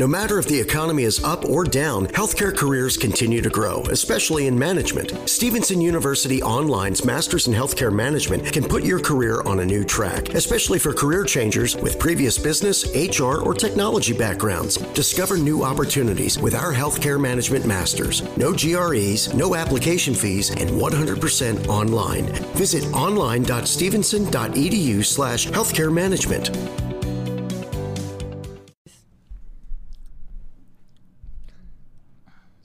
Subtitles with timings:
[0.00, 4.46] No matter if the economy is up or down, healthcare careers continue to grow, especially
[4.46, 5.12] in management.
[5.28, 10.30] Stevenson University Online's Masters in Healthcare Management can put your career on a new track,
[10.30, 14.78] especially for career changers with previous business, HR, or technology backgrounds.
[14.94, 18.22] Discover new opportunities with our Healthcare Management Masters.
[18.38, 22.24] No GREs, no application fees, and 100% online.
[22.54, 26.89] Visit online.stevenson.edu slash healthcare management.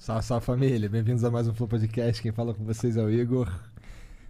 [0.05, 2.21] Salve, salve família, bem-vindos a mais um Flow Podcast.
[2.21, 3.51] Quem fala com vocês é o Igor.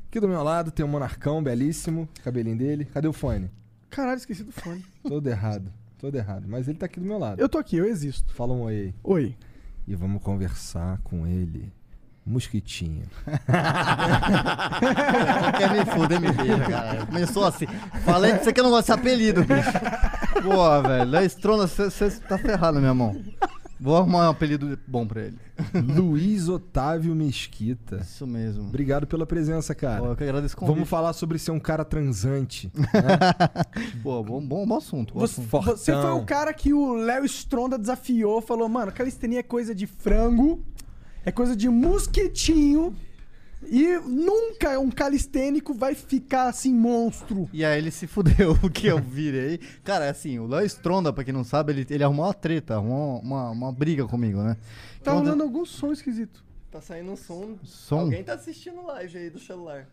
[0.08, 2.86] Aqui do meu lado tem o Monarcão, belíssimo, cabelinho dele.
[2.86, 3.52] Cadê o fone?
[3.90, 4.86] Caralho, esqueci do fone.
[5.04, 6.46] Todo errado, todo errado.
[6.48, 7.42] Mas ele tá aqui do meu lado.
[7.42, 8.34] Eu tô aqui, eu existo.
[8.34, 8.96] Fala um oi.
[9.04, 9.36] Oi.
[9.86, 11.74] E vamos conversar com ele.
[12.26, 13.04] Mosquitinho.
[15.42, 17.06] Não quer me fuder, me deixa, cara.
[17.06, 17.68] Começou assim.
[18.06, 19.74] Falei pra você que eu não gosto desse apelido, bicho.
[20.42, 21.12] Pô, velho.
[21.12, 23.22] Léo Stronda, você tá ferrado, meu irmão.
[23.80, 25.38] Vou arrumar um apelido bom pra ele.
[25.96, 27.98] Luiz Otávio Mesquita.
[27.98, 28.68] Isso mesmo.
[28.68, 30.02] Obrigado pela presença, cara.
[30.02, 30.76] Pô, eu que agradeço o convite.
[30.76, 32.72] Vamos falar sobre ser um cara transante.
[32.76, 33.92] né?
[34.02, 35.14] Pô, bom, bom, bom assunto.
[35.14, 35.78] Bom Você, assunto.
[35.78, 39.86] Você foi o cara que o Léo Stronda desafiou, falou, mano, calistenia é coisa de
[39.86, 40.64] frango,
[41.26, 42.96] é coisa de mosquitinho,
[43.70, 47.50] e nunca um calistênico vai ficar assim, monstro.
[47.54, 49.60] E aí ele se fudeu, porque eu virei.
[49.84, 53.20] Cara, assim, o Léo Stronda, pra quem não sabe, ele, ele arrumou uma treta, arrumou
[53.20, 54.58] uma, uma briga comigo, né?
[55.04, 56.44] Tá Quando- rolando algum som esquisito.
[56.72, 57.56] Tá saindo um som.
[57.64, 58.00] Som?
[58.02, 59.88] Alguém tá assistindo live aí do celular.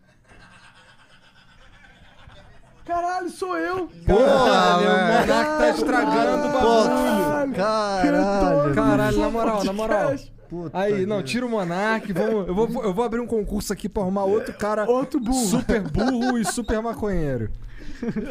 [2.85, 3.89] Caralho, sou eu!
[4.05, 5.21] Caralho, o.
[5.21, 5.27] Monark
[5.57, 7.55] tá estragando o bagulho.
[7.55, 8.75] Caralho.
[8.75, 10.15] Caralho, na moral, na moral.
[10.53, 12.13] Puta Aí, não, que- tira o Monark.
[12.13, 15.45] Vamos, eu, vou, eu vou abrir um concurso aqui pra arrumar outro cara Outro burro.
[15.47, 17.49] super burro e super maconheiro.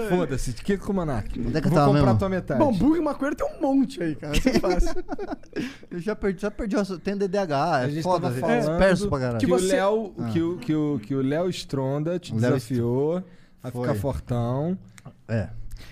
[0.09, 1.39] Foda-se, que com o Monark?
[1.41, 2.19] Onde é que eu vou tava comprar mesmo?
[2.19, 2.61] tua metade.
[2.61, 4.37] Bom, burro e maconheiro tem um monte aí, cara.
[4.37, 5.05] Isso é fácil.
[5.91, 6.77] Eu já perdi, já perdi.
[7.01, 9.39] Tem DDH, a é gente foda, tava é falando disperso pra caralho.
[9.39, 10.29] que, Que o você- Léo, Ah.
[10.31, 13.23] que, o, que, o, que o Léo Stronda te Léo desafiou
[13.63, 13.89] a Foi.
[13.89, 14.79] ficar fortão.
[15.27, 15.49] É.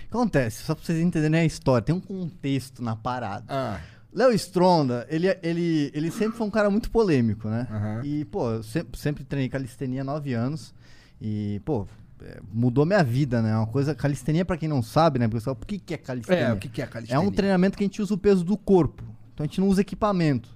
[0.09, 3.43] Acontece, só pra vocês entenderem a história, tem um contexto na parada.
[3.49, 3.79] Ah,
[4.13, 7.67] Léo Stronda, ele, ele, ele sempre foi um cara muito polêmico, né?
[7.71, 8.01] Aham.
[8.03, 10.73] E, pô, eu sempre, sempre treinei calistenia há nove anos.
[11.21, 11.87] E, pô,
[12.21, 13.55] é, mudou minha vida, né?
[13.55, 15.57] Uma coisa, calistenia, pra quem não sabe, né, pessoal?
[15.61, 16.39] O que, que é calistenia?
[16.47, 17.21] é, o que, que é É calistenia?
[17.21, 19.01] um treinamento que a gente usa o peso do corpo.
[19.33, 20.49] Então a gente não usa equipamento.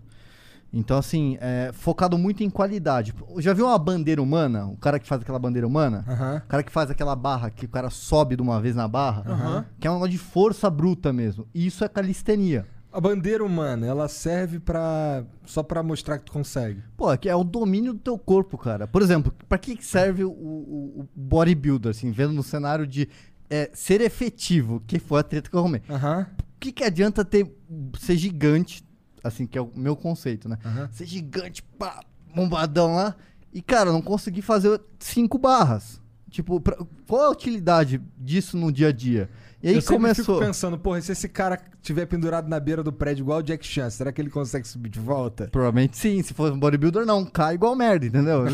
[0.74, 3.14] Então, assim, é focado muito em qualidade.
[3.38, 4.66] Já viu uma bandeira humana?
[4.66, 6.04] O cara que faz aquela bandeira humana?
[6.06, 6.42] Aham.
[6.46, 9.24] O cara que faz aquela barra, que o cara sobe de uma vez na barra,
[9.26, 9.66] Aham.
[9.80, 11.48] que é um negócio de força bruta mesmo.
[11.54, 12.68] E isso é calistenia.
[12.96, 16.82] A bandeira humana, ela serve pra, só pra mostrar que tu consegue.
[16.96, 18.88] Pô, é que é o domínio do teu corpo, cara.
[18.88, 23.10] Por exemplo, pra que serve o, o- o bodybuilder, assim, vendo no cenário de
[23.50, 25.82] é, ser efetivo, que foi a treta que eu arrumei.
[25.90, 26.26] Aham.
[26.40, 27.54] O que que adianta ter,
[28.00, 28.82] ser gigante,
[29.24, 30.58] assim, que é o meu conceito, né?
[30.66, 30.90] Aham.
[30.92, 32.00] Ser gigante, pá,
[32.34, 33.16] bombadão lá,
[33.54, 36.02] e, cara, não conseguir fazer cinco barras.
[36.30, 36.78] Tipo, pra-
[37.08, 39.30] qual é a utilidade disso no dia a dia?
[39.66, 40.36] E aí eu começou...
[40.36, 43.66] fico pensando, porra, se esse cara tiver pendurado na beira do prédio igual o Jack
[43.66, 45.48] Chan, será que ele consegue subir de volta?
[45.52, 48.44] Provavelmente sim, se fosse um bodybuilder, não, cai igual merda, entendeu?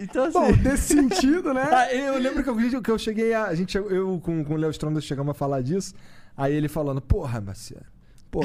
[0.00, 0.32] então, assim...
[0.32, 1.68] Bom, nesse sentido, né?
[1.80, 3.44] Ah, eu lembro que eu, que eu cheguei a.
[3.44, 5.94] a gente, eu com, com o Léo Stronda chegamos a falar disso.
[6.36, 7.86] Aí ele falando, porra, Marcelo.
[8.30, 8.42] Pô,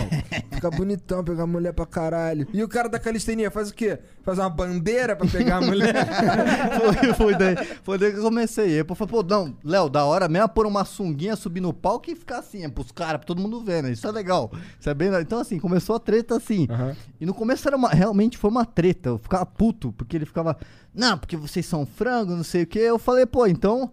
[0.52, 2.48] fica bonitão pegar mulher pra caralho.
[2.52, 4.00] E o cara da calistenia faz o quê?
[4.24, 5.94] Faz uma bandeira pra pegar a mulher?
[6.82, 8.66] foi, foi daí, foi daí que eu comecei.
[8.66, 11.72] Aí eu falei, pô, não, Léo, da hora mesmo é pôr uma sunguinha, subir no
[11.72, 13.92] palco e ficar assim, é pros caras, pra todo mundo ver, né?
[13.92, 14.52] Isso é legal.
[14.80, 15.10] Isso é bem...
[15.22, 16.66] Então, assim, começou a treta assim.
[16.68, 16.96] Aham.
[17.22, 19.10] E no começo era uma, realmente foi uma treta.
[19.10, 20.58] Eu ficava puto, porque ele ficava,
[20.96, 22.80] não, porque vocês são frango, não sei o quê.
[22.80, 23.92] Eu falei, pô, então,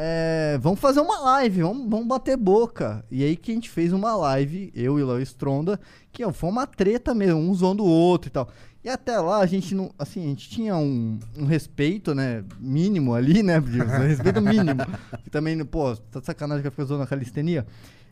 [0.00, 3.04] é, vamos fazer uma live, vamos, vamos bater boca.
[3.10, 5.80] E aí que a gente fez uma live, eu e Léo Stronda,
[6.12, 8.48] que ó, foi uma treta mesmo, um zoando o outro e tal.
[8.84, 13.12] E até lá a gente não, assim, a gente tinha um, um respeito, né, mínimo
[13.12, 14.82] ali, né, um respeito mínimo.
[15.32, 17.66] Também, pô, tá de sacanagem que fica zoando a calistenia.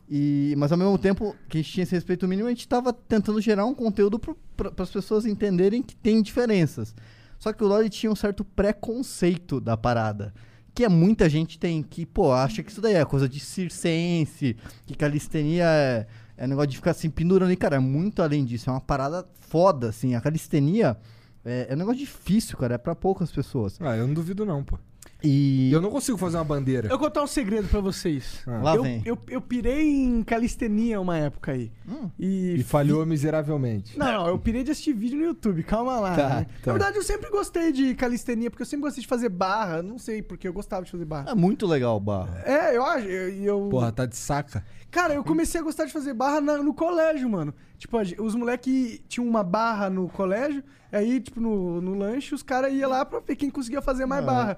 [0.09, 2.91] E, mas ao mesmo tempo que a gente tinha esse respeito mínimo, a gente tava
[2.91, 6.93] tentando gerar um conteúdo para as pessoas entenderem que tem diferenças.
[7.39, 10.33] Só que o Loli tinha um certo preconceito da parada.
[10.77, 14.55] Que é muita gente tem, que, pô, acha que isso daí é coisa de circense,
[14.85, 16.05] que calistenia é,
[16.37, 17.51] é negócio de ficar assim pendurando.
[17.51, 18.69] E, cara, é muito além disso.
[18.69, 20.13] É uma parada foda, assim.
[20.13, 20.95] A calistenia
[21.43, 22.75] é, é um negócio difícil, cara.
[22.75, 23.81] É pra poucas pessoas.
[23.81, 24.77] ah, eu não duvido não, pô.
[25.23, 25.71] E.
[25.71, 26.87] Eu não consigo fazer uma bandeira.
[26.87, 28.43] Eu vou contar um segredo pra vocês.
[28.45, 28.61] Ah.
[28.61, 29.01] Lá eu, vem.
[29.05, 31.71] Eu, eu pirei em calistenia uma época aí.
[31.87, 32.09] Hum.
[32.19, 33.97] E, E falhou miseravelmente.
[33.97, 36.15] Não, não, eu pirei de assistir vídeo no YouTube, calma lá.
[36.15, 36.45] Tá, né?
[36.63, 36.67] tá.
[36.67, 39.81] Na verdade, eu sempre gostei de calistenia, porque eu sempre gostei de fazer barra.
[39.81, 41.31] Não sei porque eu gostava de fazer barra.
[41.31, 42.41] É muito legal o barra.
[42.45, 43.07] É, eu acho.
[43.07, 44.63] Eu, eu- Porra, tá de saca.
[44.91, 47.53] Cara, eu comecei a gostar de fazer barra na- no colégio, mano.
[47.77, 52.73] Tipo, os moleques tinham uma barra no colégio, aí, tipo, no, no lanche, os caras
[52.73, 54.57] iam lá pra ver quem conseguia fazer mais barra.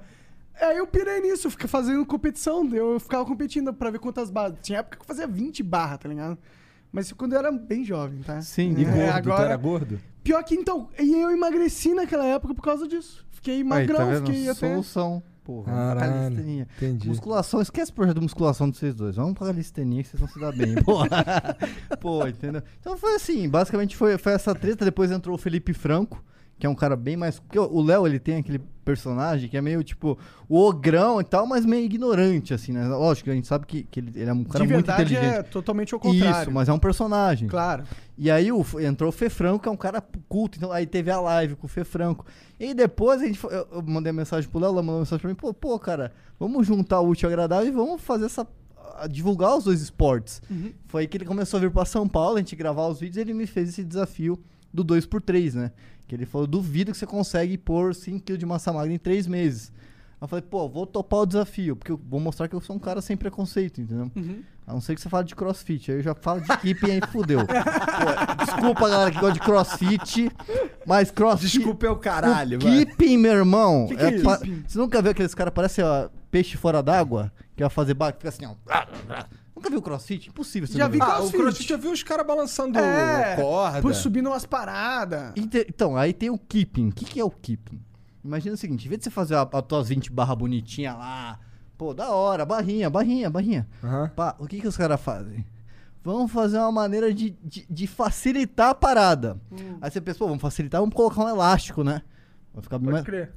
[0.62, 4.56] Aí eu pirei nisso, eu fiquei fazendo competição, eu ficava competindo pra ver quantas barras.
[4.62, 6.38] Tinha época que eu fazia 20 barras, tá ligado?
[6.92, 8.42] Mas quando eu era bem jovem, tá?
[8.42, 10.00] Sim, E É, gordo, tu agora- era gordo?
[10.24, 13.26] Pior que então, e eu emagreci naquela época por causa disso.
[13.32, 14.26] Fiquei Aí, magrão, tá vendo?
[14.28, 14.70] fiquei até.
[14.70, 15.24] Solução.
[15.44, 16.12] Porra, Caralho.
[16.12, 16.68] calistenia.
[16.78, 17.08] Entendi.
[17.08, 19.16] Musculação, esquece o projeto de musculação de vocês dois.
[19.16, 21.08] Vamos pra calistenia que vocês vão se dar bem, porra.
[22.00, 22.62] Pô, entendeu?
[22.80, 24.86] Então foi assim, basicamente foi, foi essa treta.
[24.86, 26.24] Depois entrou o Felipe Franco,
[26.60, 27.40] que é um cara bem mais.
[27.40, 30.18] Porque o Léo, ele tem aquele personagem que é meio tipo
[30.48, 32.86] o ogrão e tal, mas meio ignorante, assim, né?
[32.88, 35.36] Lógico a gente sabe que, que ele, ele é um cara de muito verdade inteligente.
[35.38, 36.42] é totalmente ao contrário.
[36.42, 37.48] Isso, mas é um personagem.
[37.48, 37.84] Claro.
[38.18, 41.10] E aí o, entrou o Fê Franco, que é um cara culto, então aí teve
[41.10, 42.26] a live com o Fê Franco.
[42.60, 45.36] E depois a gente, eu, eu mandei mensagem pro Léo, ela mandou mensagem pra mim,
[45.36, 48.46] pô, pô, cara, vamos juntar o útil agradável e vamos fazer essa.
[49.10, 50.42] divulgar os dois esportes.
[50.50, 50.74] Uhum.
[50.88, 53.18] Foi aí que ele começou a vir pra São Paulo, a gente gravar os vídeos
[53.18, 54.38] e ele me fez esse desafio
[54.74, 55.72] do 2x3, né?
[56.10, 59.72] Que ele falou, duvido que você consegue pôr 5kg de massa magra em 3 meses.
[60.20, 62.76] Aí Eu falei, pô, vou topar o desafio, porque eu vou mostrar que eu sou
[62.76, 64.12] um cara sem preconceito, entendeu?
[64.16, 64.42] Uhum.
[64.66, 65.92] A não ser que você fale de crossfit.
[65.92, 67.40] Aí eu já falo de equipe e aí fudeu.
[67.46, 70.32] Pô, desculpa, galera, que gosta de crossfit.
[70.86, 71.58] Mas crossfit.
[71.58, 72.86] Desculpa é o caralho, o vai.
[72.86, 73.86] keeping, meu irmão.
[73.88, 74.64] Que que é pa- keeping?
[74.68, 77.32] Você nunca viu aqueles caras, parece ó, peixe fora d'água?
[77.56, 78.56] Que vai fazer barco, fica assim, ó.
[79.60, 80.30] Nunca viu crossfit?
[80.30, 80.68] Impossível.
[80.68, 81.04] Você Já não vi ver.
[81.04, 81.38] Ah, o crossfit.
[81.38, 83.82] crossfit eu vi os caras balançando É, corda.
[83.82, 85.34] Por subindo umas paradas.
[85.36, 86.88] Então, aí tem o keeping.
[86.88, 87.82] O que, que é o keeping?
[88.24, 91.40] Imagina o seguinte: em vez de você fazer a, a tuas 20 barra bonitinha lá,
[91.78, 93.68] pô, da hora, barrinha, barrinha, barrinha.
[93.84, 94.10] Aham.
[94.16, 95.46] Pá, o que, que os caras fazem?
[96.02, 99.38] Vamos fazer uma maneira de, de, de facilitar a parada.
[99.82, 102.02] Aí você pensa, pô, vamos facilitar, vamos colocar um elástico, né?
[102.54, 103.06] Vai ficar bem Pode mais...
[103.06, 103.34] crer.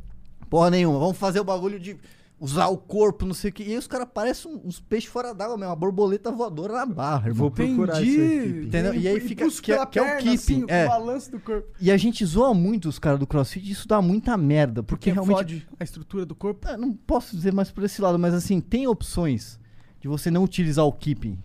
[0.49, 1.97] Porra nenhuma, vamos fazer o bagulho de
[2.45, 3.63] usar o corpo, não sei o que.
[3.63, 6.85] E aí os caras parecem um- uns peixes fora d'água mesmo, uma borboleta voadora na
[6.85, 7.35] barra, irmão.
[7.39, 8.21] Vou procurar isso.
[8.67, 8.95] Entendeu?
[8.95, 10.85] E aí fica- que é- que é o keeping, assim, é.
[10.85, 11.69] o balanço do corpo.
[11.81, 15.11] E a gente zoa muito os caras do crossfit e isso dá muita merda, porque,
[15.11, 16.67] Porque realmente fode a estrutura do corpo.
[16.69, 19.61] Ah, não posso dizer mais por esse lado, mas assim, tem opções
[20.01, 21.39] de você não utilizar o keeping.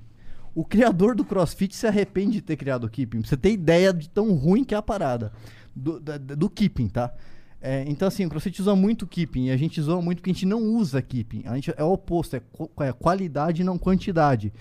[0.56, 3.20] O criador do CrossFit se arrepende de ter criado o keeping.
[3.22, 5.32] Pra você ter ideia de tão ruim que é a parada.
[5.76, 7.14] Do, da- do keeping, tá?
[7.62, 9.46] É, então, assim, o CrossFit usa muito keeping.
[9.46, 11.44] E a gente zoa muito porque a gente não usa keeping.
[11.46, 12.42] A gente é o oposto, é,
[12.86, 14.54] é qualidade não quantidade.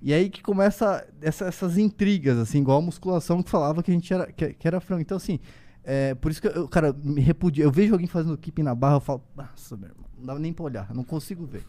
[0.00, 3.94] E aí que começa essa- essas intrigas, assim, igual a musculação que falava que a
[3.94, 5.02] gente era, que, que era frango.
[5.02, 5.40] Então, assim,
[5.82, 7.64] é, por isso que eu, cara, me repudio.
[7.64, 10.52] Eu vejo alguém fazendo keeping na barra, eu falo, nossa, meu irmão, não dá nem
[10.52, 11.64] pra olhar, não consigo ver.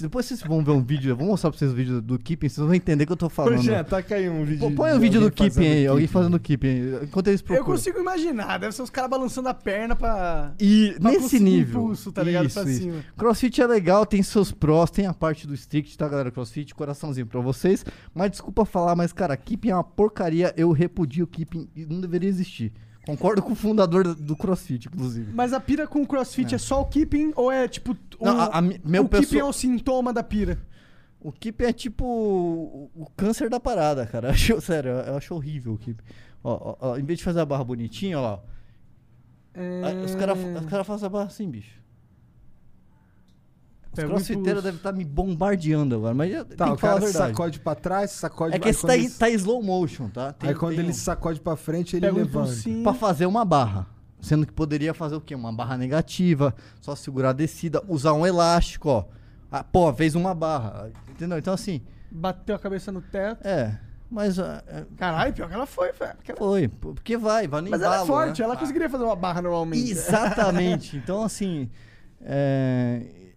[0.00, 2.48] Depois vocês vão ver um vídeo, eu vou mostrar pra vocês o vídeo do keeping,
[2.48, 3.62] vocês vão entender o que eu tô falando.
[3.62, 4.58] Jean, taca aí um vídeo.
[4.58, 7.66] Pô, põe o vídeo do keeping aí, alguém fazendo keeping aí, enquanto eles Eu procuram.
[7.76, 10.52] consigo imaginar, deve ser os caras balançando a perna pra.
[10.58, 11.80] E pra nesse nível.
[11.80, 12.46] impulso, tá ligado?
[12.46, 12.82] Isso, pra isso.
[12.82, 13.04] cima.
[13.16, 16.32] Crossfit é legal, tem seus prós, tem a parte do strict, tá, galera?
[16.32, 17.84] Crossfit, coraçãozinho pra vocês.
[18.12, 20.52] Mas desculpa falar, mas, cara, keeping é uma porcaria.
[20.56, 22.72] Eu repudio o keeping e não deveria existir.
[23.08, 25.32] Concordo com o fundador do- CrossFit, inclusive.
[25.32, 27.96] Mas a pira com o crossfit é, só o keeping ou é tipo.
[28.18, 30.58] O, Não, a- a meu o keeping pessoa- é o sintoma da pira?
[31.18, 34.28] O keeping é tipo o, o câncer da parada, cara.
[34.28, 36.04] Eu acho, sério, eu acho horrível o keeping.
[36.44, 38.40] Ó, ó, ó, em vez de fazer a barra bonitinha, ó lá.
[39.54, 40.38] Aí Os caras
[40.68, 41.77] cara fazem a barra assim, bicho.
[43.92, 46.98] Os o crossfiteiros devem estar me bombardeando agora, mas eu Tá, o que falar a
[47.00, 47.16] verdade.
[47.30, 50.32] sacode pra trás, sacode É que esse tá, ele- em- tá slow motion, tá?
[50.32, 52.38] Tem- Aí quando tem ele um- se sacode pra frente, ele Pega levanta.
[52.48, 52.82] impulsinho.
[52.82, 53.86] Pra fazer uma barra.
[54.20, 55.34] Sendo que poderia fazer o quê?
[55.34, 59.04] Uma barra negativa, só segurar a descida, usar um elástico, ó.
[59.50, 60.90] Ah, pô, fez uma barra.
[61.08, 61.38] Entendeu?
[61.38, 61.80] Então assim,
[62.10, 63.46] Bateu a cabeça no teto.
[63.46, 63.78] é.
[64.10, 64.62] Mas é,
[64.96, 66.14] Caralho, pior que ela foi, velho.
[66.16, 68.44] Porque ela- foi, porque vai, vai no Mas ela é embalo, forte, né?
[68.46, 69.90] ela conseguiria fazer uma barra normalmente.
[69.90, 70.96] Exatamente.
[71.04, 71.68] Então, assim.
[72.22, 73.27] É, é,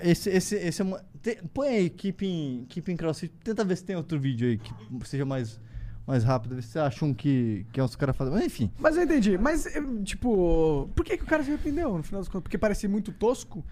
[0.00, 1.00] esse, esse, esse é uma.
[1.22, 3.32] tem- põe aí, Keeping, keeping CrossFit.
[3.42, 4.72] Tenta ver se tem outro vídeo aí que
[5.08, 5.60] seja mais,
[6.06, 6.54] mais rápido.
[6.56, 8.34] Vê se você acha um que, que é os caras fazendo.
[8.34, 8.70] Mas enfim.
[8.78, 9.38] Mas eu entendi.
[9.38, 12.42] Mas, eu, tipo, por que, que o cara se arrependeu no final das contas?
[12.42, 13.64] Porque parecia muito tosco?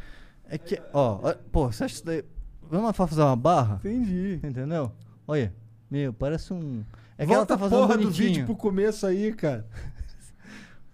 [0.49, 0.81] É que.
[0.93, 2.25] Ó, pô, você acha isso daí.
[2.71, 3.77] Vamos lá fazer uma barra?
[3.85, 4.41] Entendi.
[4.43, 4.93] Entendeu?
[5.27, 5.53] Olha.
[5.91, 6.85] Meu, parece um.
[7.19, 8.29] É que ela Volta tá fazendo porra do bonitinho.
[8.29, 9.67] vídeo pro começo aí, cara.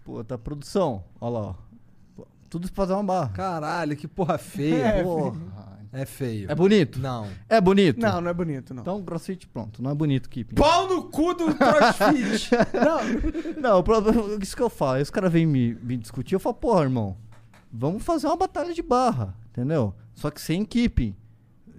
[0.05, 1.05] Pô, tá produção.
[1.21, 1.55] Olha lá, ó.
[2.49, 3.29] Tudo pra fazer uma barra.
[3.31, 4.87] Caralho, que porra feia.
[4.97, 5.76] É, Porra.
[5.93, 6.50] É feio.
[6.50, 6.99] É bonito?
[6.99, 7.26] Não.
[7.49, 7.99] É bonito?
[8.00, 8.83] Não, não é bonito, não.
[8.83, 9.83] Então, CrossFit, pronto.
[9.83, 10.55] Não é bonito, Keeping.
[10.55, 12.50] Pau no cu do crossfit.
[12.75, 14.97] Não, Não, o problema- isso que eu falo.
[14.97, 17.17] Aí os caras vêm me, me discutir, eu falo, porra, irmão.
[17.73, 19.95] vamos fazer uma batalha de barra, entendeu?
[20.15, 21.17] Só que sem equipe.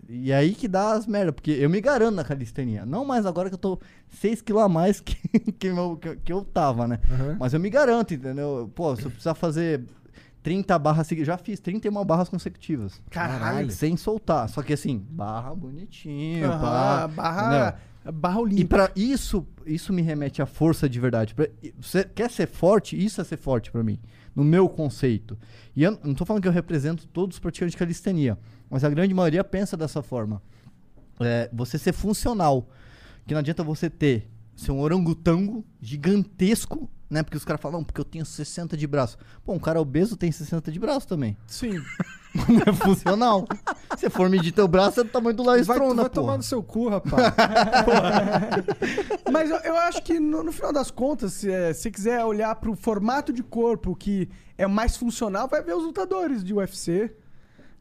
[0.09, 2.85] E aí que dá as merda, porque eu me garanto na calistenia.
[2.85, 3.77] Não mais agora que eu tô
[4.09, 5.15] 6 quilos a mais que,
[5.51, 6.99] que, meu- que- que eu tava, né?
[7.11, 7.35] Aham.
[7.39, 8.71] Mas eu me garanto, entendeu?
[8.73, 9.83] Pô, se eu precisar fazer
[10.47, 13.01] 30 barras seguidas, já fiz 31 barras consecutivas.
[13.09, 13.69] Caralho.
[13.69, 14.47] Sem soltar.
[14.47, 17.79] Só que assim, barra bonitinho, Aham, pá, barra,
[18.13, 18.67] barra e olímpica.
[18.69, 21.35] pra isso, isso me remete à força de verdade.
[21.35, 21.49] Pra-
[21.81, 22.95] Você quer ser forte?
[22.97, 23.99] Isso é ser forte pra mim,
[24.33, 25.37] no meu conceito.
[25.75, 28.37] E eu não tô falando que eu represento todos os praticantes de calistenia,
[28.69, 30.41] mas a grande maioria pensa dessa forma.
[31.19, 32.69] É, você ser funcional,
[33.25, 37.23] que não adianta você ter ser um orangotango gigantesco, né?
[37.23, 39.17] Porque os caras falam, porque eu tenho 60 de braço.
[39.43, 41.37] Pô, um cara obeso tem 60 de braço também.
[41.47, 41.81] Sim.
[42.47, 43.47] Não é funcional.
[43.97, 46.09] Se for medir teu braço, é do tamanho do Lars Vai, vai porra.
[46.09, 47.33] tomar no seu cu, rapaz.
[49.31, 52.53] Mas eu, eu acho que no, no final das contas, se é, se quiser olhar
[52.55, 57.11] pro formato de corpo que é mais funcional, vai ver os lutadores de UFC.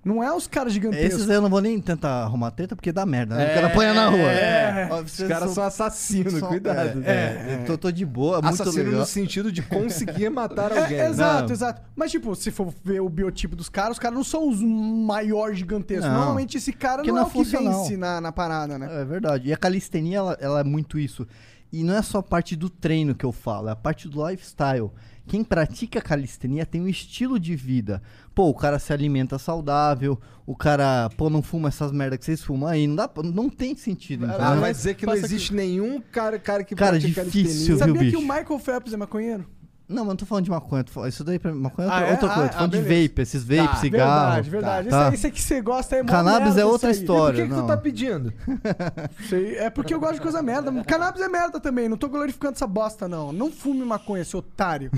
[0.07, 1.15] Não é os caras gigantescos.
[1.23, 3.51] Esses eu não vou nem tentar arrumar treta porque dá merda, né?
[3.51, 4.19] o cara apanha na rua.
[4.31, 4.89] é.
[4.91, 7.03] Ó, Os caras são- são assassinos, são- cuidado.
[7.05, 9.01] É, é, eu tô, tô de boa, muito Assassino legal.
[9.01, 11.01] no sentido de conseguir matar É, alguém.
[11.01, 11.53] exato, Não.
[11.53, 11.83] exato.
[11.97, 15.53] Mas, tipo, se for ver o biotipo dos caras, os caras não são os maior
[15.53, 16.07] gigantescos.
[16.07, 16.15] Não.
[16.15, 19.03] Normalmente esse cara Porque não, não é é o que vence na, na parada, né?
[19.03, 19.49] É verdade.
[19.49, 21.27] E a calistenia, ela, ela é muito isso.
[21.73, 24.25] E não é só a parte do treino que eu falo, é a parte do
[24.29, 24.91] lifestyle.
[25.27, 28.01] Quem pratica calistenia tem um estilo de vida.
[28.35, 32.43] Pô, o cara se alimenta saudável, o cara, pô, não fuma essas merdas que vocês
[32.43, 32.87] fumam aí.
[32.87, 34.61] Não, dá, não tem sentido, Ah, entendeu?
[34.61, 37.43] vai dizer que não existe nenhum cara, cara que Cara, pratica difícil.
[37.43, 37.67] calistenia.
[37.67, 38.19] viu, Sabia que bicho?
[38.19, 39.47] o Michael Phelps é maconheiro?
[39.89, 40.85] Não, mas não tô falando de maconha.
[40.89, 42.13] Falando, isso daí pra maconha é Ah, outra, é?
[42.13, 42.43] outra coisa.
[42.45, 44.25] Ah, tô falando ah, de vape, esses vape, Tá, cigarro.
[44.43, 44.89] Verdade, verdade.
[44.89, 44.97] Tá.
[44.97, 47.03] Esse, aí- esse aí que você gosta é Cannabis é outra isso.
[47.03, 47.43] E por história.
[47.45, 47.63] que, que não.
[47.63, 48.33] tu tá pedindo?
[49.29, 50.73] Sei, é porque eu gosto de coisa merda.
[50.85, 53.33] Cannabis é merda também, não tô glorificando essa bosta, não.
[53.33, 54.91] Não fume maconha, seu otário.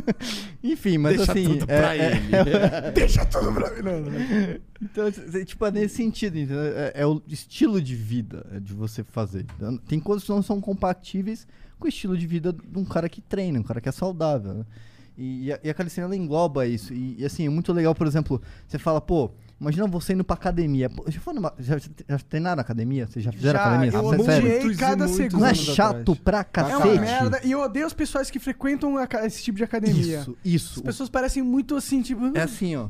[0.62, 1.44] Enfim, mas Deixa assim.
[1.44, 2.90] tudo é- pra é- ele.
[2.94, 3.82] Deixa tudo pra mim.
[3.82, 4.12] Não, não.
[4.82, 6.60] Então, assim, tipo, é nesse sentido, entendeu?
[6.62, 9.46] É, é o estilo de vida é, de você fazer.
[9.56, 11.46] Então, Tem coisas que não são compatíveis
[11.78, 14.54] com o estilo de vida de um cara que treina, um cara que é saudável.
[14.54, 14.64] né?
[15.16, 16.92] E, e a, e a calistenia, ela engloba isso.
[16.92, 20.34] E, e, assim, é muito legal, por exemplo, você fala, pô, imagina você indo pra
[20.34, 20.90] academia.
[20.90, 23.06] Pô, já, foi numa, já, já treinaram na academia?
[23.06, 23.92] Vocês já fizeram Já, academia?
[23.98, 24.38] eu Sério?
[24.44, 25.40] odiei Muitos e cada muitos segundo.
[25.40, 26.18] Não é chato atrás.
[26.18, 26.76] pra É cacete?
[26.88, 27.40] uma merda.
[27.44, 30.20] E eu odeio os pessoas que frequentam a esse tipo de academia.
[30.20, 30.74] Isso, isso.
[30.80, 32.36] As pessoas parecem muito assim, tipo.
[32.36, 32.88] É assim, ó.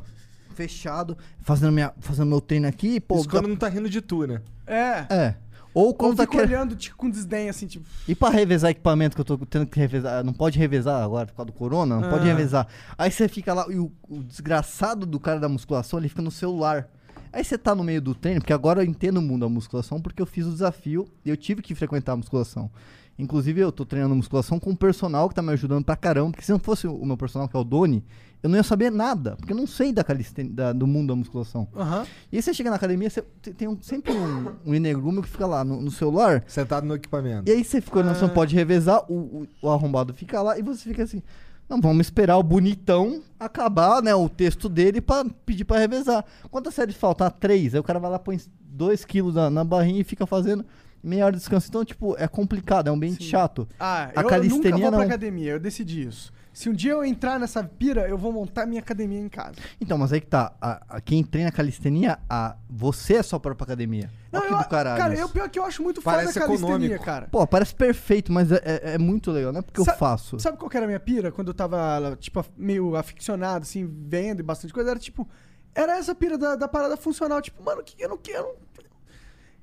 [0.53, 3.19] Fechado, fazendo, minha, fazendo meu treino aqui, pô.
[3.19, 4.41] Isso quando não tá rindo de tu, né?
[4.65, 5.05] É.
[5.09, 5.35] É.
[5.77, 7.85] Ou quando tá fica olhando tipo, com desdém, assim, tipo.
[8.07, 11.35] E pra revezar equipamento que eu tô tendo que revezar, não pode revezar agora por
[11.35, 12.33] causa do corona, não pode Ah.
[12.33, 12.67] revezar.
[12.97, 16.31] Aí você fica lá, e o, o desgraçado do cara da musculação, ele fica no
[16.31, 16.89] celular.
[17.31, 20.01] Aí você tá no meio do treino, porque agora eu entendo o mundo da musculação,
[20.01, 22.71] porque eu fiz o desafio e eu tive que frequentar a musculação.
[23.19, 26.45] Inclusive, eu tô treinando musculação com um personal que tá me ajudando pra caramba, porque
[26.45, 28.03] se não fosse o meu personal, que é o Doni,
[28.43, 31.15] eu não ia saber nada, porque eu não sei da calisten- da- do mundo da
[31.15, 31.67] musculação.
[31.75, 32.05] Aham.
[32.31, 35.29] E aí você chega na academia, você te- tem um- sempre um, um energúmeno que
[35.29, 37.49] fica lá no- no celular, Sentado no equipamento.
[37.49, 40.61] e aí você fica você não pode revezar, o, o, o arrombado fica lá e
[40.61, 41.21] você fica assim.
[41.69, 44.15] Não, vamos esperar o bonitão acabar, né?
[44.15, 46.23] O texto dele pra pedir pra revezar.
[46.49, 47.27] Quantas séries faltam?
[47.27, 47.73] Ah, três.
[47.73, 50.65] Aí o cara vai lá, põe dois quilos na, na barrinha e fica fazendo
[51.03, 51.67] meia hora de descanso.
[51.67, 53.29] Então, tipo, é complicado, é um ambiente Sim.
[53.31, 53.67] chato.
[53.77, 55.05] Ah, A eu calistenia nunca vou pra não.
[55.05, 56.31] academia, eu decidi isso.
[56.57, 59.57] Se um dia eu entrar nessa pira, eu vou montar minha academia em casa.
[59.79, 60.53] Então, mas aí que tá.
[60.59, 64.09] A, a- quem treina calistenia, a, você é só para pra academia.
[64.31, 64.97] Não, que eu, do caralho.
[64.99, 67.05] cara, eu pior que eu acho muito Parece foda a calistenia, econômico.
[67.05, 67.27] cara.
[67.31, 69.53] Pô, parece perfeito, mas é, é- é muito legal.
[69.53, 70.39] Não é porque Sa- eu faço.
[70.39, 74.39] Sabe qual que era a minha pira quando eu tava, tipo, meio aficionado, assim, vendo
[74.39, 74.89] e bastante coisa?
[74.89, 75.29] Era tipo,
[75.75, 77.39] era essa pira da, da parada funcional.
[77.39, 78.47] Tipo, mano, que eu não quero.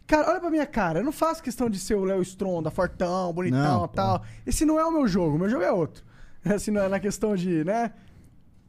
[0.06, 1.00] Cara, olha pra minha cara.
[1.00, 4.22] Eu não faço questão de ser o Léo Stronda, fortão, bonitão Não, e tal.
[4.46, 5.34] Esse não é o meu jogo.
[5.34, 6.04] O meu jogo é outro.
[6.54, 7.92] Assim, é na questão de, né?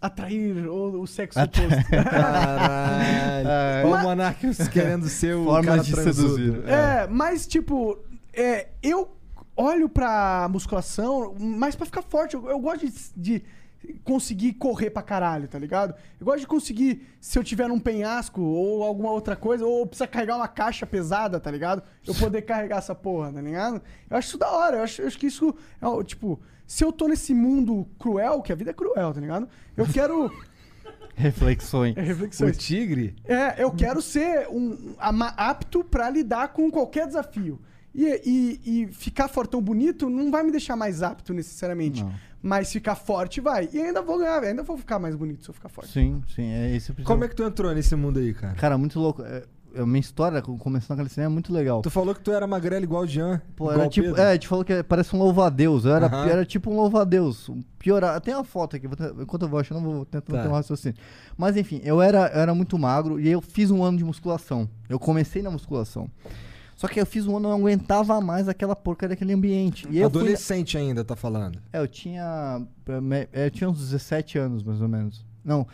[0.01, 1.89] Atrair o, o sexo oposto.
[2.10, 3.48] Caralho.
[3.48, 3.84] É.
[3.84, 6.36] Ó, o Mas- Monark querendo ser o Formas cara de transudo.
[6.36, 6.63] seduzir.
[6.70, 7.98] É, mas tipo,
[8.34, 9.15] é, eu
[9.55, 12.36] olho pra musculação mais pra ficar forte.
[12.36, 13.44] Eu, eu gosto de, de
[14.03, 15.96] conseguir correr pra caralho, tá ligado?
[16.20, 20.05] Eu gosto de conseguir, se eu tiver num penhasco ou alguma outra coisa, ou precisa
[20.08, 21.82] carregar uma caixa pesada, tá ligado?
[22.05, 23.82] Eu poder carregar essa porra, tá ligado?
[24.10, 24.77] Eu acho isso da hora.
[24.77, 28.51] Eu acho, eu acho que isso é, tipo, se eu tô nesse mundo cruel, que
[28.51, 29.48] a vida é cruel, tá ligado?
[29.75, 30.31] Eu quero.
[31.15, 31.95] Reflexões.
[31.95, 32.57] É, O reflexões.
[32.57, 33.15] tigre?
[33.24, 37.60] É, eu quero ser um, apto pra lidar com qualquer desafio.
[37.93, 42.03] E, e- e ficar fortão bonito não vai me deixar mais apto necessariamente.
[42.03, 42.12] Não.
[42.43, 43.69] Mas ficar forte vai.
[43.72, 45.91] E ainda vou ganhar, ainda vou ficar mais bonito se eu ficar forte.
[45.91, 48.53] Sim, sim, é esse o Como é que tu entrou nesse mundo aí, cara?
[48.55, 49.24] Cara, muito louco.
[49.77, 51.82] A minha história com- começando na calistenia é muito legal.
[51.82, 53.41] Tu falou que tu era magrelo igual o Jean.
[53.55, 54.22] Pô, era tipo, Pedro.
[54.22, 55.86] é, a gente falou que parece um louva-a-Deus.
[55.86, 56.27] Eu era, Aham.
[56.27, 57.50] era tipo um louva-a-Deus.
[57.50, 60.41] Um Pior, tem uma foto aqui, tentar- enquanto eu vou achando, eu vou tentando Tá.
[60.44, 60.98] ter um raciocínio.
[61.38, 64.67] Mas enfim, eu era, eu era muito magro e eu fiz um ano de musculação.
[64.89, 66.10] Eu comecei na musculação.
[66.75, 69.88] Só que eu fiz um ano, eu não aguentava mais aquela porcaria daquele ambiente.
[69.89, 71.58] E eu fui, Adolescente ainda, tá falando.
[71.72, 72.62] é, eu tinha.
[73.32, 75.24] é, Eu tinha uns 17 anos, mais ou menos.
[75.44, 75.65] Não,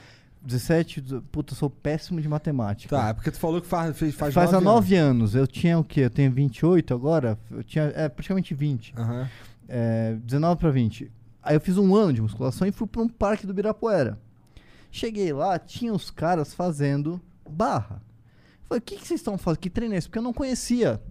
[0.43, 1.01] 17.
[1.01, 2.95] dezo- Puta, eu sou péssimo de matemática.
[2.95, 4.63] Tá, é porque tu falou que faz, fez, faz, Faz, há anos.
[4.65, 5.35] 9 anos.
[5.35, 6.01] Eu tinha o quê?
[6.01, 7.37] Eu tenho 28 agora?
[7.49, 7.85] Eu tinha.
[7.95, 8.93] É, praticamente 20.
[8.97, 9.29] Aham.
[9.67, 11.11] É, 19 pra 20.
[11.43, 14.19] Aí eu fiz um ano de musculação e fui pra um parque do Birapuera.
[14.91, 18.01] Cheguei lá, tinha os caras fazendo barra.
[18.67, 19.59] Falei, o que, que vocês estão fazendo?
[19.59, 20.07] Que treino é esse?
[20.07, 21.01] Porque eu não conhecia.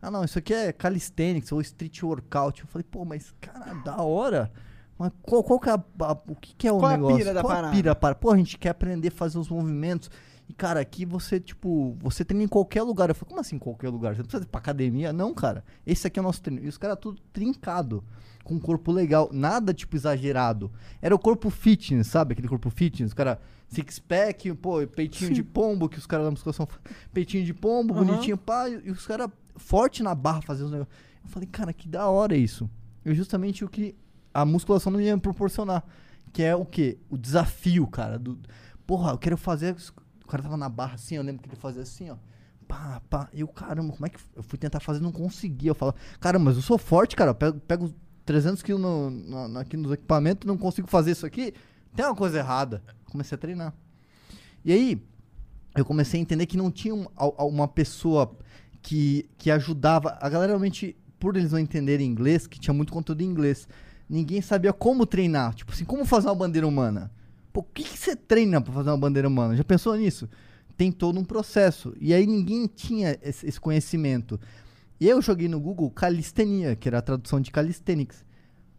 [0.00, 2.60] Ah, não, isso aqui é calisthenics ou street workout.
[2.62, 4.52] Eu falei, pô, mas cara, da hora.
[4.98, 6.96] Mas qual, qual que é a, a- o que, que é o Qual é a
[6.96, 7.18] negócio?
[7.18, 7.74] pira da qual a parada?
[7.74, 8.14] pira para?
[8.14, 10.10] Pô, a gente quer aprender a fazer os movimentos.
[10.48, 13.08] E, cara, aqui você, tipo, você treina em qualquer lugar.
[13.08, 14.14] Eu falei, como assim em qualquer lugar?
[14.14, 15.12] Você não precisa ir pra academia?
[15.12, 15.64] Não, cara.
[15.84, 16.64] Esse aqui é o nosso treino.
[16.64, 18.02] E os caras tudo trincado.
[18.44, 19.28] Com um corpo legal.
[19.32, 20.70] Nada, tipo, exagerado.
[21.02, 22.32] Era o corpo fitness, sabe?
[22.32, 23.10] Aquele corpo fitness.
[23.10, 26.68] O cara, six pack, pô, peitinho de pombo, que os caras da musculação.
[27.12, 28.04] Peitinho de pombo, Aham.
[28.04, 28.68] bonitinho, pá.
[28.68, 30.96] E os caras forte na barra fazendo os negócios.
[31.24, 32.70] Eu falei, cara, que da hora isso.
[33.04, 33.96] E justamente o que
[34.40, 35.84] a musculação não ia me proporcionar.
[36.32, 36.98] Que é o quê?
[37.08, 38.18] O desafio, cara.
[38.18, 38.38] Do,
[38.86, 39.74] porra, eu quero fazer.
[40.24, 42.16] O cara tava na barra assim, eu lembro que ele fazia assim, ó.
[42.68, 43.28] Pá, pá.
[43.32, 44.18] Eu, caramba, como é que.
[44.34, 45.70] Eu fui tentar fazer não conseguia.
[45.70, 47.30] Eu falo, caramba, mas eu sou forte, cara.
[47.30, 51.54] Eu pego, pego 300 quilos no, no- aqui nos equipamentos não consigo fazer isso aqui.
[51.94, 52.82] Tem uma coisa errada.
[53.10, 53.72] Comecei a treinar.
[54.64, 55.02] E aí,
[55.76, 57.06] eu comecei a entender que não tinha um-
[57.38, 58.36] uma pessoa
[58.82, 60.18] que, que ajudava.
[60.20, 63.68] A galera realmente, por eles não entenderem inglês, que tinha muito conteúdo em inglês,
[64.08, 65.54] ninguém sabia como treinar.
[65.54, 67.10] Tipo assim, como fazer uma bandeira humana?
[67.52, 69.56] Pô, o que, que você treina pra fazer uma bandeira humana?
[69.56, 70.28] Já pensou nisso?
[70.76, 71.94] Tem todo um processo.
[71.98, 74.38] E aí ninguém tinha esse, conhecimento.
[75.00, 78.25] E eu joguei no Google calistenia, que era a tradução de calisthenics.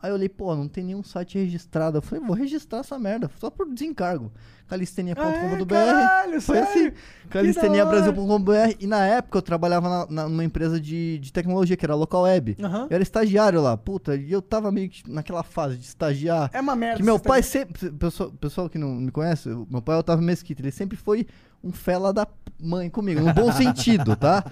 [0.02, 1.98] Aí eu olhei, pô, não tem nenhum site registrado.
[1.98, 4.32] Eu falei, vou registrar essa merda, só por desencargo.
[4.68, 5.66] calistenia.com.br.
[5.68, 6.92] caralho, Foi assim,
[7.30, 8.76] calisteniabrasil.com.br.
[8.80, 12.24] E na época eu trabalhava na, na- numa empresa de, de tecnologia, que era Local
[12.24, 12.58] Web.
[12.62, 12.88] Aham.
[12.90, 16.50] Eu era estagiário lá, puta, e eu tava meio que naquela fase de estagiar.
[16.54, 16.98] É uma merda.
[16.98, 17.90] Que meu esse pai sempre.
[17.92, 21.26] Pessoal, pessoal que não me conhece, meu pai é Otávio Mesquita, ele sempre foi
[21.64, 22.28] um fela da
[22.62, 24.44] mãe comigo, no bom sentido, tá?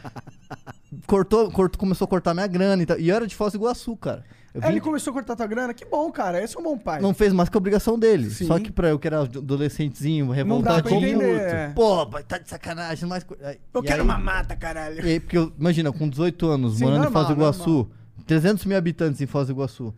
[1.05, 2.99] Cortou, cortou, começou a cortar minha grana e tal.
[2.99, 4.23] E eu era de Foz do Iguaçu, cara.
[4.61, 5.73] Vim- ele começou a cortar tua grana?
[5.73, 6.41] Que bom, cara.
[6.43, 7.01] Esse é um bom pai.
[7.01, 8.29] não fez mais que a obrigação dele.
[8.29, 8.45] Sim.
[8.47, 11.21] Só que pra eu que era adolescentezinho, Não dá pra revoltadinho.
[11.21, 11.39] entender.
[11.41, 11.67] é.
[11.75, 13.25] Pô, tá de sacanagem, mas.
[13.73, 15.05] Eu e quero aí- uma mata, caralho.
[15.07, 17.89] e porque eu, imagina, com 18 anos, Sim, morando normal, em Foz do Iguaçu,
[18.25, 19.93] 300 mil habitantes em Foz do Iguaçu.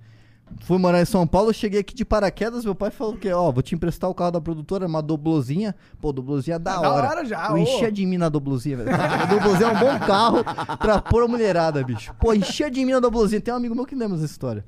[0.62, 3.62] Fui morar em São Paulo, cheguei aqui de paraquedas, meu pai falou que, ó, vou
[3.62, 5.76] te emprestar o carro da produtora, uma doblozinha.
[6.02, 7.08] Pô, doblozinha é da Da hora.
[7.10, 8.90] hora já, Eu enchia de mim na doblozinha, velho.
[8.94, 10.44] A doblozinha é um bom carro
[10.80, 12.14] pra pôr a mulherada, bicho.
[12.20, 13.40] Pô, enchia de mim na doblozinha.
[13.40, 14.66] Tem um amigo meu que lembra essa história.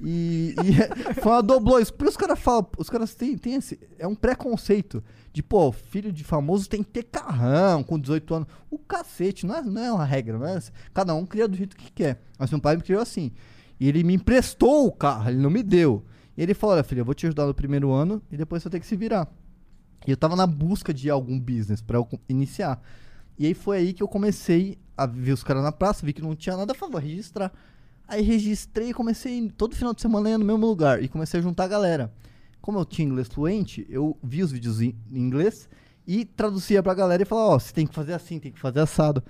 [0.00, 1.84] E, e foi uma doblô.
[1.86, 3.78] Por os caras falam, os caras têm, têm esse.
[3.98, 5.02] É um preconceito.
[5.32, 8.48] De, pô, filho de famoso tem que ter carrão com 18 anos.
[8.70, 10.58] O cacete, não é, não é uma regra, não é?
[10.92, 12.20] Cada um cria do jeito que quer.
[12.38, 13.32] Mas meu pai me criou assim.
[13.82, 16.04] E ele me emprestou o carro, ele não me deu.
[16.36, 18.70] E ele falou: olha, filho, eu vou te ajudar no primeiro ano e depois você
[18.70, 19.28] ter que se virar.
[20.06, 22.80] E eu tava na busca de algum business pra eu iniciar.
[23.36, 26.22] E aí foi aí que eu comecei a ver os caras na praça, vi que
[26.22, 27.52] não tinha nada, falei, vou registrar.
[28.06, 31.42] Aí registrei e comecei todo final de semana ia no mesmo lugar e comecei a
[31.42, 32.12] juntar a galera.
[32.60, 35.68] Como eu tinha inglês fluente, eu vi os vídeos em inglês
[36.06, 38.78] e traduzia pra galera e falava, ó, você tem que fazer assim, tem que fazer
[38.78, 39.24] assado.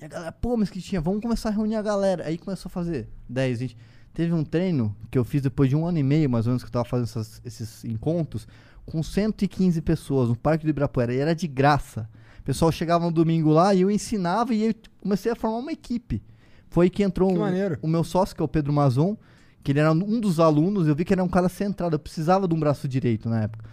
[0.00, 2.26] E a galera, pô, mas que tinha, vamos começar a reunir a galera.
[2.26, 3.76] Aí começou a fazer 10, 20.
[4.12, 6.62] Teve um treino que eu fiz depois de um ano e meio, mais ou menos,
[6.62, 8.46] que eu tava fazendo essas- esses encontros,
[8.84, 11.12] com 115 pessoas no Parque do Ibirapuera.
[11.14, 12.08] E era de graça.
[12.40, 15.72] O pessoal chegava no domingo lá e eu ensinava e eu comecei a formar uma
[15.72, 16.22] equipe.
[16.68, 17.40] Foi que entrou Que um-
[17.82, 19.16] o meu sócio, que é o Pedro Mazon,
[19.62, 20.86] que ele era um dos alunos.
[20.86, 23.42] Eu vi que ele era um cara centrado, eu precisava de um braço direito na
[23.42, 23.64] época.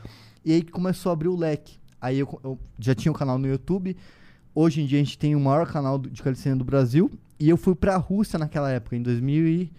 [0.43, 1.77] E aí começou a abrir o leque.
[2.01, 3.95] Aí eu, eu já tinha um canal no YouTube.
[4.55, 7.11] Hoje em dia a gente tem o maior canal de calistenia do Brasil.
[7.39, 9.71] E eu fui pra Rússia naquela época, em 2000 e,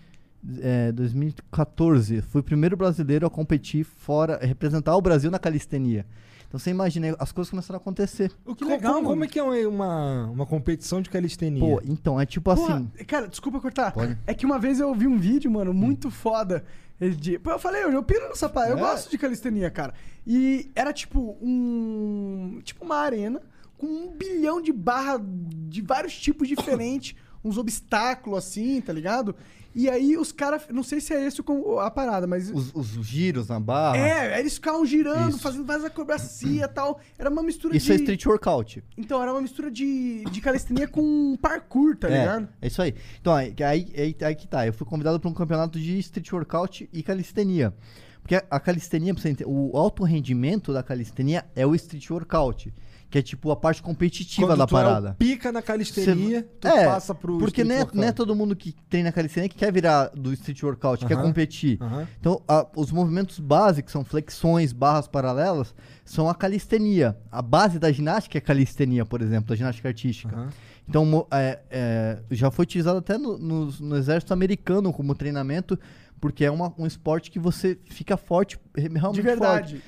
[0.60, 2.20] é, 2014.
[2.22, 6.04] Fui o primeiro brasileiro a competir fora, a representar o Brasil na calistenia.
[6.48, 8.32] Então você imagina, as coisas começaram a acontecer.
[8.44, 11.60] O Que legal, como, como é que é uma, uma, competição de calistenia?
[11.60, 13.04] Pô, então, é tipo Porra, assim.
[13.04, 13.92] cara, desculpa cortar.
[13.92, 14.16] Pode.
[14.26, 16.64] É que uma vez eu vi um vídeo, mano, muito foda.
[17.00, 17.38] ele De...
[17.38, 18.72] Pô, eu falei, eu, eu piro nessa parada.
[18.74, 18.80] Eu É?
[18.80, 19.94] gosto de calistenia, cara.
[20.26, 22.60] E era tipo um.
[22.62, 23.40] Tipo uma arena
[23.84, 27.14] com um bilhão de barra de vários tipos diferentes.
[27.44, 29.36] uns obstáculos assim, tá ligado?
[29.74, 31.42] E aí os caras, não sei se é esse
[31.80, 33.98] a parada, mas Os, os giros na barra.
[33.98, 35.40] é, eles ficavam girando, Isso.
[35.40, 37.00] fazendo várias acrobacia e tal.
[37.18, 38.82] Era uma mistura Isso de é street workout.
[38.96, 42.48] Então, era uma mistura de, de calistenia com parkour, tá ligado?
[42.62, 42.94] É, é isso aí.
[43.20, 44.64] Então, aí, aí, aí, que tá.
[44.64, 47.74] Eu fui convidado para um campeonato de street workout e calistenia.
[48.22, 52.72] Porque a, calistenia, pra você entender, o alto rendimento da calistenia é o street workout.
[53.14, 55.14] Que é tipo a parte competitiva Quando da tu é o parada.
[55.16, 58.34] pica na calistenia, Cê- tu é, passa pro Porque street não é, não é todo
[58.34, 61.22] mundo que treina calistenia que quer virar do street workout, quer Aham.
[61.22, 61.78] competir.
[61.80, 62.08] Aham.
[62.18, 65.72] Então, a- os movimentos básicos, são flexões, barras paralelas,
[66.04, 67.16] são a calistenia.
[67.30, 70.34] A base da ginástica é calistenia, por exemplo, da ginástica artística.
[70.34, 70.48] Aham.
[70.88, 75.78] Então, mo- é, é, já foi utilizado até no, no- no exército americano como treinamento,
[76.20, 79.72] porque é uma- um esporte que você fica forte, re- realmente De verdade.
[79.74, 79.84] forte.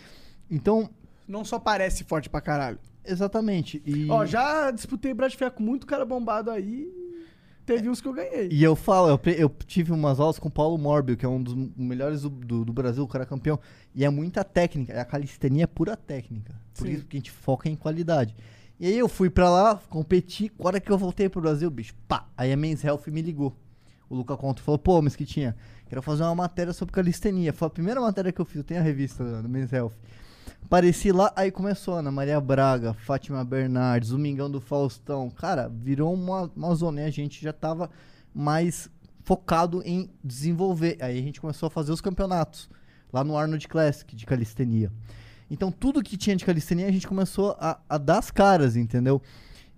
[0.49, 0.89] Então,
[1.27, 2.79] Não só parece forte pra caralho.
[3.07, 3.83] Exatamente.
[3.85, 6.89] E, Ó, já disputei Brad Fair com muito cara bombado aí.
[7.65, 8.49] Teve uns que eu ganhei.
[8.53, 11.43] e eu falo, eu, eu tive umas aulas com o Paulo Morbio, que é um
[11.43, 13.59] dos melhores do, do- do Brasil, o cara campeão.
[13.93, 15.01] E é muita técnica.
[15.01, 16.55] A calistenia é pura técnica.
[16.79, 16.93] Por Sim.
[16.93, 18.37] isso que a gente foca em qualidade.
[18.79, 20.53] E aí eu fui pra lá, competi.
[20.61, 22.29] A hora que eu voltei pro Brasil, bicho, pá.
[22.37, 23.57] Aí a Men's Health me ligou.
[24.09, 25.57] O Luca Conto falou, pô, Mesquitinha,
[25.89, 27.53] quero fazer uma matéria sobre calistenia.
[27.53, 29.91] Foi a primeira matéria que eu fiz, eu tenho a revista do Men's Health.
[30.67, 35.31] Apareci lá, aí começou Ana Maria Braga, Fátima Bernardes, Domingão do Faustão.
[35.31, 37.89] Cara, virou uma, uma zona e a gente já tava
[38.35, 38.91] mais
[39.23, 40.99] focado em desenvolver.
[41.01, 42.69] Aí a gente começou a fazer os campeonatos
[43.13, 44.91] lá no Arnold Classic de calistenia.
[45.49, 49.23] Então tudo que tinha de calistenia a gente começou a, a dar as caras, entendeu?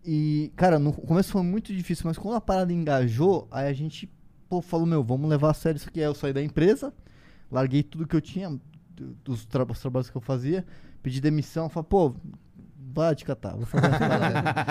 [0.02, 4.10] E, cara, no começo foi muito difícil, mas quando a parada engajou, aí a gente
[4.48, 6.00] pô, falou, meu, vamos levar a sério isso aqui.
[6.00, 6.94] Aí eu saí da empresa,
[7.52, 8.58] larguei tudo que eu tinha,
[9.02, 10.64] dos tra os trabalhos que eu fazia,
[11.02, 12.14] pedi demissão, falei, pô,
[12.94, 13.88] vai te catar, vou fazer,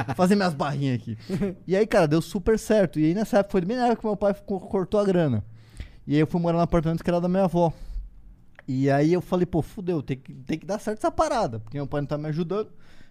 [0.07, 1.17] vou fazer minhas barrinhas aqui.
[1.65, 2.99] E aí, cara, deu super certo.
[2.99, 5.43] E aí nessa época foi bem na época que meu pai cortou a grana.
[6.05, 7.71] E aí eu fui morar no apartamento que era da minha avó.
[8.67, 11.77] E aí eu falei, pô, fudeu, tem que, tem que dar certo essa parada, porque
[11.77, 12.69] meu pai não tá me ajudando,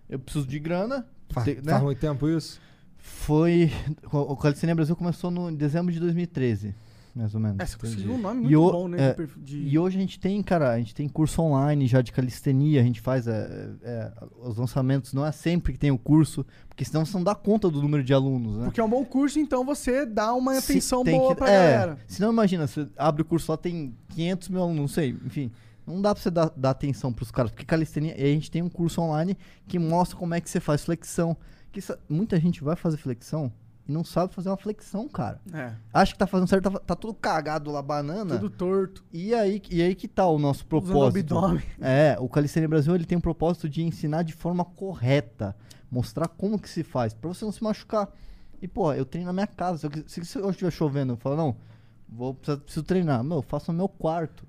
[0.09, 1.07] eu preciso de grana.
[1.31, 1.72] Fa- tem- né?
[1.72, 2.61] Faz muito tempo isso?
[2.98, 3.70] Foi.
[4.12, 6.74] O Calistenia Brasil começou no, em dezembro de 2013,
[7.16, 7.59] mais ou menos.
[7.59, 8.98] É, você conseguiu um nome E muito o- bom, né?
[9.11, 12.12] é, de E hoje a gente tem, cara, a gente tem curso online já de
[12.12, 16.44] calistenia, a gente faz é, é, os lançamentos, não é sempre que tem o curso,
[16.68, 18.64] porque senão você não dá conta do número de alunos, né?
[18.66, 21.72] Porque é um bom curso, então você dá uma Se- atenção boa que- pra é,
[21.72, 21.98] galera.
[22.07, 25.50] Senão imagina, você abre o curso lá, tem 500 mil alunos, não sei, enfim.
[25.87, 28.61] Não dá pra você dar, dar atenção pros caras, porque calistenia, e a gente tem
[28.61, 29.37] um curso online
[29.68, 31.37] que mostra como é que você faz flexão.
[31.72, 33.52] Que muita gente vai fazer flexão
[33.88, 35.40] e não sabe fazer uma flexão, cara.
[35.53, 38.35] É, Acha que tá fazendo certo, tá, tá tudo cagado lá, banana.
[38.38, 39.05] tudo torto.
[39.12, 41.37] E aí, e aí que tá o nosso Usando propósito.
[41.38, 41.62] abdômen.
[41.81, 45.55] É, o Calistenia Brasil ele tem um propósito de ensinar de forma correta,
[45.90, 48.09] mostrar como que se faz, pra você não se machucar.
[48.61, 49.79] E pô, eu treino na minha casa.
[49.79, 51.57] Se, eu, quis- se, se hoje estiver chovendo, eu falo, não,
[52.09, 53.22] vou preciso, preciso treinar.
[53.22, 54.44] Meu, eu faço no meu quarto.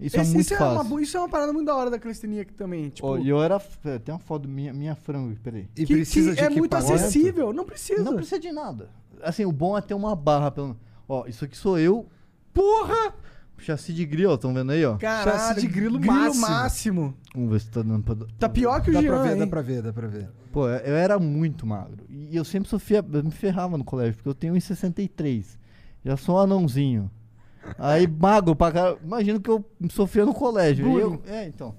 [0.00, 0.74] Isso Esse- é muito isso, é fácil.
[0.74, 2.88] uma, bo- isso é uma parada muito da hora da calistenia aqui também.
[2.88, 3.60] Tipo, Ó, E eu era.
[3.84, 5.68] é, Tem uma foto minha, minha frango, peraí.
[5.76, 7.52] E que, precisa que de é muito acessível.
[7.52, 8.02] Não precisa.
[8.02, 8.88] Não precisa de nada.
[9.22, 10.50] Assim, o bom é ter uma barra.
[10.50, 10.76] Pelo...
[11.08, 12.06] Ó, isso aqui sou eu.
[12.52, 13.14] Porra!
[13.58, 14.96] Chassi de grilo, estão vendo aí, ó?
[14.96, 16.40] Caralho, Chassi de grilo máximo.
[16.48, 17.14] máximo.
[17.34, 18.16] Vamos ver se tá dando pra.
[18.38, 19.38] Tá pior que o Dá Jean, pra ver, hein?
[19.38, 20.30] dá pra ver, dá pra ver.
[20.50, 22.06] Pô, eu era muito magro.
[22.08, 25.58] E eu sempre sofria, eu me ferrava no colégio, porque eu tenho 1,63.
[26.02, 27.10] Já sou um anãozinho.
[27.78, 28.98] Aí, magro pra cara.
[29.02, 30.86] Imagino que eu sofria no colégio.
[30.86, 31.74] E eu, é, então.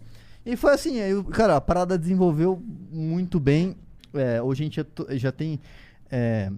[0.46, 3.76] E foi assim, aí, cara, a parada desenvolveu muito bem.
[4.14, 4.86] É, hoje a gente já,
[5.18, 5.60] já tem
[6.10, 6.52] é,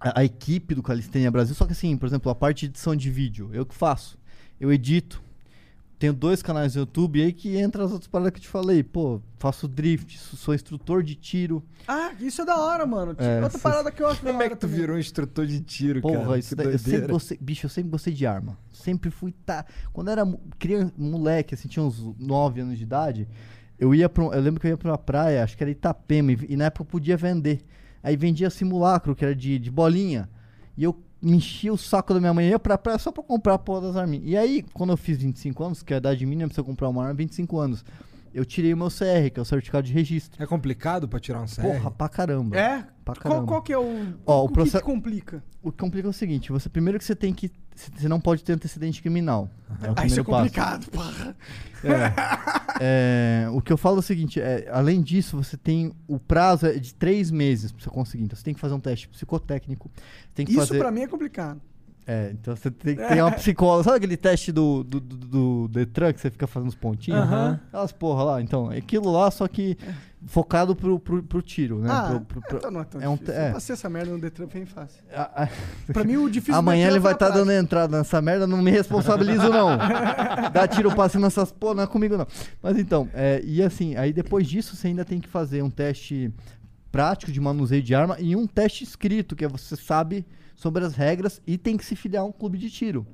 [0.00, 2.96] a, a equipe do Calistenia Brasil, só que assim, por exemplo, a parte de edição
[2.96, 4.18] de vídeo, eu que faço.
[4.58, 5.22] Eu edito.
[5.98, 8.48] Tenho dois canais no YouTube e aí que entra as outras paradas que eu te
[8.48, 8.84] falei.
[8.84, 11.60] Pô, faço drift, sou instrutor de tiro.
[11.88, 13.12] Ah, isso é da hora, mano.
[13.14, 14.76] Tipo, É, outra parada que eu acho da Como é que tu também.
[14.76, 16.38] virou um instrutor de tiro, Porra, cara?
[16.38, 18.56] isso Que daí, eu sempre gostei, bicho, eu sempre gostei de arma.
[18.72, 19.64] Sempre fui, tá.
[19.92, 23.26] Quando eu era criança, moleque, assim, tinha uns 9 anos de idade,
[23.76, 25.70] eu ia pra, um- eu lembro que eu ia pra uma praia, acho que era
[25.72, 27.60] Itapema, e, e na época eu podia vender.
[28.04, 30.28] Aí vendia simulacro, que era de, de bolinha.
[30.76, 33.54] E eu me enchia o saco da minha mãe, ia pra praia só pra comprar
[33.54, 34.24] a porra das arminhas.
[34.26, 36.88] E aí, quando eu fiz 25 anos, que é a idade mínima pra você comprar
[36.88, 37.84] uma arma, é 25 anos,
[38.32, 40.40] eu tirei o meu CR, que é o certificado de registro.
[40.42, 41.62] É complicado pra tirar um CR?
[41.62, 42.56] Porra, pra caramba.
[42.56, 42.86] É?
[43.04, 43.46] Pra Qual, caramba.
[43.46, 44.14] qual que é o.
[44.26, 45.42] Ó, o o que proce- que complica?
[45.62, 47.50] O que complica é o seguinte, você primeiro que você tem que.
[47.96, 49.48] Você não pode ter antecedente criminal.
[49.82, 51.36] É o Ah, isso é complicado, porra.
[52.80, 56.66] É, o que eu falo é o seguinte, é, além disso, você tem o prazo
[56.66, 58.24] é de três meses pra você conseguir.
[58.24, 59.90] Então você tem que fazer um teste psicotécnico.
[60.34, 60.78] Tem que Isso fazer.
[60.78, 61.60] pra mim é complicado.
[62.06, 63.84] É, então você tem que ter uma psicóloga.
[63.84, 67.20] Sabe aquele teste do, do, do, do Detran que você fica fazendo os pontinhos?
[67.20, 67.60] Aham.
[67.68, 68.40] Aquelas porra lá.
[68.40, 69.76] Então, é aquilo lá, só que
[70.26, 71.88] focado pro, pro, pro tiro, né?
[71.90, 73.34] Ah, Pro- pro- então não é tão é um difícil.
[73.34, 73.48] é.
[73.48, 75.02] Eu passei essa merda no Detran, bem fácil.
[75.12, 75.48] a- a-
[75.92, 77.60] Pra mim, o difícil do Amanhã ele vai estar dando prática.
[77.62, 79.76] entrada nessa merda, não me responsabilizo não.
[80.52, 82.26] Dá tiro passe nessas pô, não é comigo não.
[82.62, 86.32] Mas então, é, e assim, aí depois disso você ainda tem que fazer um teste
[86.90, 90.26] prático de manuseio de arma e um teste escrito, que é você sabe
[90.56, 93.06] sobre as regras e tem que se filiar a um clube de tiro.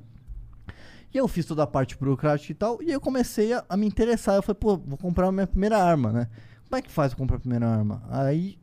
[1.13, 3.85] E eu fiz toda a parte burocrática e tal, e eu comecei a, a me
[3.87, 4.35] interessar.
[4.35, 6.27] Eu falei, pô, vou comprar a minha primeira arma, né?
[6.69, 8.03] Como é que faz pra comprar a primeira arma?
[8.09, 8.57] Aí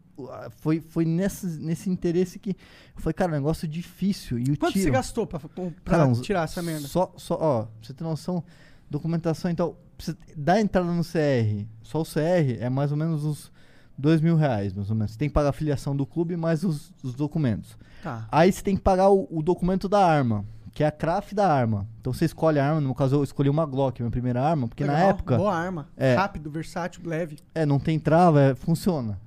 [0.58, 2.54] foi, foi nesse, nesse interesse que
[2.96, 4.38] falei, cara, é um negócio difícil.
[4.38, 6.86] E o Quanto tiro, você gastou pra, pra Cara, uns- tirar essa merda?
[6.86, 8.44] Só, só, ó, pra você ter noção,
[8.90, 13.52] documentação, então, você dar entrada no CR, só o CR é mais ou menos uns
[13.96, 15.12] dois mil reais, mais ou menos.
[15.12, 17.76] Você tem que pagar a filiação do clube mais os, os documentos.
[18.02, 18.26] Tá.
[18.30, 21.46] Aí você tem que pagar o, o documento da arma, que é a CRAF da
[21.52, 21.87] arma.
[22.00, 24.66] Então você escolhe a arma, no meu caso eu escolhi uma Glock, minha primeira arma,
[24.68, 25.88] porque na Legal, época, Boa arma.
[25.96, 26.14] É.
[26.14, 27.38] Rápido, versátil, leve.
[27.54, 29.18] é, não tem trava, é, funciona.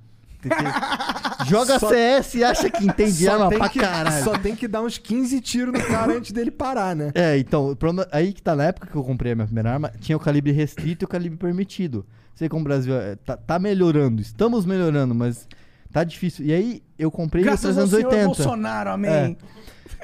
[0.42, 0.56] Tem que-
[1.48, 4.24] Joga Só- CS e acha que entende arma pra que- caralho.
[4.24, 7.10] Só tem que dar uns 15 tiros no cara antes dele parar, né?
[7.14, 9.72] É, então, o problema, aí que tá na época que eu comprei a minha primeira
[9.72, 12.04] arma, tinha o calibre restrito e o calibre permitido.
[12.34, 15.48] Sei como o Brasil é, tá, tá melhorando, estamos melhorando, mas
[15.92, 16.44] tá difícil.
[16.44, 18.26] E aí eu comprei o Graças ao senhor 380.
[18.26, 19.36] Bolsonaro, amém.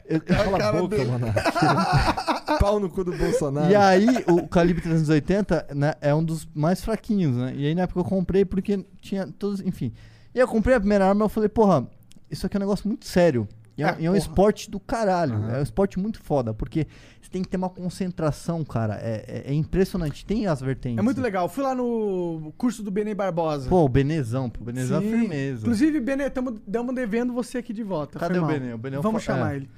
[0.09, 0.21] Eu-
[0.67, 1.27] a boca, mano.
[2.61, 3.71] Pau no cu do Bolsonaro.
[3.71, 7.53] e aí o calibre 380 né, é um dos mais fraquinhos, né?
[7.57, 9.93] E aí na época eu comprei porque tinha todos, enfim.
[10.35, 11.87] E eu comprei a primeira arma e eu falei, porra,
[12.31, 13.49] isso aqui é um negócio muito sério.
[13.77, 15.45] E é, Ah, é um esporte do caralho.
[15.51, 16.87] É um esporte muito foda, porque
[17.21, 18.97] você tem que ter uma concentração, cara.
[19.01, 20.27] É, é- é impressionante.
[20.27, 20.99] Tem as vertentes.
[20.99, 21.49] É muito legal.
[21.49, 23.69] Fui lá no curso do Benê Barbosa.
[23.71, 25.11] Pô, o Benezão, pô, o Benezão é Sim.
[25.11, 25.61] firmeza.
[25.63, 26.61] Inclusive, Benê, estamos
[26.95, 28.19] devendo você aqui de volta.
[28.19, 28.47] Cadê o.
[28.47, 28.75] Benê?
[28.75, 29.57] O Benê é o Vamos chamar é.
[29.57, 29.71] ele.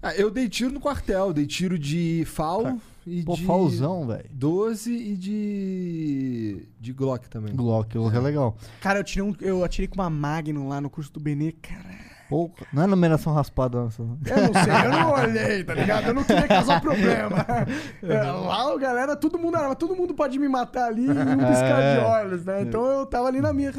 [0.00, 4.06] Ah, eu dei tiro no quartel, dei tiro de FAL Cara, e Pô, de Falzão,
[4.06, 4.26] velho.
[4.30, 7.52] 12 e de de Glock também.
[7.54, 8.56] Glock, Glock é legal.
[8.80, 11.50] Cara, eu, tirei um, eu atirei com uma Magnum lá no curso do Benê.
[11.50, 11.82] Cara,
[12.28, 13.88] Pô, não é numeração raspada, não.
[13.98, 14.18] eu não
[14.62, 16.08] sei, eu não olhei, tá ligado?
[16.08, 17.38] Eu não queria causar problema.
[18.02, 21.14] É, lá, a galera, todo mundo, ah, todo mundo pode me matar ali em um
[21.14, 22.04] piscar de É.
[22.04, 22.62] olhos, né?
[22.62, 23.72] Então eu tava ali na minha.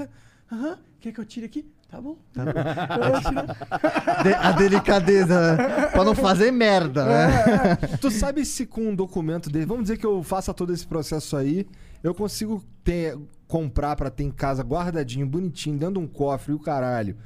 [0.52, 1.66] Aham, quer que eu tire aqui?
[1.90, 2.18] Tá bom.
[2.36, 3.46] Vou tirar.
[4.24, 5.86] De- a delicadeza, né?
[5.88, 7.76] pra não fazer merda, né?
[8.02, 11.36] Tu sabe se com um documento dele, vamos dizer que eu faça todo esse processo
[11.38, 11.68] aí,
[12.04, 16.56] eu consigo ter comprar pra ter em casa guardadinho, bonitinho, dentro de um cofre e
[16.56, 17.18] o caralho,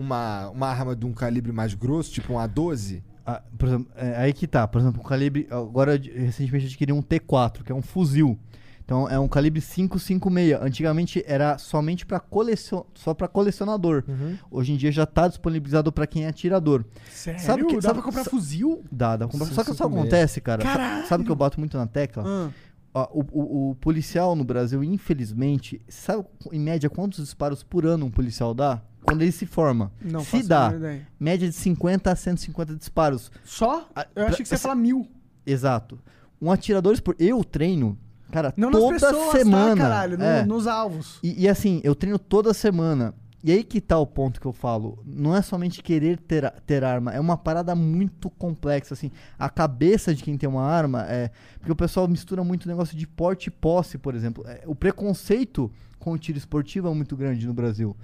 [0.00, 3.02] uma, uma arma de um calibre mais grosso, tipo um A12?
[3.26, 5.46] Ah, por exemplo, é, aí que tá, por exemplo, o calibre.
[5.50, 8.38] Agora, recentemente, eu adquiri um T4, que é um fuzil.
[8.84, 10.60] Então, é um calibre 556.
[10.60, 12.82] Antigamente era somente para colecion...
[12.94, 14.02] só para colecionador.
[14.50, 16.84] Hoje em dia já tá disponibilizado para quem é atirador.
[17.08, 17.40] Sério?
[17.40, 18.82] Sabe que- Dá sabe- pra comprar sa- fuzil?
[18.90, 19.54] Dá, dá pra comprar.
[19.54, 20.00] Só que isso 556.
[20.00, 20.62] acontece, cara.
[20.64, 21.06] Caralho!
[21.06, 22.24] Sabe que eu bato muito na tecla?
[22.26, 22.48] Ó,
[23.12, 28.10] o, o- o policial no Brasil, infelizmente, sabe em média quantos disparos por ano um
[28.10, 28.82] policial dá?
[29.04, 29.90] Quando ele se forma.
[30.02, 30.72] não se dá,
[31.18, 33.30] média de 50 a 150 disparos.
[33.44, 33.88] Só?
[34.14, 35.06] Eu achei que você ia falar mil.
[35.46, 35.98] Exato.
[36.40, 37.98] Um atirador por Eu treino,
[38.30, 39.76] cara, Não nas toda pessoas, semana.
[39.76, 40.18] tá, caralho?
[40.18, 40.44] no- É.
[40.44, 41.18] nos alvos.
[41.22, 43.14] E, e assim, eu treino toda semana.
[43.42, 44.98] E aí que tá o ponto que eu falo.
[45.06, 49.10] Não é somente querer ter, ter arma, é uma parada muito complexa, assim.
[49.38, 51.30] A cabeça de quem tem uma arma é.
[51.58, 54.44] Porque o pessoal mistura muito o negócio de porte e posse, por exemplo.
[54.46, 57.96] É, o preconceito com o tiro esportivo é muito grande no Brasil.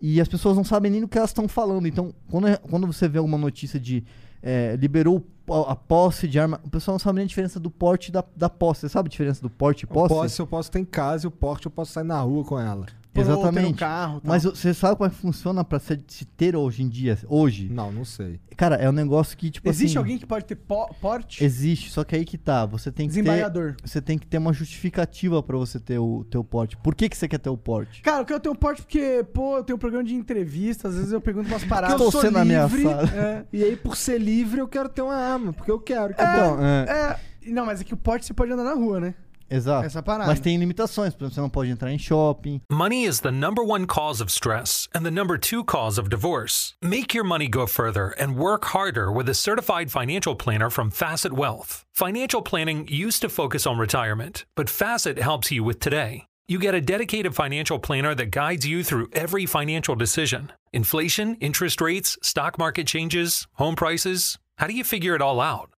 [0.00, 1.86] E as pessoas não sabem nem do que elas estão falando.
[1.86, 4.04] Então, quando, é- quando você vê alguma notícia de
[4.42, 5.26] é, liberou
[5.66, 8.22] a posse de arma, o pessoal não sabe nem a diferença do porte e da,
[8.36, 8.82] da posse.
[8.82, 10.14] Você sabe a diferença do porte e O posse?
[10.14, 12.58] posse eu posso ter em casa e o porte eu posso sair na rua com
[12.58, 12.86] ela.
[13.24, 13.70] Ter Exatamente.
[13.70, 14.28] no carro, tal.
[14.30, 17.18] Mas você sabe como é que funciona pra se, se ter hoje em dia?
[17.28, 17.68] Hoje?
[17.68, 18.40] Não, não sei.
[18.56, 19.98] Cara, é um negócio que, tipo Existe assim...
[19.98, 21.44] alguém que pode ter po- porte?
[21.44, 22.66] Existe, só que aí que tá.
[22.66, 23.74] Você tem que ter...
[23.84, 26.76] Você tem que ter uma justificativa pra você ter o teu porte.
[26.76, 28.02] Por que, que você quer ter o porte?
[28.02, 31.20] Cara, eu tenho porte porque, pô, eu tenho um programa de entrevista, às vezes eu
[31.20, 31.96] pergunto umas paradas.
[31.96, 33.08] Estou sou sendo livre, ameaçado.
[33.16, 36.14] É, E aí, por ser livre, eu quero ter uma arma, porque eu quero.
[36.14, 39.00] que Então, é, é, não, mas é que o porte você pode andar na rua,
[39.00, 39.14] né?
[39.50, 39.86] Exato.
[39.86, 40.28] Essa parada.
[40.28, 41.14] Mas tem limitações.
[41.14, 42.60] Por exemplo, você não pode entrar em shopping.
[42.70, 46.74] Money is the number one cause of stress and the number two cause of divorce.
[46.82, 51.32] Make your money go further and work harder with a certified financial planner from Facet
[51.32, 51.84] Wealth.
[51.94, 56.24] Financial planning used to focus on retirement, but Facet helps you with today.
[56.50, 61.80] You get a dedicated financial planner that guides you through every financial decision inflation, interest
[61.80, 64.38] rates, stock market changes, home prices.
[64.56, 65.70] How do you figure it all out?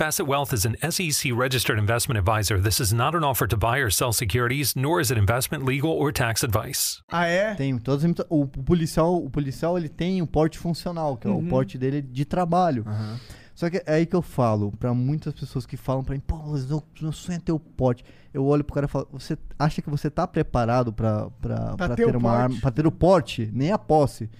[0.00, 2.58] Facet Wealth is an SEC registered investment advisor.
[2.58, 5.90] This is not an offer to buy or sell securities, nor is it investment, legal,
[5.90, 7.02] or tax advice.
[7.12, 7.54] Ah, é?
[7.54, 11.76] Tem limita- o, policial, o policial ele tem um porte funcional, que é o porte
[11.76, 12.82] dele de trabalho.
[13.54, 16.38] Só que é aí que eu falo pra muitas pessoas que falam pra mim, pô,
[16.46, 18.02] mas meu, meu sonho é ter o porte.
[18.32, 21.28] Eu olho pro cara e falo, você acha que você tá preparado pra
[21.88, 24.30] ter ter, o uma arma, pra ter o porte, nem a posse.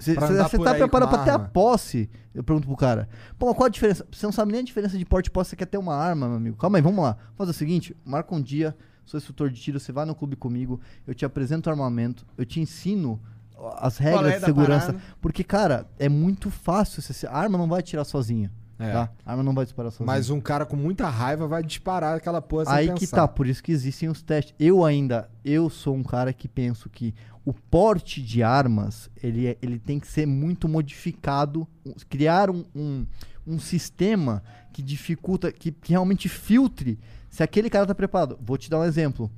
[0.00, 0.14] Você
[0.58, 2.08] tá preparado pra ter a posse?
[2.34, 3.08] Eu pergunto pro cara.
[3.38, 4.06] Pô, qual a diferença?
[4.10, 6.26] Você não sabe nem a diferença de porte e posse, você quer ter uma arma,
[6.26, 6.56] meu amigo.
[6.56, 7.12] Calma aí, vamos lá.
[7.12, 10.36] Vamos fazer o seguinte, marca um dia, sou instrutor de tiro, você vai no clube
[10.36, 13.20] comigo, eu te apresento o armamento, eu te ensino
[13.78, 14.86] as regras é de segurança.
[14.86, 15.04] parada?
[15.20, 17.02] Porque, cara, é muito fácil.
[17.02, 18.50] Você, a arma não vai tirar sozinha.
[18.78, 18.92] É.
[18.92, 19.10] Tá?
[19.26, 20.06] A arma não vai disparar sozinha.
[20.06, 22.98] Mas um cara com muita raiva vai disparar aquela porra sem Aí pensar.
[22.98, 24.54] que tá, por isso que existem os testes.
[24.58, 29.56] Eu ainda, eu sou um cara que penso que o porte de armas, ele, é-
[29.62, 31.66] ele tem que ser muito modificado,
[32.08, 33.06] criar um, um,
[33.46, 36.98] um sistema que dificulta, que, que realmente filtre
[37.28, 38.38] se aquele cara tá preparado.
[38.42, 39.30] Vou te dar um exemplo.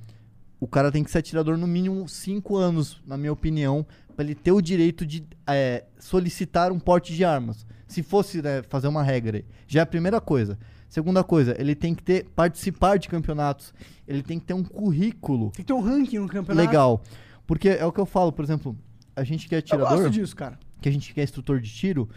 [0.58, 3.84] O cara tem que ser atirador no mínimo 5 anos, na minha opinião,
[4.14, 7.66] para ele ter o direito de é, solicitar um porte de armas.
[7.86, 9.44] Se fosse né, fazer uma regra aí.
[9.66, 10.58] Já é a primeira coisa.
[10.88, 13.72] Segunda coisa, ele tem que ter participar de campeonatos.
[14.06, 16.66] Ele tem que ter um currículo Tem que ter um ranking no campeonato.
[16.66, 17.02] legal.
[17.52, 18.74] Porque é o que eu falo, por exemplo,
[19.14, 20.58] a gente que é Eu atirador, gosto disso, cara.
[20.80, 22.08] que a gente que é instrutor de tiro,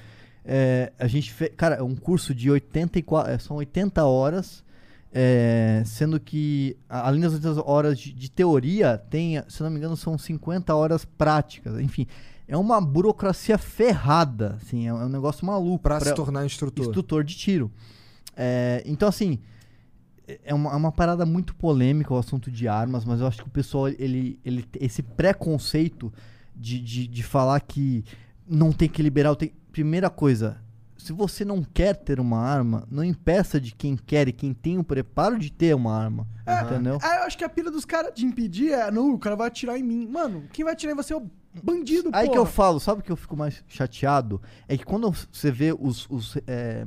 [0.45, 4.63] é, a gente fez, cara, é um curso de 84, é, são 80 horas,
[5.13, 9.95] é, sendo que além das 80 horas de, de teoria, tem, se não me engano,
[9.97, 11.79] são 50 horas práticas.
[11.79, 12.05] Enfim,
[12.47, 16.45] é uma burocracia ferrada, assim, é, um- é um negócio maluco Pra se pra- tornar
[16.45, 16.85] instrutor.
[16.85, 17.71] instrutor de tiro.
[18.37, 19.39] É, então, assim,
[20.43, 23.47] é uma, é uma parada muito polêmica o assunto de armas, mas eu acho que
[23.47, 26.11] o pessoal, ele, ele esse preconceito
[26.55, 28.03] de, de, de falar que
[28.47, 29.31] não tem que liberar.
[29.31, 29.53] o Tem...
[29.71, 30.57] Primeira coisa,
[30.97, 34.77] se você não quer ter uma arma, não impeça de quem quer e quem tem
[34.79, 36.27] o preparo de ter uma arma.
[36.63, 36.97] Entendeu?
[37.01, 39.47] Ah, eu acho que a pira dos caras de impedir é, não, o cara vai
[39.47, 40.07] atirar em mim.
[40.07, 41.29] Mano, quem vai atirar em você é o
[41.63, 42.41] bandido, Aí que porra.
[42.41, 44.41] eu falo, sabe o que eu fico mais chateado?
[44.67, 46.85] É que quando você vê os, os, é,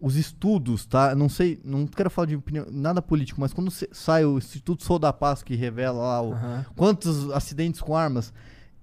[0.00, 1.14] os estudos, tá?
[1.14, 4.98] Não sei, não quero falar de opinião, nada político, mas quando sai o Instituto Sou
[4.98, 6.66] da Paz que revela lá o- Aham.
[6.76, 8.32] quantos acidentes com armas,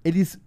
[0.04, 0.38] eles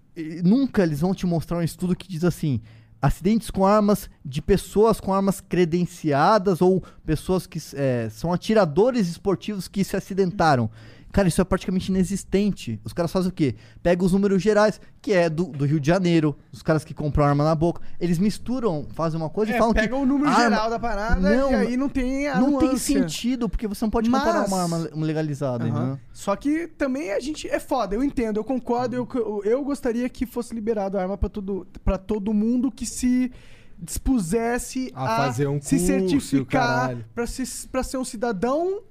[0.44, 2.60] nunca eles vão te mostrar um estudo que diz assim:
[3.02, 9.68] acidentes com armas de pessoas com armas credenciadas ou pessoas que eh, são atiradores esportivos
[9.68, 10.70] que se acidentaram.
[11.18, 12.80] Cara, isso é praticamente inexistente.
[12.84, 13.56] Os caras fazem o quê?
[13.82, 17.26] Pegam os números gerais, que é do, do Rio de Janeiro, os caras que compram
[17.26, 17.82] arma na boca.
[18.00, 19.94] Eles misturam, fazem uma coisa e É, falam pega que.
[19.96, 23.50] o número arma- geral da parada Não, e aí não tem a Não tem sentido,
[23.50, 25.94] porque você não pode comparar Mas- uma arma legalizada, Aham.
[25.94, 26.00] né?
[26.14, 29.08] Só que também a gente é foda, eu entendo, eu concordo, eu,
[29.44, 33.32] eu, gostaria que fosse liberado a arma pra todo, pra todo mundo que se
[33.80, 38.82] dispusesse A a, fazer um se curso e certificar pra, se, pra ser um cidadão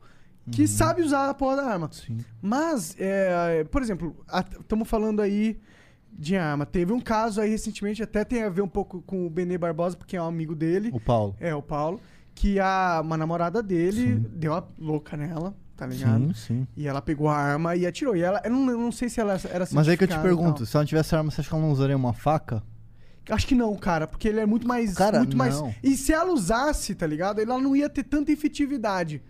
[0.50, 1.88] que sabe usar a porra da arma.
[1.92, 2.18] Sim.
[2.40, 4.16] Mas, é, por exemplo,
[4.60, 5.58] estamos falando aí
[6.12, 6.64] de arma.
[6.64, 9.96] Teve um caso aí recentemente, até tem a ver um pouco com o Benê Barbosa,
[9.96, 10.90] porque é um amigo dele.
[10.92, 11.34] O Paulo.
[11.40, 12.00] É, o Paulo.
[12.34, 16.34] Que a, uma namorada dele deu uma louca nela, tá ligado?
[16.34, 16.66] Sim, sim.
[16.76, 18.14] E ela pegou a arma e atirou.
[18.14, 20.18] E ela, eu não, eu não sei se ela era Mas aí que eu te
[20.18, 22.62] pergunto, se ela não tivesse arma, você acha que ela não usaria uma faca?
[23.28, 24.94] Acho que não, cara, porque ele é muito mais.
[24.94, 25.58] Cara, muito mais.
[25.58, 25.74] não.
[25.82, 27.40] E se ela usasse, tá ligado?
[27.40, 29.22] Ela não ia ter tanta efetividade.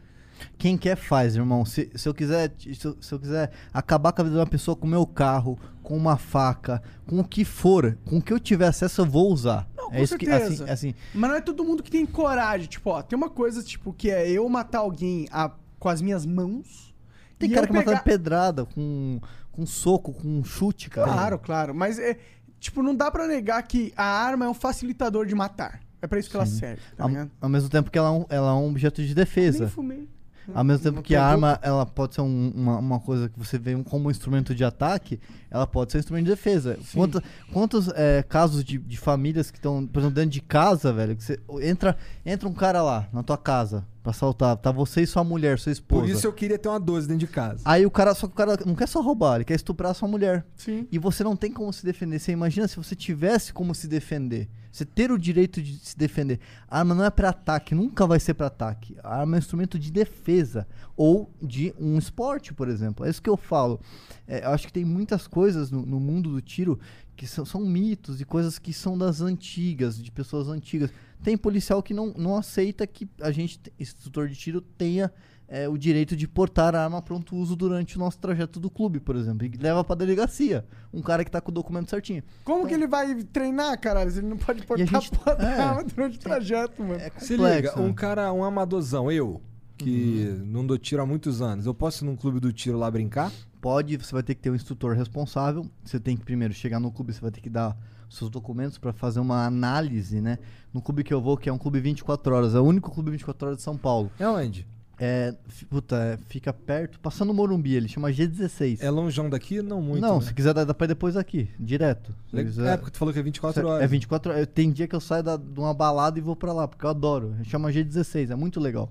[0.59, 1.64] Quem quer faz, irmão.
[1.64, 4.46] Se, se eu quiser, se eu, se eu quiser acabar com a vida de uma
[4.46, 8.33] pessoa com o meu carro, com uma faca, com o que for, com o que
[8.33, 9.68] eu tiver acesso, eu vou usar.
[9.77, 10.64] Não, com é isso que certeza.
[10.64, 12.66] assim, assim, Mas não é todo mundo que tem coragem.
[12.66, 16.25] Tipo, ó, tem uma coisa, tipo, que é eu matar alguém a- com as minhas
[16.27, 16.94] mãos.
[17.38, 19.20] tem cara eu que mata pegar- na pedrada, com
[19.53, 21.11] com soco, com chute, cara.
[21.11, 21.75] Claro, claro.
[21.75, 22.18] Mas é.
[22.61, 25.81] Tipo, não dá pra negar que a arma é um facilitador de matar.
[26.03, 26.83] É pra isso que ela serve.
[26.94, 29.14] Tá Ao, ao mesmo tempo que ela é um, ela é um objeto de Nem
[29.14, 29.66] defesa.
[29.68, 30.09] fumei.
[30.55, 33.59] Ao mesmo tempo que a arma ela pode ser um- uma, uma coisa que você
[33.59, 35.19] vê como um instrumento de ataque,
[35.51, 36.79] ela pode ser um instrumento de defesa.
[36.95, 41.17] Quanta- quantos é, casos de, de famílias que estão, por exemplo, dentro de casa, velho,
[41.17, 45.07] que você entra, entra um cara lá na tua casa pra assaltar, tá você e
[45.07, 46.03] sua mulher, sua esposa.
[46.03, 47.61] Por isso eu queria ter uma 12 dentro de casa.
[47.65, 49.95] Aí o cara, só que o cara não quer só roubar, ele quer estuprar a
[49.95, 50.45] sua mulher.
[50.57, 50.87] Sim.
[50.93, 52.19] E você não tem como se defender.
[52.21, 54.49] Você imagina se você tivesse como se defender.
[54.77, 56.39] Você ter o direito de se defender.
[56.69, 58.95] A arma não é pra ataque, nunca vai ser pra ataque.
[59.03, 60.69] A arma é um instrumento de defesa.
[60.95, 63.07] Ou de um esporte, por exemplo.
[63.07, 63.81] É isso que eu falo.
[64.29, 66.79] É, eu acho que tem muitas coisas no, no mundo do tiro
[67.17, 70.91] que são, são mitos e coisas que são das antigas, de pessoas antigas.
[71.23, 75.11] tem policial que não, não aceita que a gente, instrutor de tiro, tenha
[75.49, 78.99] é, o direito de portar a arma pronto uso durante o nosso trajeto do clube,
[79.01, 79.47] por exemplo.
[79.47, 80.65] E leva pra delegacia.
[80.93, 82.23] Um cara que tá com o documento certinho.
[82.45, 84.11] Como que ele vai treinar, caralho?
[84.11, 85.61] Ele não pode portar gente- a porra da é.
[85.61, 87.01] arma durante o trajeto, mano.
[87.01, 87.83] É Se complexo, liga, né?
[87.88, 89.40] um cara, um amadorzão, eu,
[89.79, 90.47] que Uhum.
[90.47, 93.31] não dou tiro há muitos anos, eu posso ir num clube do tiro lá brincar?
[93.61, 95.67] Pode, você vai ter que ter um instrutor responsável.
[95.85, 97.77] Você tem que primeiro chegar no clube, você vai ter que dar
[98.09, 100.38] os seus documentos para fazer uma análise, né?
[100.73, 103.11] No clube que eu vou, que é um clube 24 horas, é o único clube
[103.11, 104.11] 24 horas de São Paulo.
[104.21, 104.67] É onde?
[104.99, 105.35] É,
[105.69, 108.79] puta, é, fica perto, passando o Morumbi, ele chama G16.
[108.81, 109.61] É longeão daqui?
[109.61, 110.01] Não muito.
[110.01, 110.25] não, né?
[110.25, 112.15] se quiser dá, dá pra ir depois aqui, direto.
[112.31, 113.85] Se Le- quiser- É, porque tu falou que é 24 Cê- horas.
[113.85, 114.47] É 24 horas.
[114.55, 116.88] Tem dia que eu saio da- de uma balada e vou pra lá, porque eu
[116.90, 117.35] adoro.
[117.44, 118.90] Chama G16, é muito legal.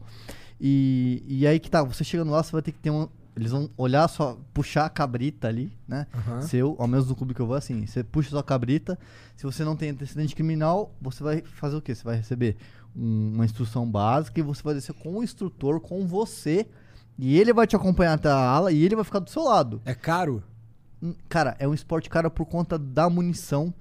[0.62, 3.08] E, e aí que tá, você chegando lá, você vai ter que ter um.
[3.36, 6.07] Eles vão olhar só, puxar a cabrita ali, né?
[6.13, 6.41] Aham.
[6.41, 7.86] Seu, ao menos no clube que eu vou, assim.
[7.86, 8.97] Você puxa sua cabrita.
[9.36, 11.93] Se você não tem antecedente criminal, você vai fazer o quê?
[11.93, 12.55] Você vai receber
[12.95, 16.65] um- uma instrução básica e você vai descer com o instrutor, com você.
[17.19, 19.81] E ele vai te acompanhar até a ala e ele vai ficar do seu lado.
[19.86, 20.41] É caro?
[21.03, 23.73] Hum, Cara, é um esporte cara por conta da munição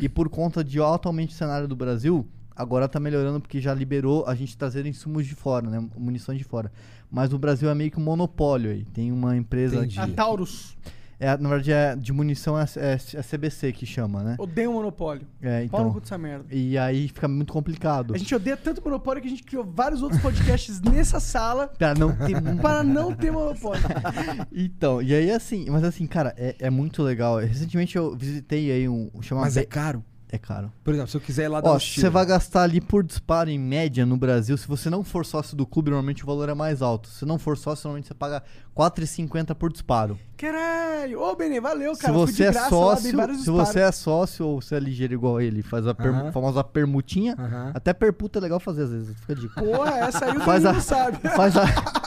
[0.00, 2.26] e por conta de atualmente o cenário do Brasil.
[2.54, 5.86] Agora tá melhorando porque já liberou a gente trazer insumos de fora, né?
[5.96, 6.70] Munições de fora.
[7.10, 8.84] Mas no Brasil é meio que um monopólio aí.
[8.84, 9.76] Tem uma empresa.
[9.76, 10.00] Entendi.
[10.00, 10.76] A Taurus.
[11.22, 14.34] É, na verdade, é, de munição é, é, é CBC que chama, né?
[14.40, 15.24] Odeia o monopólio.
[15.40, 15.92] É, então.
[15.92, 16.46] cu dessa merda.
[16.50, 18.12] E aí fica muito complicado.
[18.12, 21.68] A gente odeia tanto o monopólio que a gente criou vários outros podcasts nessa sala
[21.68, 22.42] Pra não ter.
[22.60, 23.84] para não ter monopólio.
[24.50, 27.38] então, e aí assim, mas assim, cara, é, é muito legal.
[27.38, 29.08] Recentemente eu visitei aí um.
[29.20, 30.04] Chama Mas é caro.
[30.34, 30.72] É caro.
[30.82, 33.04] Por exemplo, se eu quiser ir lá dar Ó, um você vai gastar ali por
[33.04, 34.56] disparo em média no Brasil.
[34.56, 37.08] Se você não for sócio do clube, normalmente o valor é mais alto.
[37.10, 40.18] Se não for sócio, normalmente você paga R$ 4,50 por disparo.
[40.38, 41.20] Caralho.
[41.20, 42.12] Ô, Benê, valeu, cara.
[42.14, 43.68] se você é lá, sócio, vários se disparos.
[43.72, 46.32] você é sócio ou você é ligeiro igual ele, faz a per- Aham.
[46.32, 47.36] famosa permutinha.
[47.38, 47.70] Aham.
[47.74, 49.62] Até perputa é legal fazer às vezes, fica a dica.
[49.62, 51.18] Porra, essa aí o Faz a- sabe.
[51.36, 51.66] Faz a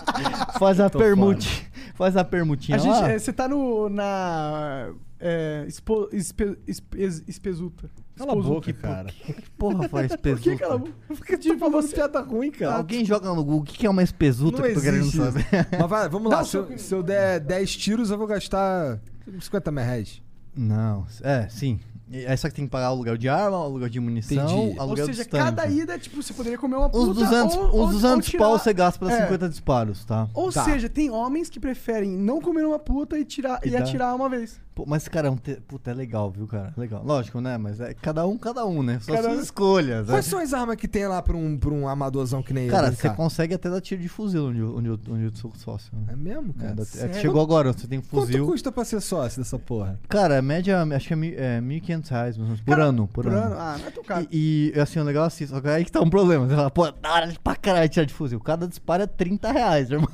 [0.59, 1.65] faz a Tô permutinha.
[1.95, 3.09] Faz a permutinha A gente, lá.
[3.09, 4.91] é, você tá no, na...
[5.19, 7.89] É, expo, espe, espe, espesuta.
[8.17, 9.09] Cala a boca, cara.
[9.25, 10.57] Que porra foi Por que, espesuta?
[10.57, 10.93] cala a boca?
[11.07, 11.95] Porque, tipo, você...
[11.95, 12.75] piada ruim, cara.
[12.75, 15.01] Alguém joga no Google o que que é uma espesuta Não que eu tô querendo
[15.01, 15.45] existe saber.
[15.79, 16.41] Mas vai, vamos Dá lá.
[16.41, 18.99] um Se eu, se eu der 10 tiros, eu vou gastar
[19.39, 20.21] 50 mil reais.
[20.55, 21.79] Não, é, sim.
[22.27, 24.75] Aí só que tem que pagar o aluguel de arma, o aluguel de munição, Entendi.
[24.77, 25.43] Ou aluguel seja, de tanque.
[25.43, 28.43] cada ida, tipo, você poderia comer uma puta Uns 200, ou, ou- 200 ou tirar-
[28.43, 29.21] pau você gasta pra É.
[29.23, 30.27] 50 disparos, tá?
[30.33, 30.63] Ou Tá.
[30.63, 34.29] seja, tem homens que preferem não comer uma puta e, tirar, E e, atirar uma
[34.29, 34.59] vez.
[34.75, 35.53] Pô, mas, cara, é um te...
[35.67, 36.73] puta, é legal, viu, cara?
[36.75, 37.01] Legal.
[37.05, 37.57] Lógico, né?
[37.57, 38.99] Mas é cada um, cada um, né?
[39.01, 40.05] São Cada suas um- escolhas.
[40.07, 40.13] né?
[40.13, 42.91] Quais são as armas que tem lá pra um, pra um amadorzão que nem Cara,
[42.91, 45.91] você consegue até dar tiro de fuzil onde, eu- onde, eu- onde eu sou sócio.
[45.95, 46.11] Né?
[46.11, 46.81] É mesmo, É, cara?
[46.81, 47.15] é, Sério?
[47.21, 48.45] chegou agora, você tem Quanto fuzil.
[48.45, 49.97] custa pra ser sócio dessa porra?
[50.09, 53.07] Cara, média, acho que é, é 1.500 reais, por Cara, ano.
[53.07, 53.45] Por, Por ano.
[53.45, 53.55] ano?
[53.57, 54.27] Ah, não é tão caro.
[54.29, 56.47] E, e, assim, o legal é assim, só que aí que tá um problema.
[56.49, 58.41] Você fala, pô, da hora pra caralho tirar de fuzil.
[58.41, 60.09] Cada disparo é 30 reais, irmão.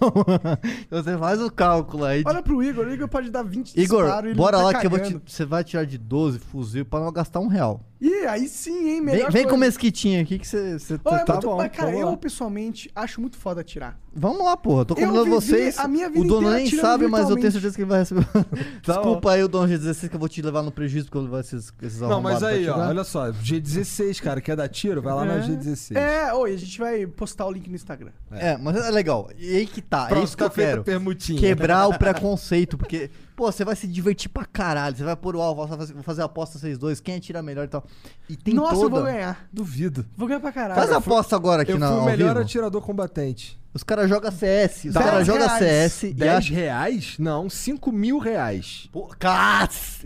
[0.86, 2.22] então você faz o cálculo aí.
[2.28, 4.80] Olha pro Igor, o Igor pode dar 20 Igor, disparos e bora tá lá que
[4.89, 5.22] te, cagando.
[5.26, 7.82] você vai tirar de 12 fuzil pra não gastar um real.
[7.99, 8.95] Ih, aí sim, hein?
[8.95, 9.66] Vem, Melhor vem com coisa.
[9.66, 11.58] mesquitinha aqui que você, você Ô, é tá muito- bom.
[11.58, 12.18] mas, cara, eu lá.
[12.18, 13.95] pessoalmente acho muito foda atirar.
[14.14, 14.86] Vamos lá, porra.
[14.86, 15.78] Tô convidando vocês.
[15.78, 18.26] a minha vida o dono nem sabe, mas eu tenho certeza que ele vai receber.
[18.84, 21.22] Tá Desculpa aí o dono G16 que eu vou te levar no prejuízo porque eu
[21.22, 22.89] vou levar esses, esses Não, mas aí, ó, tirar.
[22.89, 23.32] olha só.
[23.32, 24.99] G16, cara, quer dar tiro?
[25.02, 25.95] Vai lá na G16.
[25.95, 28.12] É, oi, a gente vai postar o link no Instagram.
[28.32, 29.30] É, mas é legal.
[29.38, 30.06] E aí que tá.
[30.06, 30.84] é Pronto, isso que eu tá quero.
[30.84, 31.39] permutinha.
[31.39, 34.95] Quebrar o preconceito, porque, pô, você vai se divertir pra caralho.
[34.95, 37.41] Você vai pôr o alvo, você vai fazer, vou fazer a aposta 6-2, quem atira
[37.41, 37.84] melhor e tal.
[38.29, 38.95] E tem Nossa, eu toda.
[38.95, 39.47] vou ganhar.
[39.51, 40.05] Duvido.
[40.15, 40.79] Vou ganhar pra caralho.
[40.79, 42.39] Faz a aposta agora aqui Eu na fui o melhor vivo.
[42.41, 43.59] atirador combatente.
[43.73, 45.47] Os caras jogam CS, os caras jogam.
[45.57, 46.55] CS e 10 acham...
[46.55, 47.15] reais?
[47.17, 48.89] Não, 5 mil reais.
[48.91, 50.01] Pô, Cats!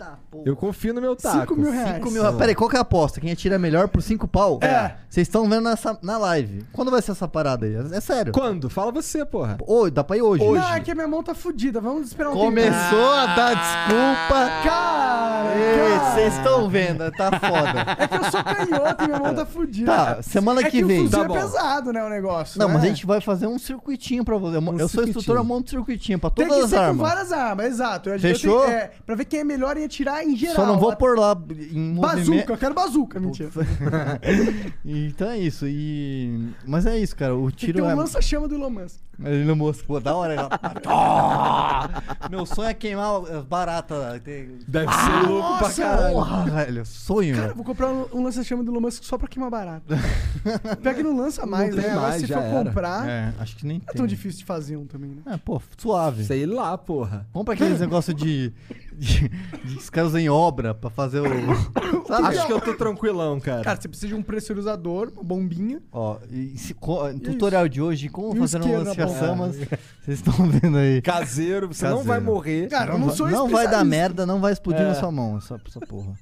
[0.00, 0.42] Eita, pô.
[0.46, 1.40] Eu confio no meu taco.
[1.54, 1.94] 5 mil reais.
[1.96, 2.36] 5 mil reais.
[2.36, 3.20] Pera aí, qual que é a aposta?
[3.20, 4.58] Quem atira melhor por 5 pau?
[4.62, 4.94] É.
[5.08, 6.64] Vocês estão vendo nessa, na live.
[6.72, 7.74] Quando vai ser essa parada aí?
[7.74, 8.32] É, é sério.
[8.32, 8.70] Quando?
[8.70, 9.58] Fala você, porra.
[9.66, 10.44] Oi, dá pra ir hoje.
[10.44, 11.80] Não, é que a minha mão tá fudida.
[11.80, 14.44] Vamos esperar um Começou a dar desculpa.
[14.46, 14.64] tempo.
[14.64, 16.10] Cara.
[16.14, 17.96] Vocês estão vendo, tá foda.
[17.98, 19.92] É que eu sou canhoto e minha mão tá fudida.
[19.92, 21.00] Tá, semana é que que vem.
[21.00, 21.34] o fuzil Tá é bom.
[21.34, 22.58] pesado, né, o negócio.
[22.58, 22.74] Não, né?
[22.74, 24.56] mas a gente vai fazer um circuitinho pra você.
[24.56, 27.08] Eu, eu sou instrutor, eu monto circuitinho pra Tem todas que as ser com armas.
[27.08, 28.10] várias armas, exato.
[28.10, 28.60] Eu Fechou?
[28.64, 30.56] tenho- é, pra ver quem é melhor em atirar em geral.
[30.56, 31.32] Só não vou A- pôr lá
[31.72, 32.50] em Bazuca, movimento.
[32.52, 33.50] eu quero bazuca, mentira.
[34.84, 35.66] então é isso.
[35.66, 36.48] E...
[36.66, 37.34] Mas é isso, cara.
[37.36, 37.94] O Tem tiro um é.
[37.94, 39.00] lança-chama do Elon Musk.
[39.22, 39.86] Ele não mostra.
[39.86, 40.32] Pô, da hora.
[40.34, 40.48] ela-
[40.86, 42.28] Ah!
[42.30, 44.20] Meu sonho é queimar as baratas.
[44.22, 46.14] Tem- Deve ser louco pra nossa, caralho.
[46.14, 46.86] Porra, velho.
[46.86, 47.36] Sonho.
[47.36, 49.84] Cara, vou comprar um, um lança-chama do Elon Musk só pra queimar barato.
[50.82, 51.90] Pega que não lança mais, tem né?
[51.90, 52.64] Agora mais, se for era.
[52.64, 53.96] comprar, É, acho que nem não é tem.
[53.98, 55.22] tão difícil de fazer um também, né?
[55.26, 56.24] É, pô, suave.
[56.24, 57.26] Sei lá, porra.
[57.32, 58.52] Compra aqueles negócio de
[58.96, 59.28] de,
[59.64, 61.24] de em obra pra fazer o.
[62.06, 62.28] Sabe?
[62.28, 63.62] Acho que eu tô tranquilão, cara.
[63.62, 65.80] Cara, você precisa de um pressurizador, uma bombinha.
[65.92, 69.56] Ó, e se- co- tutorial de hoje, como E o fazer um isqueiro na lança-chamas.
[69.56, 71.00] Vocês estão vendo aí.
[71.02, 72.08] Caseiro, você não Caseiro.
[72.08, 72.68] vai morrer.
[72.68, 73.84] Cara, eu não sou não vai dar especialista.
[73.84, 74.88] merda, não vai explodir É.
[74.88, 76.12] na sua mão, essa, essa porra.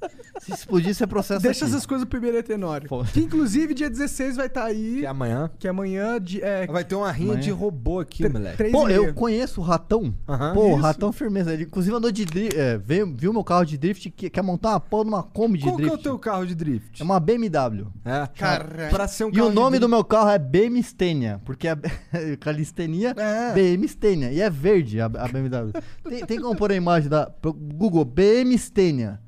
[0.41, 1.75] Se explodir, você processa Deixa aqui.
[1.75, 2.89] essas coisas pro primeiro Etenório.
[2.89, 3.03] Pô.
[3.05, 4.99] Que inclusive dia 16 vai estar aí.
[5.01, 7.41] Que amanhã Que amanhã de, é, vai ter uma rinha Amanhã.
[7.43, 8.57] de robô aqui, moleque.
[8.57, 9.15] três Pô, e eu meia.
[9.15, 10.15] conheço o Ratão.
[10.29, 10.55] Aham.
[10.55, 10.81] Pô, o Isso.
[10.83, 11.53] Ratão firmeza.
[11.53, 12.25] Ele inclusive andou de
[12.59, 15.77] é, viu meu carro de drift, que quer montar uma porra numa Kombi de Qual
[15.77, 16.01] que é drift.
[16.01, 17.01] o teu carro de drift?
[17.01, 17.87] É uma BMW.
[18.05, 18.91] É, Caralho.
[18.91, 21.69] Pra ser um E carro o nome de do meu carro é BM Stênia, porque
[21.69, 21.77] é
[22.41, 23.53] calistenia É.
[23.55, 24.31] BM Stênia.
[24.33, 25.73] E é verde a, a BMW.
[26.09, 29.21] tem, tem como pôr a imagem da Google BM Stênia.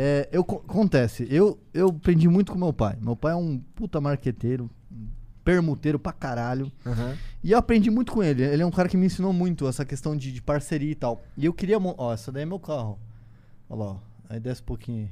[0.00, 2.96] É, eu, co- acontece, eu, eu aprendi muito com meu pai.
[3.02, 4.70] Meu pai é um puta marqueteiro,
[5.48, 6.70] permuteiro pra caralho.
[6.84, 7.16] Aham.
[7.42, 8.42] E eu aprendi muito com ele.
[8.42, 11.22] Ele é um cara que me ensinou muito essa questão de, de parceria e tal.
[11.38, 11.78] E eu queria.
[11.78, 12.98] Ó, essa daí é meu carro.
[13.70, 13.96] Olha lá, ó.
[14.28, 15.08] Aí desce um pouquinho.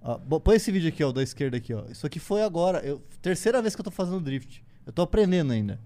[0.00, 1.86] Ó, põe esse vídeo aqui, ó, da esquerda aqui, ó.
[1.90, 2.78] Isso aqui foi agora.
[2.86, 4.64] Eu, terceira vez que eu tô fazendo drift.
[4.86, 5.80] Eu tô aprendendo ainda.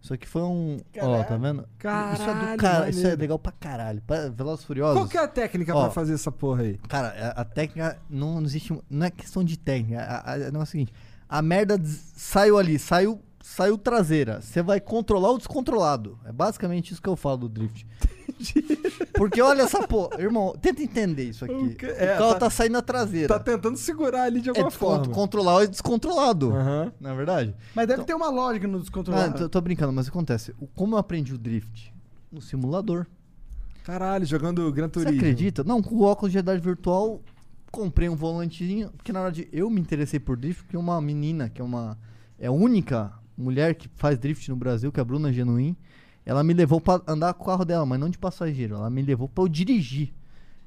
[0.00, 0.78] Isso aqui foi um.
[0.98, 1.60] Ó, tá vendo?
[1.60, 2.88] isso é Caralho, do cara.
[2.88, 4.00] Isso é legal pra caralho.
[4.06, 4.98] Pra Velozes Furiosos.
[4.98, 5.82] Qual que é a técnica Ó.
[5.82, 6.78] pra fazer essa porra aí?
[6.88, 8.74] Cara, a, a técnica não, não existe.
[8.88, 10.00] Não é questão de técnica.
[10.00, 10.92] A, a, não é o seguinte:
[11.28, 11.80] a merda
[12.16, 14.40] saiu ali, saiu, saiu traseira.
[14.40, 16.18] Você vai controlar o descontrolado.
[16.24, 17.86] É basicamente isso que eu falo do drift.
[19.14, 20.20] Porque olha essa porra.
[20.20, 21.54] Irmão, tenta entender isso aqui.
[21.54, 23.28] O O, que- é, carro tá- tá, saindo na traseira.
[23.28, 25.14] Tá tentando segurar ali de é alguma descon- forma.
[25.14, 26.52] controlar o descontrolado.
[26.54, 26.92] Aham.
[27.00, 27.54] Não é verdade?
[27.74, 29.38] Mas deve ter uma lógica no Ah, descontrolado.
[29.38, 30.54] tô, tô brincando, mas acontece.
[30.58, 31.92] O- Como eu aprendi o drift?
[32.32, 33.06] No simulador.
[33.84, 35.18] Caralho, jogando Gran Você Turismo.
[35.18, 35.62] acredita?
[35.62, 37.20] Não, com o óculos de realidade virtual,
[37.70, 38.90] comprei um volantezinho.
[38.96, 41.98] Porque na verdade eu me interessei por drift, porque uma menina, que é uma.
[42.38, 45.76] É única mulher que faz drift no Brasil, que é a Bruna Genuim.
[46.26, 48.76] Ela me levou pra andar com o carro dela, mas não de passageiro.
[48.76, 50.12] Ela me levou pra eu dirigir.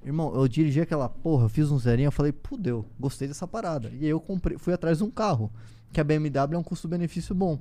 [0.06, 3.90] Irmão, eu dirigi aquela porra, eu fiz um zerinho, eu falei, pudeu, gostei dessa parada.
[3.90, 5.52] E aí eu comprei, fui atrás de um carro,
[5.92, 7.60] que a BMW é um custo-benefício bom.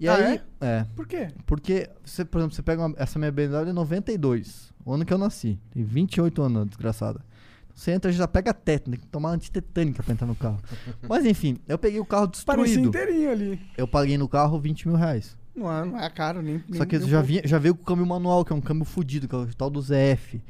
[0.00, 1.28] E Ah, aí, é, Por quê?
[1.44, 5.12] porque, você, por exemplo, você pega uma- essa minha BMW é 92, o ano que
[5.12, 5.60] eu nasci.
[5.70, 7.20] Tem 28 anos, desgraçada.
[7.74, 10.60] Você entra e já pega teto, tem que tomar antitetânica pra entrar no carro.
[11.08, 12.88] Mas enfim, eu peguei o carro Parecia destruído.
[12.88, 13.60] inteirinho ali.
[13.76, 15.36] Eu paguei no carro 20 mil reais.
[15.54, 16.62] Não é, não é caro, nem.
[16.72, 18.84] Só que nem já, vinha, já veio com o câmbio manual, que é um câmbio
[18.84, 20.40] fudido, que é o tal do ZF.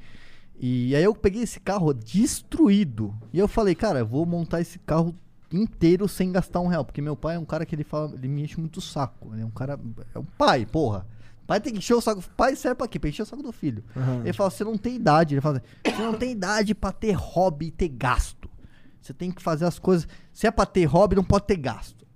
[0.59, 3.15] E aí eu peguei esse carro destruído.
[3.33, 5.15] E eu falei, cara, eu vou montar esse carro
[5.51, 6.85] inteiro sem gastar um real.
[6.85, 9.31] Porque meu pai é um cara que ele fala, ele me enche muito o saco.
[9.33, 9.81] Ele é um cara.
[10.15, 11.07] É um pai, porra.
[11.51, 12.23] Pai tem que encher o saco.
[12.37, 12.97] Pai serve pra quê?
[12.97, 13.83] Pra encher o saco do filho.
[13.97, 14.21] Aham.
[14.23, 15.35] Ele fala, você não tem idade.
[15.35, 18.49] Ele fala, você não tem idade pra ter hobby e ter gasto.
[19.03, 20.07] Você tem que fazer as coisas.
[20.33, 22.07] Se é pra ter hobby, não pode ter gasto.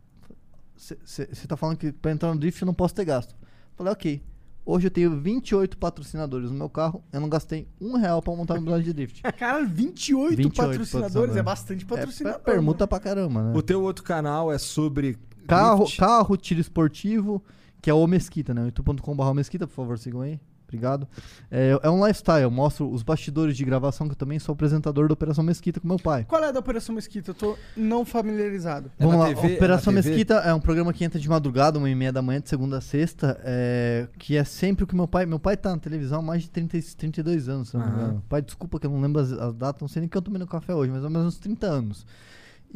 [0.76, 3.34] Você tá falando que pra entrar no drift eu não posso ter gasto.
[3.74, 4.22] Falei, ok.
[4.66, 7.02] Hoje eu tenho 28 patrocinadores no meu carro.
[7.12, 9.20] Eu não gastei um real pra montar meu de drift.
[9.36, 10.90] Cara, 28, 28 patrocinadores.
[10.92, 11.36] patrocinadores.
[11.36, 12.40] É bastante É, patrocinador.
[12.40, 13.52] permuta pra caramba, né?
[13.56, 15.98] O teu outro canal é sobre Carro, drift.
[15.98, 17.42] carro, tiro esportivo,
[17.84, 18.64] que é o Mesquita, né?
[18.64, 20.40] youtube.com.br Mesquita, por favor, sigam aí.
[20.66, 21.06] Obrigado.
[21.50, 25.06] É, é um lifestyle, eu mostro os bastidores de gravação, que eu também sou apresentador
[25.06, 26.24] da Operação Mesquita com meu pai.
[26.24, 27.32] Qual é a da Operação Mesquita?
[27.32, 28.90] Eu tô não familiarizado.
[28.98, 29.52] É Vamos lá, TV?
[29.52, 30.08] É Operação TV?
[30.08, 32.78] Mesquita é um programa que entra de madrugada, uma e meia da manhã, de segunda
[32.78, 35.26] a sexta, é, que é sempre o que meu pai...
[35.26, 37.86] Meu pai tá na televisão há mais de 30, e- 32 anos, se eu não
[37.86, 38.24] me engano.
[38.30, 40.38] Pai, desculpa que eu não lembro as, as datas, não sei nem que eu tomei
[40.38, 42.06] no café hoje, mas há mais ou menos uns 30 anos.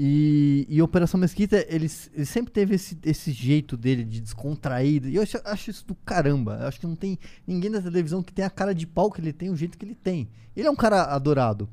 [0.00, 5.08] E, e Operação Mesquita, ele, ele sempre teve esse, esse jeito dele de descontraído.
[5.08, 6.56] E eu acho, acho isso do caramba.
[6.60, 9.20] Eu acho que não tem ninguém na televisão que tem a cara de pau que
[9.20, 10.28] ele tem, o jeito que ele tem.
[10.56, 11.68] Ele é um cara adorado.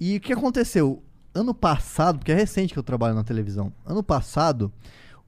[0.00, 1.02] E o que aconteceu?
[1.34, 3.70] Ano passado, porque é recente que eu trabalho na televisão.
[3.84, 4.72] Ano passado,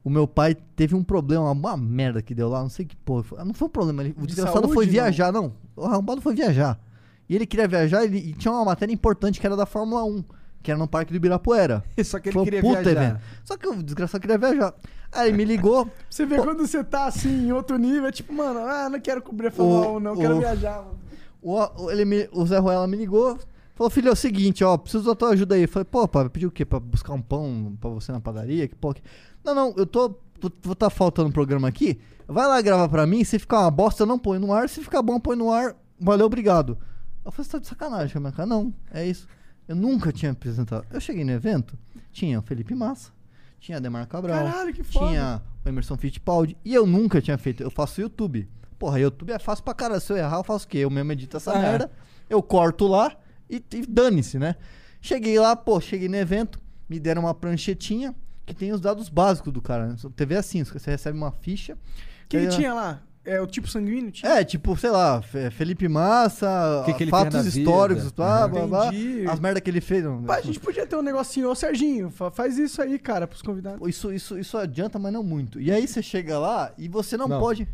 [0.02, 3.44] o meu pai teve um problema, uma merda que deu lá, não sei que porra.
[3.44, 4.92] Não foi um problema, ele, o De desgraçado saúde, foi não?
[4.92, 5.52] viajar, não.
[5.76, 6.80] O arrombado foi viajar.
[7.28, 10.24] E ele queria viajar ele, e tinha uma matéria importante que era da Fórmula 1,
[10.64, 11.84] que era no Parque do Ibirapuera.
[12.02, 13.02] Só que ele um queria puta viajar.
[13.04, 13.20] evento.
[13.44, 14.74] Só que o desgraçado queria viajar.
[15.12, 15.88] Aí me ligou.
[16.10, 19.22] Você vê quando você tá assim, em outro nível, é tipo, mano, ah, não quero
[19.22, 20.98] cobrir a Fórmula O- 1, não, quero o- viajar, mano.
[21.40, 23.38] O, ele me- o Zé Ruela me ligou.
[23.74, 25.62] Falou, filho, é o seguinte, ó, preciso da tua ajuda aí.
[25.62, 26.64] Eu falei, pô, pai, pediu o quê?
[26.64, 28.66] Pra buscar um pão pra você na padaria?
[28.66, 29.02] Que porra que...
[29.44, 30.14] Não, não, eu tô.
[30.62, 32.00] Vou tá faltando um programa aqui.
[32.26, 33.22] Vai lá gravar pra mim.
[33.24, 34.68] Se ficar uma bosta, eu não põe no ar.
[34.68, 35.74] Se ficar bom, põe no ar.
[36.00, 36.78] Valeu, obrigado.
[37.24, 38.46] Eu falei, você tá de sacanagem com a minha cara?
[38.46, 39.26] Não, é isso.
[39.68, 40.86] Eu nunca tinha apresentado.
[40.90, 41.78] Eu cheguei no evento,
[42.12, 43.10] tinha o Felipe Massa,
[43.58, 45.06] tinha Ademar Cabral, Caralho, que foda.
[45.08, 46.56] tinha o Emerson Fittipaldi.
[46.64, 47.62] E eu nunca tinha feito.
[47.62, 48.48] Eu faço YouTube.
[48.78, 50.00] Porra, YouTube é fácil pra caralho.
[50.00, 50.78] Se eu errar, eu faço o quê?
[50.78, 51.58] Eu mesmo edito essa É.
[51.62, 51.90] merda.
[52.28, 53.16] Eu corto lá
[53.48, 54.56] e, e dane-se, né?
[55.00, 56.58] Cheguei lá, pô, cheguei no evento,
[56.88, 58.14] me deram uma pranchetinha
[58.46, 59.86] que tem os dados básicos do cara.
[59.88, 59.96] Né?
[60.16, 61.74] TV é assim, você recebe uma ficha.
[61.74, 63.02] O que, aí, que ó, tinha lá?
[63.26, 64.10] É o tipo sanguíneo?
[64.10, 64.26] Tipo?
[64.28, 68.86] É, tipo, sei lá, Fe- Felipe Massa, Que que ele fatos históricos, blá, blá, blá,
[68.88, 69.26] Entendi.
[69.26, 70.04] as merda que ele fez.
[70.04, 73.26] não, Pá, a gente podia ter um negocinho, ô Serginho, fa- faz isso aí, cara,
[73.26, 73.88] pros convidados.
[73.88, 75.58] Isso, isso, isso adianta, mas não muito.
[75.58, 77.40] E aí você chega lá e você não, Não.
[77.40, 77.66] pode.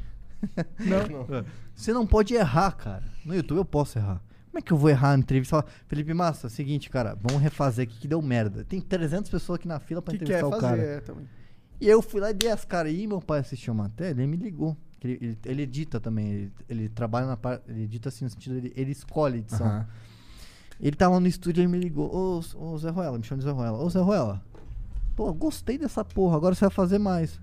[0.78, 1.44] Não.
[1.74, 3.02] Você não pode errar, cara.
[3.24, 4.20] No YouTube eu posso errar.
[4.50, 5.56] Como é que eu vou errar na entrevista?
[5.56, 8.64] Fala, Felipe Massa, seguinte, cara, vamos refazer aqui que deu merda.
[8.64, 10.66] Tem 300 pessoas aqui na fila pra que quer entrevistar o fazer?
[10.76, 10.82] cara.
[10.82, 11.26] É, também.
[11.80, 14.26] E eu fui lá e dei as caras aí, meu pai assistiu a matéria, ele
[14.26, 14.76] me ligou.
[15.02, 17.62] Ele, ele, ele edita também, ele, ele trabalha na parte.
[17.68, 19.66] Ele edita assim no sentido, ele, ele escolhe edição.
[19.66, 19.86] Aham.
[20.80, 23.50] Ele tava no estúdio e me ligou, ô, ô Zé Ruela, me chama de Zé
[23.50, 23.78] Ruela.
[23.78, 24.42] Ô Zé Ruela,
[25.14, 27.38] pô, gostei dessa porra, agora você vai fazer mais.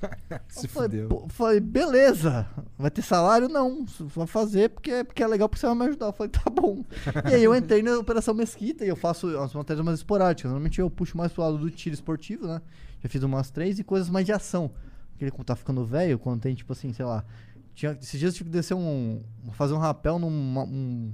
[0.48, 1.26] Se Eu falei, fudeu.
[1.28, 2.46] falei, beleza,
[2.76, 3.48] vai ter salário?
[3.48, 6.06] Não, vai fazer porque, porque é legal, porque você vai me ajudar.
[6.06, 6.84] Eu falei, tá bom.
[7.30, 10.50] e aí eu entrei na Operação Mesquita e eu faço as matérias mais esporádicas.
[10.50, 12.60] Normalmente eu puxo mais pro lado do tiro esportivo, né?
[13.02, 14.70] Já fiz umas três e coisas mais de ação.
[15.24, 17.24] Ele, tá ficando velho, quando tem, tipo assim, sei lá.
[17.74, 19.22] Tinha, esses dias eu tive que descer um.
[19.52, 21.12] fazer um rapel num um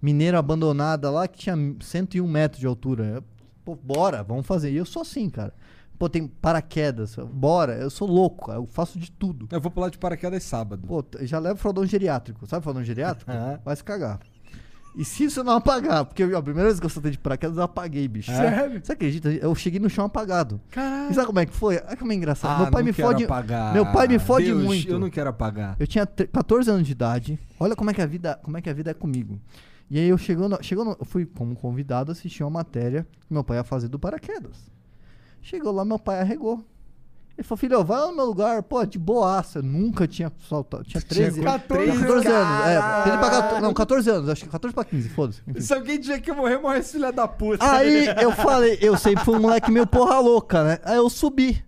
[0.00, 3.04] mineiro abandonada lá que tinha 101 metros de altura.
[3.04, 3.24] Eu,
[3.64, 4.72] Pô, bora, vamos fazer.
[4.72, 5.54] E eu sou assim, cara.
[5.98, 7.74] Pô, tem paraquedas, bora.
[7.74, 8.58] Eu sou louco, cara.
[8.58, 9.46] Eu faço de tudo.
[9.50, 10.86] Eu vou pular de paraquedas sábado.
[10.86, 12.44] Pô, já leva fraldão geriátrico.
[12.46, 13.30] Sabe fraldão geriátrico?
[13.64, 14.18] Vai se cagar.
[14.94, 16.04] E se você não apagar?
[16.04, 18.30] Porque a primeira vez que eu saltei de paraquedas, eu apaguei, bicho.
[18.30, 18.78] Sério?
[18.84, 19.30] Você acredita?
[19.30, 20.60] Eu cheguei no chão apagado.
[20.68, 21.14] E Caralho.
[21.14, 21.76] sabe como é que foi?
[21.86, 22.56] Olha como é engraçado.
[22.56, 23.24] Ah, meu pai não me quero fode.
[23.24, 23.72] apagar.
[23.72, 24.90] Meu pai me fode Deus, muito.
[24.90, 25.76] Eu não quero apagar.
[25.80, 27.38] Eu tinha tre- 14 anos de idade.
[27.58, 29.40] Olha como é que a vida, como é que a vida é comigo.
[29.90, 33.32] E aí eu chegou, no, chegou no- eu fui como convidado assistir uma matéria que
[33.32, 34.70] meu pai ia fazer do paraquedas.
[35.40, 36.62] Chegou lá, meu pai arregou.
[37.36, 39.60] Ele falou, filho, vai lá no meu lugar, pô, de boaça.
[39.60, 40.84] Eu nunca tinha saltado.
[40.84, 41.62] Tinha 13 Tinha anos.
[41.62, 42.66] 14 14 anos.
[42.66, 43.10] É, Caralho.
[43.12, 45.42] ele pra 14, não, 14 anos, acho que 14 pra 15, foda-se.
[45.60, 47.64] Se alguém dizer que eu morrer, morre esse filho da puta.
[47.68, 50.78] Aí eu falei, eu sempre fui um moleque meio porra louca, né?
[50.84, 51.64] Aí eu subi.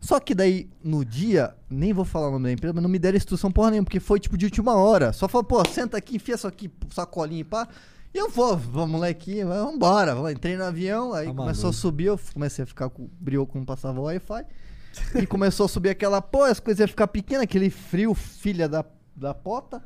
[0.00, 2.98] Só que daí, no dia, nem vou falar o nome da empresa, mas não me
[2.98, 5.12] deram instrução porra nenhuma, porque foi tipo de última hora.
[5.12, 7.66] Só falou, pô, senta aqui, enfia isso aqui, sacolinha e pá.
[8.14, 10.14] E eu vou, vamos moleque, vambora.
[10.32, 11.78] Entrei no avião, aí Tá começou maluco.
[11.78, 14.44] a subir, eu comecei a ficar com brilho quando passava o Wi-Fi.
[15.14, 18.84] E começou a subir aquela, pô, as coisas iam ficar pequenas, aquele frio, filha da,
[19.14, 19.82] da pota.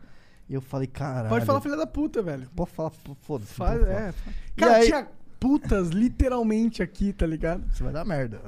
[0.49, 1.29] E eu falei, caralho.
[1.29, 2.49] Pode falar filha da puta, velho.
[2.57, 2.91] Pode falar,
[3.23, 3.53] foda-se.
[3.55, 4.13] Faz, é.
[4.57, 5.07] Cara, aí- tinha
[5.39, 7.65] putas literalmente aqui, tá ligado?
[7.73, 8.41] Você vai dar merda.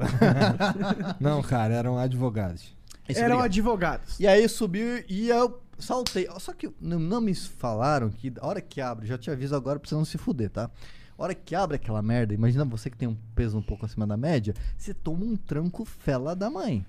[1.20, 2.76] Não, cara, eram advogados.
[3.08, 3.44] Isso, Eram obrigado.
[3.44, 4.20] advogados.
[4.20, 6.26] E aí subiu e eu saltei.
[6.38, 9.78] Só que não, não me falaram que a hora que abre, já te aviso agora
[9.78, 10.70] pra você não se fuder, tá?
[11.18, 14.06] A hora que abre aquela merda, imagina você que tem um peso um pouco acima
[14.06, 16.84] da média, você toma um tranco fela da mãe.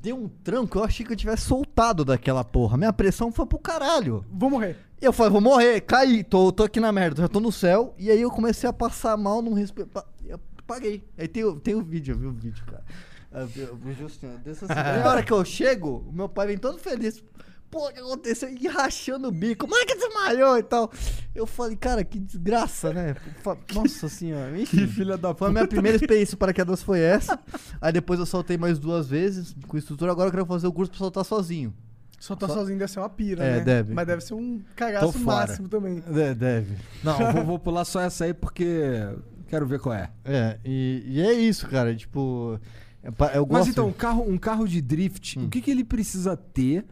[0.00, 2.76] Deu um tranco, eu achei que eu tivesse soltado daquela porra.
[2.76, 4.24] Minha pressão foi pro caralho.
[4.30, 4.76] Vou morrer.
[5.00, 7.94] Eu falei, vou morrer, caí, tô, tô aqui na merda, já tô no céu.
[7.98, 9.90] E aí eu comecei a passar mal, não respeito.
[10.26, 11.04] Eu paguei.
[11.16, 12.84] Aí tem, o- tem o vídeo, eu vi o vídeo, cara.
[13.32, 14.74] Eu eu vi Justino, desse assim.
[14.74, 17.22] Aí a hora que eu chego, meu pai vem todo feliz.
[17.78, 18.48] O que aconteceu?
[18.48, 19.66] E rachando o bico.
[19.74, 20.90] É que desmaiou e tal?
[21.34, 23.14] Eu falei, cara, que desgraça, né?
[23.74, 24.58] Nossa senhora.
[24.60, 27.38] Enfim, Que filha da foi a minha primeira experiência para paraquedas foi essa.
[27.80, 30.08] Aí depois eu soltei mais duas vezes com o instrutor.
[30.10, 31.72] Agora eu quero fazer o curso pra soltar sozinho.
[32.38, 33.60] Tá Só- sozinho deve ser uma pira, É, né?
[33.64, 33.92] deve.
[33.94, 36.00] Mas deve ser um cagaço máximo também.
[36.36, 36.76] deve.
[37.02, 39.08] Não, vou, vou pular só essa aí porque
[39.48, 40.08] quero ver qual é.
[40.24, 41.92] É, e, e é isso, cara.
[41.96, 42.60] Tipo,
[43.02, 43.52] é eu gosto.
[43.58, 45.46] Mas então, um carro, um carro de drift, Hum.
[45.46, 46.84] o que, que ele precisa ter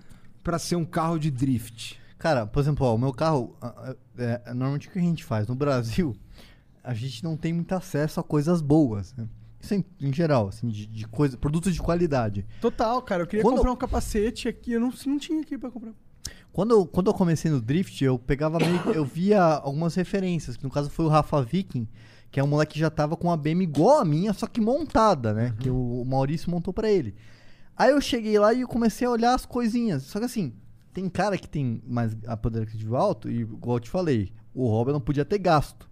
[0.51, 2.01] pra ser um carro de drift?
[2.19, 5.47] Cara, por exemplo, ó, o meu carro, ah, é, normalmente o que a gente faz?
[5.47, 6.15] No Brasil,
[6.83, 9.29] a gente não tem muito acesso a coisas boas, né?
[9.61, 12.45] Isso em, em geral, assim, de, de coisa, produtos de qualidade.
[12.61, 13.23] Total, cara.
[13.23, 14.73] Eu queria Quando- comprar um capacete aqui.
[14.73, 15.93] Eu não, não tinha aqui pra comprar.
[16.53, 20.65] Quando eu, quando eu comecei no drift, eu pegava meio, eu via algumas referências, que
[20.65, 21.87] no caso foi o Rafa Viking,
[22.31, 24.61] que é um moleque que já tava com uma BM igual a minha, só que
[24.61, 25.55] montada, né?
[25.61, 27.15] Que o, o Maurício montou pra ele.
[27.77, 30.03] Aí eu cheguei lá e comecei a olhar as coisinhas.
[30.05, 30.53] Só que assim,
[30.93, 34.67] tem cara que tem mais a poder aquisitivo alto, e igual eu te falei, o
[34.67, 35.89] Robert não podia ter gasto.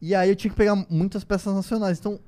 [0.00, 1.98] E aí eu tinha que pegar muitas peças nacionais.
[1.98, 2.18] Então,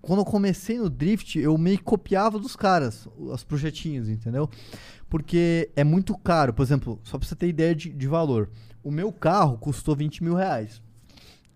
[0.00, 4.48] quando eu comecei no drift, eu meio que copiava dos caras, os projetinhos, entendeu?
[5.08, 6.52] Porque é muito caro.
[6.54, 8.50] Por exemplo, só pra você ter ideia de, de valor.
[8.82, 10.82] O meu carro custou 20 mil reais.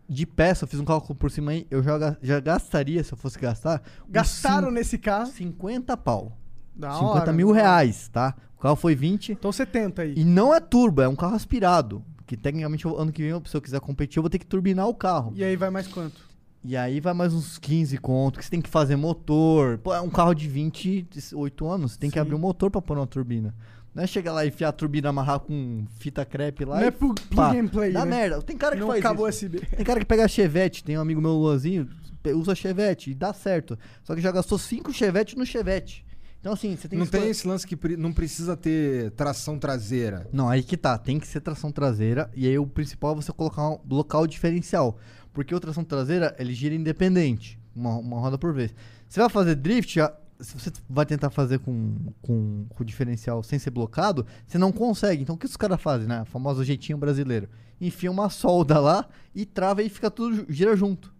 [0.09, 3.19] De peça, eu fiz um cálculo por cima aí, eu já, já gastaria, se eu
[3.19, 5.27] fosse gastar, Gastaram nesse carro.
[5.27, 6.37] 50 pau.
[6.75, 7.33] Da 50 hora.
[7.33, 8.35] mil reais, tá?
[8.57, 9.33] O carro foi 20.
[9.33, 10.15] Então 70 aí.
[10.17, 12.05] E não é turbo, é um carro aspirado.
[12.27, 14.95] Que tecnicamente ano que vem, se eu quiser competir, eu vou ter que turbinar o
[14.95, 15.33] carro.
[15.35, 16.27] E aí vai mais quanto?
[16.65, 19.79] E aí vai mais uns 15 conto, que você tem que fazer motor.
[19.79, 22.21] Pô, é um carro de 28 anos, você tem que Sim.
[22.21, 23.55] abrir o motor pra pôr uma turbina.
[23.97, 26.87] Não é chegar lá e enfiar a turbina, amarrar com fita crepe lá Não e
[26.89, 27.49] é plug, pá.
[27.49, 28.11] plug and play, Dá né?
[28.17, 28.43] merda.
[28.43, 29.47] Tem cara que Não faz acabou isso.
[29.47, 29.61] USB.
[29.61, 31.89] Tem cara que pega Chevette, tem um amigo meu, Luanzinho,
[32.35, 33.79] usa Chevette e dá certo.
[34.05, 36.05] Só que já gastou 5 Chevette no Chevette.
[36.39, 39.59] Então, assim, você tem Não que tem esse lance que pre- não precisa ter tração
[39.59, 40.29] traseira.
[40.31, 40.99] Não, aí que tá.
[40.99, 42.31] Tem que ser tração traseira.
[42.37, 44.99] E aí o principal é você colocar um local diferencial.
[45.33, 47.59] Porque o tração traseira, ele gira independente.
[47.75, 48.75] Uma, uma roda por vez.
[49.09, 49.99] Você vai fazer drift,
[50.41, 54.73] se você vai tentar fazer com, com, com o diferencial sem ser blocado, você não
[54.73, 55.23] consegue.
[55.23, 56.23] Então o que os caras fazem, né?
[56.23, 57.49] O famoso jeitinho brasileiro.
[57.81, 61.15] Enfia uma solda lá e trava e fica tudo, gira junto.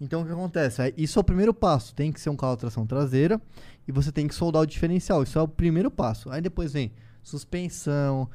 [0.00, 0.82] Então o que acontece?
[0.82, 1.94] Aí, Isso é o primeiro passo.
[1.94, 3.40] Tem que ser um carro de tração traseira
[3.86, 5.22] e você tem que soldar o diferencial.
[5.22, 6.30] Isso é o primeiro passo.
[6.30, 6.92] Aí depois vem
[7.22, 8.28] suspensão,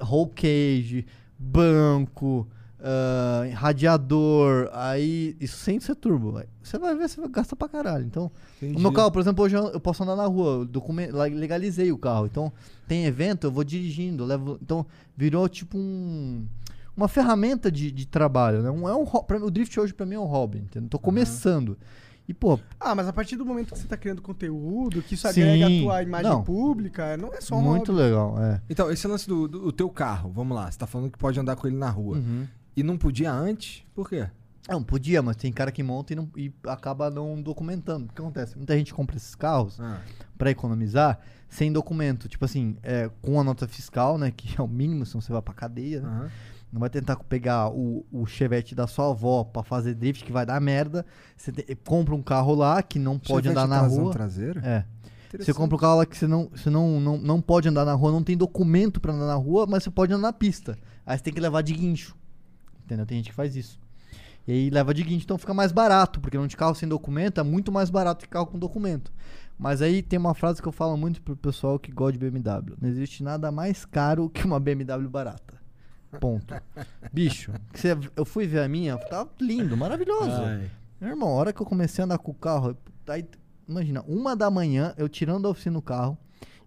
[0.00, 1.06] roll cage,
[1.38, 2.48] banco,
[2.80, 4.68] ah, radiador.
[4.72, 6.40] Aí isso sem ser turbo.
[6.62, 8.04] Você vai ver, você vai gastar pra caralho.
[8.04, 8.30] Então,
[8.62, 11.24] o meu carro, por exemplo, hoje eu eu posso andar na rua, eu documen- la-
[11.24, 12.26] legalizei o carro.
[12.26, 12.52] Então,
[12.86, 14.58] tem evento, eu vou dirigindo, eu levo.
[14.62, 14.84] Então,
[15.16, 16.46] virou tipo um.
[16.96, 18.70] Uma ferramenta de, de trabalho, né?
[18.70, 20.88] Um, é um, pra mim, o drift hoje pra mim é um hobby, entendeu?
[20.90, 21.78] Tô começando.
[22.28, 25.22] E, pô, Ah, mas a partir do momento que você tá criando conteúdo, que isso
[25.32, 25.42] Sim.
[25.42, 26.42] agrega a tua imagem Não.
[26.42, 28.02] pública, não é só um muito hobby.
[28.04, 28.60] legal, é.
[28.68, 30.68] Então, esse lance do, do, do teu carro, vamos lá.
[30.70, 32.16] Você tá falando que pode andar com ele na rua.
[32.18, 32.46] Uhum.
[32.78, 33.82] E não podia antes?
[33.94, 34.28] Por quê?
[34.68, 38.06] Não, podia, mas tem cara que monta e, não- e acaba não documentando.
[38.06, 38.56] O que acontece?
[38.56, 40.00] Muita gente compra esses carros Ah,
[40.36, 41.18] pra economizar
[41.48, 42.28] sem documento.
[42.28, 44.30] Tipo assim, é, com a nota fiscal, né?
[44.30, 46.08] Que é o mínimo, senão você vai pra cadeia, né?
[46.08, 46.30] aham.
[46.70, 50.44] Não vai tentar pegar o, o chevette da sua avó pra fazer drift, que vai
[50.44, 51.06] dar merda.
[51.34, 54.12] Você te- compra um carro lá que não pode andar na rua.
[54.12, 54.60] traseira?
[54.62, 54.84] É.
[55.38, 57.94] Você compra um carro lá que você, não, você não, não, não pode andar na
[57.94, 60.76] rua, não tem documento pra andar na rua, mas você pode andar na pista.
[61.06, 62.14] Aí você tem que levar de guincho.
[62.88, 63.04] Entendeu?
[63.04, 63.78] Tem gente que faz isso.
[64.46, 67.38] E aí leva de guincho, então fica mais barato, porque não de carro sem documento
[67.38, 69.12] é muito mais barato que carro com documento.
[69.58, 72.74] Mas aí tem uma frase que eu falo muito pro pessoal que gosta de BMW.
[72.80, 75.58] Não existe nada mais caro que uma BMW barata.
[76.18, 76.54] Ponto.
[77.12, 77.52] Bicho,
[78.16, 80.30] eu fui ver a minha, tava lindo, maravilhoso.
[80.30, 80.70] Ai.
[80.98, 82.74] Meu irmão, a hora que eu comecei a andar com o carro,
[83.06, 83.28] aí,
[83.68, 86.16] imagina, uma da manhã, eu tirando da oficina o carro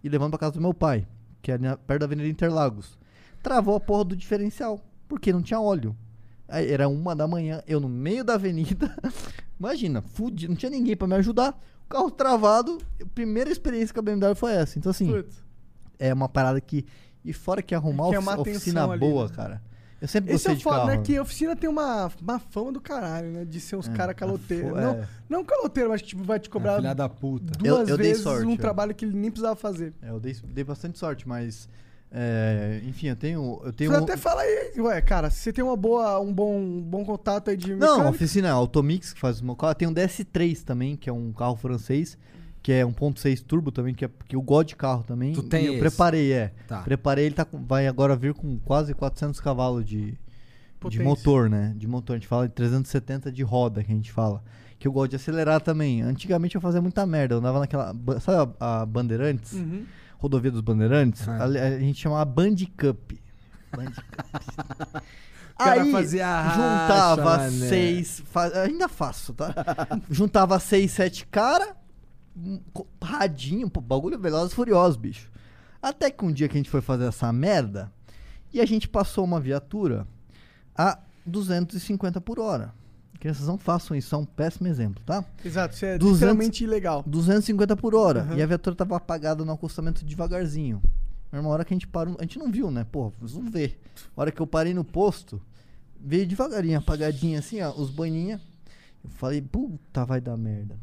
[0.04, 1.08] e levando pra casa do meu pai,
[1.42, 3.00] que é na- perto da Avenida Interlagos.
[3.42, 5.96] Travou a porra do diferencial, porque não tinha óleo.
[6.52, 8.94] Aí era uma da manhã, eu no meio da avenida.
[9.60, 11.58] Imagina, fudido, não tinha ninguém pra me ajudar.
[11.86, 14.78] O carro travado, a primeira experiência com a BMW foi essa.
[14.78, 15.44] Então, assim, Putz.
[16.00, 16.86] é uma parada que.
[17.24, 19.34] E fora que arrumar Que é ofi- uma oficina ali, boa, né?
[19.36, 19.62] cara.
[20.02, 20.98] Eu sempre Esse é o de foda, né?
[20.98, 23.46] Que a oficina tem uma, uma fama do caralho, né?
[23.46, 24.72] De ser uns É, caras caloteiros.
[24.72, 25.08] fo- Não, é.
[25.30, 27.54] não caloteiro, mas que tipo, vai te cobrar Filha da puta.
[27.60, 28.58] duas Eu- eu dei vezes sorte, um é.
[28.58, 29.94] trabalho que ele nem precisava fazer.
[30.02, 31.70] É, eu dei, dei bastante sorte, mas.
[32.12, 33.62] É, enfim, eu tenho.
[33.64, 36.34] Eu tenho Você um- até fala aí, ué, cara, se você tem uma boa, um
[36.34, 39.56] bom, um bom contato aí de Não, mecânica, oficina é Automix que faz o meu
[39.56, 39.74] carro.
[39.76, 42.18] Tem um DS3 também, que é um carro francês,
[42.62, 45.34] que é 1.6 turbo também, que, é, que eu gosto de carro também.
[45.34, 46.52] Tu tem e eu preparei, é.
[46.68, 46.82] Tá.
[46.82, 50.18] Preparei, ele tá com- vai agora vir com quase 400 cavalos de,
[50.90, 51.74] de motor, né?
[51.78, 52.16] De motor.
[52.16, 54.44] A gente fala de 370 de roda, que a gente fala.
[54.78, 56.02] Que eu gosto de acelerar também.
[56.02, 57.36] Antigamente eu fazia muita merda.
[57.36, 57.96] Eu andava naquela.
[58.20, 59.54] Sabe a, a Bandeirantes?
[59.54, 59.86] Uhum.
[60.22, 61.28] Rodovia dos Bandeirantes?
[61.28, 61.44] Ah.
[61.44, 63.14] Ali- A, gente chamava Band Cup.
[63.76, 65.02] Band Cup.
[65.58, 68.20] cara Aí racha, juntava seis.
[68.26, 69.54] fa- ainda faço, tá?
[70.10, 71.76] juntava seis, sete cara,
[72.36, 75.30] um co- radinho, pô, bagulho velozes e furiosos, bicho.
[75.82, 77.92] Até que um dia que a gente foi fazer essa merda
[78.54, 80.08] e a gente passou uma viatura
[80.76, 82.74] a 250 por hora.
[83.22, 85.24] Crianças não façam isso, é um péssimo exemplo, tá?
[85.46, 87.04] Exato, isso é 200 literalmente ilegal.
[87.06, 88.22] 250 por hora.
[88.22, 88.36] Aham.
[88.36, 90.82] E a viatura tava apagada no acostamento devagarzinho.
[91.32, 92.84] Uma hora que a gente parou, a gente não viu, né?
[92.84, 93.80] Pô, vamos ver.
[94.18, 95.40] A hora que eu parei no posto,
[96.00, 98.42] veio devagarinho, apagadinha assim, ó, os banhinha.
[99.04, 100.76] Eu falei, puta, vai dar merda.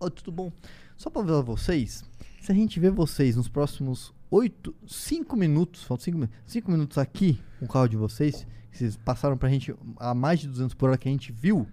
[0.00, 0.50] Ô, tudo bom?
[0.96, 2.02] Só pra avisar vocês,
[2.40, 6.96] se a gente vê vocês nos próximos 8, 5 minutos, faltam 5 minutos, 5 minutos
[6.96, 10.74] aqui com o carro de vocês, que vocês passaram pra gente a mais de 200
[10.74, 11.66] por hora que a gente viu,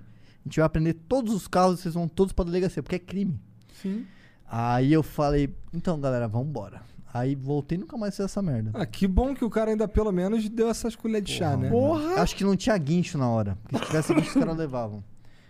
[0.44, 3.00] a gente vai aprender todos os carros e vocês vão todos pra delegacia, porque é
[3.00, 3.40] crime.
[3.82, 4.06] Sim.
[4.50, 6.82] Aí eu falei, então galera, vambora.
[7.14, 8.72] Aí voltei e nunca mais fiz essa merda.
[8.74, 11.70] Ah, que bom que o cara ainda pelo menos deu essas colheres de chá, né?
[11.70, 12.22] Porra!
[12.22, 13.58] Acho que não tinha guincho na hora.
[13.64, 15.04] Porque se tivesse guincho, os caras levavam.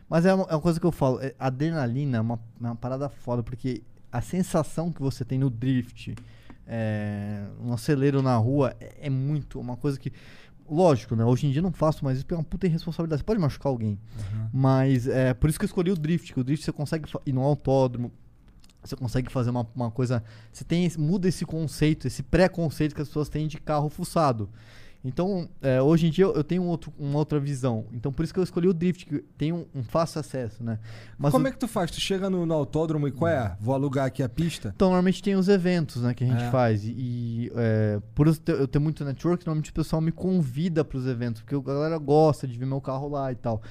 [0.10, 1.20] Mas é uma, é uma coisa que eu falo.
[1.22, 3.82] é- adrenalina é uma, é uma parada foda, porque
[4.12, 6.16] a sensação que você tem no drift,
[6.66, 10.12] é, um acelero na rua, é, é muito uma coisa que.
[10.70, 11.24] Lógico, né?
[11.24, 13.22] Hoje em dia não faço mais isso porque é uma puta irresponsabilidade.
[13.22, 13.99] Você pode machucar alguém.
[14.53, 16.34] Mas é por isso que eu escolhi o drift.
[16.34, 18.11] Que o drift você consegue ir no autódromo.
[18.84, 20.24] Você consegue fazer uma, uma coisa.
[20.51, 24.49] Você tem muda esse conceito, esse pré-conceito que as pessoas têm de carro fuçado.
[25.06, 27.86] Então, é, hoje em dia eu tenho um outro, uma outra visão.
[27.93, 30.80] Então, por isso que eu escolhi o drift, que tem um, um fácil acesso, né?
[31.18, 31.89] Mas Como o- é que tu faz?
[31.91, 33.56] Tu chega no, no autódromo e qual é?
[33.60, 34.74] Vou alugar aqui a pista?
[34.76, 36.52] Então, normalmente tem os eventos, né, que a gente É.
[36.52, 36.82] faz.
[36.84, 41.06] E, é, por eu ter, eu ter muito network, normalmente o pessoal me convida pros
[41.08, 43.62] eventos, porque a galera gosta de ver meu carro lá e tal.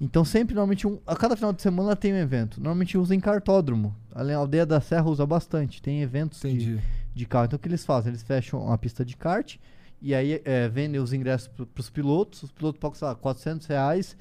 [0.00, 2.58] Então, sempre, normalmente, um- a cada final de semana tem um evento.
[2.58, 3.94] Normalmente usa em cartódromo.
[4.14, 5.82] Além a aldeia da Serra usa bastante.
[5.82, 6.78] Tem eventos de,
[7.14, 7.46] de carro.
[7.46, 8.10] Então, o que eles fazem?
[8.10, 9.56] Eles fecham uma pista de kart
[10.00, 12.42] e aí é, vendem os ingressos pro, pros pilotos.
[12.44, 14.16] Os pilotos pagam, sei lá, 400 reais.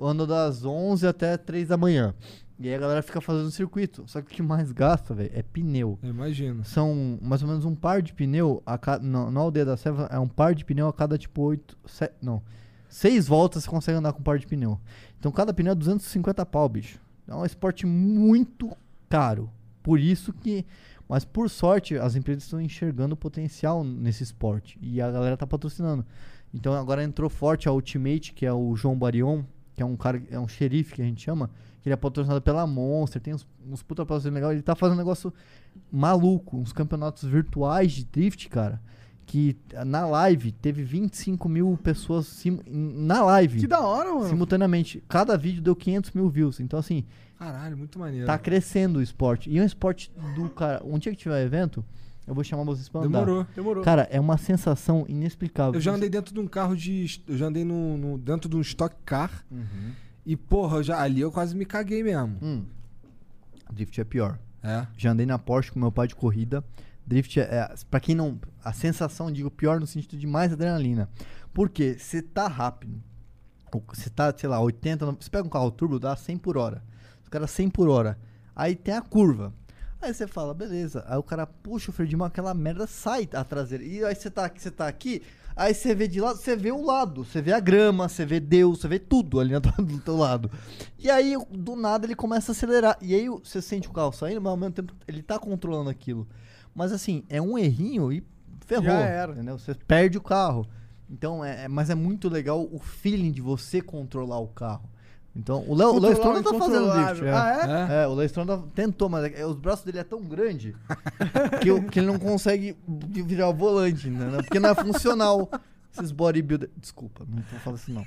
[0.00, 2.14] Andam das 11 até 3 da manhã.
[2.58, 4.02] E aí a galera fica fazendo circuito.
[4.06, 5.98] Só que o que mais gasta, velho, é pneu.
[6.02, 6.64] Eu imagino.
[6.64, 9.04] São mais ou menos um par de pneu a cada.
[9.04, 11.78] Na, na aldeia da Serra é um par de pneu a cada tipo 8.
[12.20, 12.42] não.
[12.88, 14.80] Seis voltas você consegue andar com um par de pneu.
[15.18, 16.98] Então cada pneu é 250 pau, bicho.
[17.28, 18.74] É um esporte muito
[19.08, 19.50] caro.
[19.82, 20.64] Por isso que.
[21.08, 24.78] Mas por sorte, as empresas estão enxergando potencial nesse esporte.
[24.82, 26.04] E a galera tá patrocinando.
[26.52, 29.42] Então agora entrou forte a Ultimate, que é o João Barion,
[29.74, 31.50] que é um cara, é um xerife que a gente chama,
[31.80, 34.52] que ele é patrocinado pela Monster, tem uns, uns puta patrocínios legais.
[34.54, 35.32] Ele tá fazendo um negócio
[35.90, 38.80] maluco, uns campeonatos virtuais de drift, cara.
[39.28, 39.54] Que
[39.84, 43.60] na live teve 25 mil pessoas sim- na live.
[43.60, 44.26] Que da hora, mano.
[44.26, 45.04] Simultaneamente.
[45.06, 46.60] Cada vídeo deu 500 mil views.
[46.60, 47.04] Então, assim,
[47.38, 48.26] Caralho, muito maneiro.
[48.26, 49.50] tá crescendo o esporte.
[49.50, 50.82] E é um esporte do cara.
[50.82, 51.84] Um dia que tiver evento,
[52.26, 53.20] eu vou chamar vocês pra andar.
[53.20, 53.46] Demorou.
[53.54, 53.84] Demorou.
[53.84, 55.74] Cara, é uma sensação inexplicável.
[55.74, 57.20] Eu já andei dentro de um carro de.
[57.28, 59.44] Eu já andei no, no- dentro de um stock car.
[59.50, 59.92] Uhum.
[60.24, 62.34] E, porra, já, ali eu quase me caguei mesmo.
[62.42, 62.64] Hum.
[63.72, 64.38] Drift é pior.
[64.62, 64.86] É.
[64.96, 66.64] Já andei na Porsche com meu pai de corrida.
[67.08, 71.08] Drift é, é para quem não, a sensação digo pior no sentido de mais adrenalina.
[71.52, 73.02] Porque você tá rápido.
[73.88, 76.82] Você tá, sei lá, 80, no- você pega um carro turbo, dá 100 por hora.
[77.22, 78.18] Os caras 100 por hora.
[78.56, 79.52] Aí tem a curva.
[80.00, 81.04] Aí você fala, beleza.
[81.08, 83.84] Aí o cara puxa o freio de mão, aquela merda sai a traseira.
[83.84, 85.22] E aí você tá aqui, você tá aqui,
[85.56, 88.38] aí você vê de lado, você vê o lado, você vê a grama, você vê
[88.40, 90.50] Deus, você vê tudo ali do do teu lado.
[90.98, 92.96] E aí, do nada, ele começa a acelerar.
[93.02, 96.26] E aí você sente o carro saindo, mas ao mesmo tempo ele tá controlando aquilo.
[96.78, 98.22] Mas assim, é um errinho e
[98.64, 98.84] ferrou.
[98.86, 99.32] Já era.
[99.32, 99.58] Entendeu?
[99.58, 100.64] Você perde o carro.
[101.10, 104.88] Então, é, é- mas é muito legal o feeling de você controlar o carro.
[105.34, 107.24] Então, o Léo o Léo Controlar Stronda o tá fazendo drift.
[107.24, 107.32] é.
[107.32, 108.02] Ah, é?
[108.02, 110.76] É, o Léo Stronda tentou, mas é- os braços dele é tão grande
[111.62, 114.36] que, que ele não consegue vi- virar o volante, né?
[114.42, 115.50] Porque não é funcional.
[115.96, 116.70] Esses bodybuilder.
[116.76, 118.04] Desculpa, não vou falar assim não.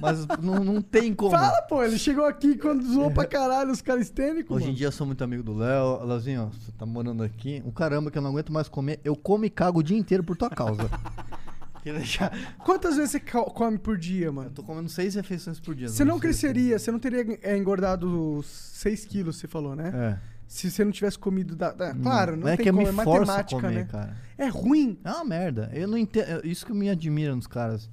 [0.00, 1.30] Mas não, não tem como.
[1.30, 4.56] Fala, pô, ele chegou aqui quando zoou pra caralho os calistênicos.
[4.56, 6.04] Hoje em dia eu sou muito amigo do Léo.
[6.04, 7.62] Léozinho, você tá morando aqui.
[7.64, 9.00] O caramba que eu não aguento mais comer.
[9.04, 10.88] Eu como e cago o dia inteiro por tua causa.
[12.64, 14.50] Quantas vezes você co- come por dia, Eu mano?
[14.50, 15.88] tô comendo seis refeições por dia.
[15.88, 19.90] Você não cresceria, você não teria é, engordado 6 quilos, você falou, né?
[19.94, 20.37] É.
[20.48, 21.54] Se você não tivesse comido.
[21.54, 23.84] Da, da- claro, não é tem que eu como, me é matemática, comer, né?
[23.84, 24.16] cara.
[24.38, 24.98] É ruim.
[25.04, 25.70] É uma merda.
[25.74, 26.44] Eu não entendo.
[26.44, 27.88] Isso que me admira nos caras.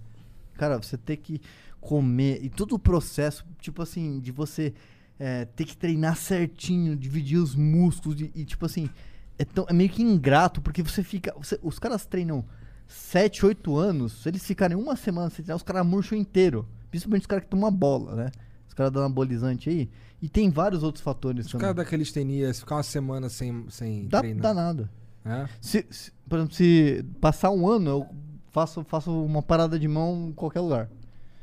[0.53, 1.41] Cara, você ter que
[1.81, 4.73] comer e todo o processo, tipo assim, de você
[5.19, 8.89] é, ter que treinar certinho, dividir os músculos e, e, tipo assim,
[9.37, 11.33] é, tão, é meio que ingrato, porque você fica.
[11.37, 12.45] você- os caras treinam
[12.87, 16.65] 7, 8 anos, se eles ficarem uma semana sem treinar, os caras murcham inteiro.
[16.89, 18.31] Principalmente os caras que tomam bola, né?
[18.67, 19.89] Os caras dão anabolizante aí.
[20.25, 21.61] E tem vários outros fatores Os também.
[21.67, 24.41] caras da calistenia, se ficar uma semana sem, sem Dá, treinar.
[24.41, 24.89] dá nada.
[25.23, 25.47] É?
[25.61, 28.07] Se, se- por exemplo, se passar um ano, eu
[28.51, 30.89] faço, faço uma parada de mão em qualquer lugar.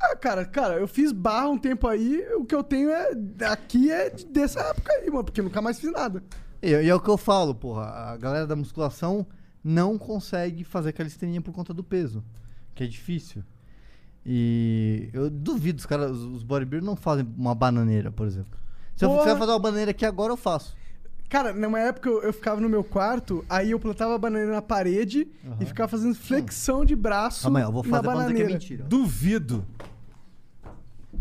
[0.00, 3.12] Ah, cara, cara, eu fiz barra um tempo aí, o que eu tenho é.
[3.48, 6.20] Aqui é de- dessa época aí, mano, porque eu nunca mais fiz nada.
[6.60, 7.84] E, e é o que eu falo, porra.
[7.84, 9.24] A galera da musculação
[9.62, 12.24] não consegue fazer calistenia por conta do peso,
[12.74, 13.44] que é difícil.
[14.26, 18.58] E eu duvido, os caras, os os bodybuilders não fazem uma bananeira, por exemplo.
[18.96, 19.22] Se eu Porra.
[19.24, 20.76] quiser fazer uma bananeira aqui agora, eu faço.
[21.28, 24.60] Cara, numa época eu, eu ficava no meu quarto, aí eu plantava a bananeira na
[24.62, 25.26] parede
[25.58, 28.20] e ficava fazendo flexão de braço Calma aí, eu vou na fazer não dizer que
[28.20, 28.52] é bananeira.
[28.52, 28.84] mentira.
[28.84, 29.66] Duvido.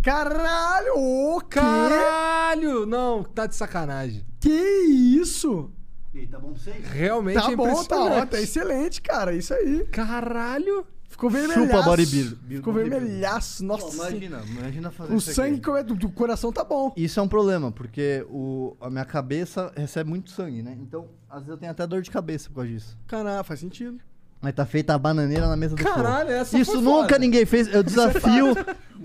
[0.01, 0.93] Caralho!
[0.97, 1.59] O quê?
[1.59, 2.85] Caralho!
[2.85, 4.25] Não, tá de sacanagem.
[4.39, 5.71] Que isso?
[6.13, 6.85] E aí, tá bom pra vocês?
[6.89, 8.11] Realmente Tá é bom, tá impressionante.
[8.17, 9.85] ótimo, tá excelente, cara, isso aí.
[9.91, 10.85] Caralho!
[11.21, 11.67] Ficou vermelhaço.
[11.67, 12.37] Chupa, bodybuilder.
[12.47, 13.95] Ficou vermelhaço, nossa.
[13.95, 15.35] imagina, imagina fazer o isso aqui.
[15.35, 16.91] sangue que é do, do coração tá bom.
[16.97, 20.75] Isso é um problema, porque o, a minha cabeça recebe muito sangue, né?
[20.81, 22.97] Então, às vezes eu tenho até dor de cabeça por causa disso.
[23.05, 23.99] Caralho, faz sentido.
[24.41, 26.39] Mas tá feita a bananeira na mesa do Caralho, fogo.
[26.41, 27.19] essa Isso foi nunca foda.
[27.19, 27.67] ninguém fez.
[27.71, 28.55] Eu desafio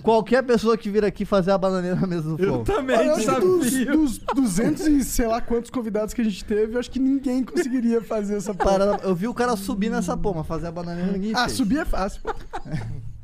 [0.02, 2.64] qualquer pessoa que vir aqui fazer a bananeira na mesa do Eu fogo.
[2.64, 3.92] também Eu que dos, desafio.
[3.92, 7.44] dos 200 e sei lá quantos convidados que a gente teve, eu acho que ninguém
[7.44, 8.78] conseguiria fazer essa porra.
[8.96, 11.52] Para- eu vi o cara subir nessa porra, mas fazer a bananeira ninguém Ah, fez.
[11.52, 12.20] subir é fácil.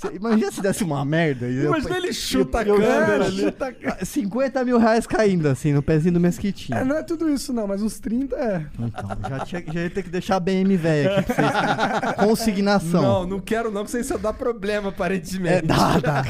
[0.00, 1.46] Cê- Imagina se desse uma merda.
[1.46, 3.36] eu- Imagina ele chuta a eu- eu- câmera ali.
[3.42, 3.74] chuta-
[4.04, 6.78] 50 mil reais caindo, assim, no pezinho do mesquitinho.
[6.78, 8.66] É, não é tudo isso, não, mas uns 30 é.
[8.78, 12.14] Então, já, tinha, já ia ter que deixar a BM velha aqui pra vocês.
[12.28, 13.02] Consignação.
[13.02, 15.56] Não, não quero não, que isso dá problema, aparentemente.
[15.56, 16.22] É, dá, dá.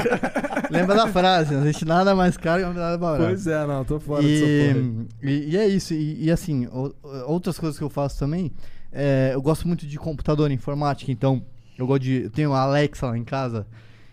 [0.71, 3.25] Lembra da frase, não existe nada mais caro que nada barato.
[3.25, 4.29] Pois é, não, tô fora porra.
[4.33, 5.95] E, e, e é isso.
[5.95, 6.93] E, e, assim, o-
[7.27, 8.51] outras coisas que eu faço também,
[8.93, 11.43] é, eu gosto muito de computador, informática, então
[11.83, 12.23] eu gosto de.
[12.25, 13.67] Eu tenho a Alexa lá em casa,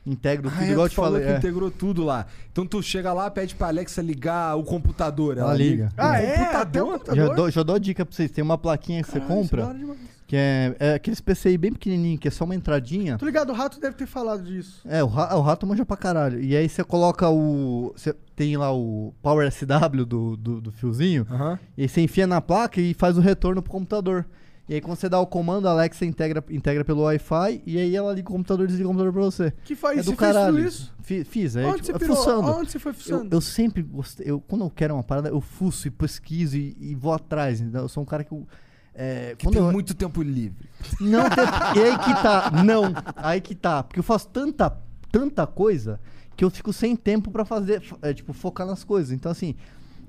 [0.06, 1.28] integro tudo, Ah, é, igual eu te falou falei.
[1.28, 1.38] que é.
[1.38, 2.26] integrou tudo lá.
[2.52, 5.38] Então tu chega lá, pede pra Alexa ligar o computador.
[5.38, 5.90] Ela, Ela liga.
[5.98, 6.38] Ah, O é?
[6.38, 6.84] computador?
[6.84, 7.36] O Já computador?
[7.36, 8.32] dou, já dou a dica pra vocês.
[8.32, 10.00] Tem uma plaquinha que você Caralho, é da compra, demais.
[10.26, 13.18] que é, é aqueles PCI bem pequenininho, que é só uma entradinha.
[13.18, 14.82] Tô ligado, o Rato deve ter falado disso.
[14.86, 16.42] É, o, ra- o rato manja pra caralho.
[16.42, 17.94] E aí você coloca o.
[17.96, 21.28] Você tem lá o Power SW do, do, do fiozinho.
[21.30, 21.60] Aham.
[21.78, 24.26] E aí você enfia na placa e faz o retorno pro computador.
[24.70, 27.96] E aí quando você dá o comando, a Alexa integra, integra pelo Wi-Fi e aí
[27.96, 29.54] ela liga o computador e desliga o computador pra você.
[29.64, 30.56] Que faz é do você fez caralho.
[30.58, 30.94] tudo isso?
[31.02, 32.48] Fi- Fiz, é, Onde tipo, você é fuçando.
[32.52, 33.36] Onde você foi Eu, fuçando?
[33.36, 34.30] eu sempre gostei.
[34.30, 37.62] Eu, quando eu quero uma parada, eu fuço e pesquiso e, e vou atrás.
[37.62, 38.34] Então, eu sou um cara que.
[38.34, 38.46] eu,
[38.94, 40.68] é, Que quando tem eu, muito tempo livre.
[41.00, 41.46] não tem.
[41.78, 42.52] E aí que tá.
[42.66, 42.84] Não.
[43.16, 43.84] Aí que tá.
[43.84, 44.70] Porque eu faço tanta,
[45.10, 45.98] tanta coisa
[46.36, 47.82] que eu fico sem tempo pra fazer.
[48.02, 49.12] é, tipo, focar nas coisas.
[49.14, 49.56] Então, assim.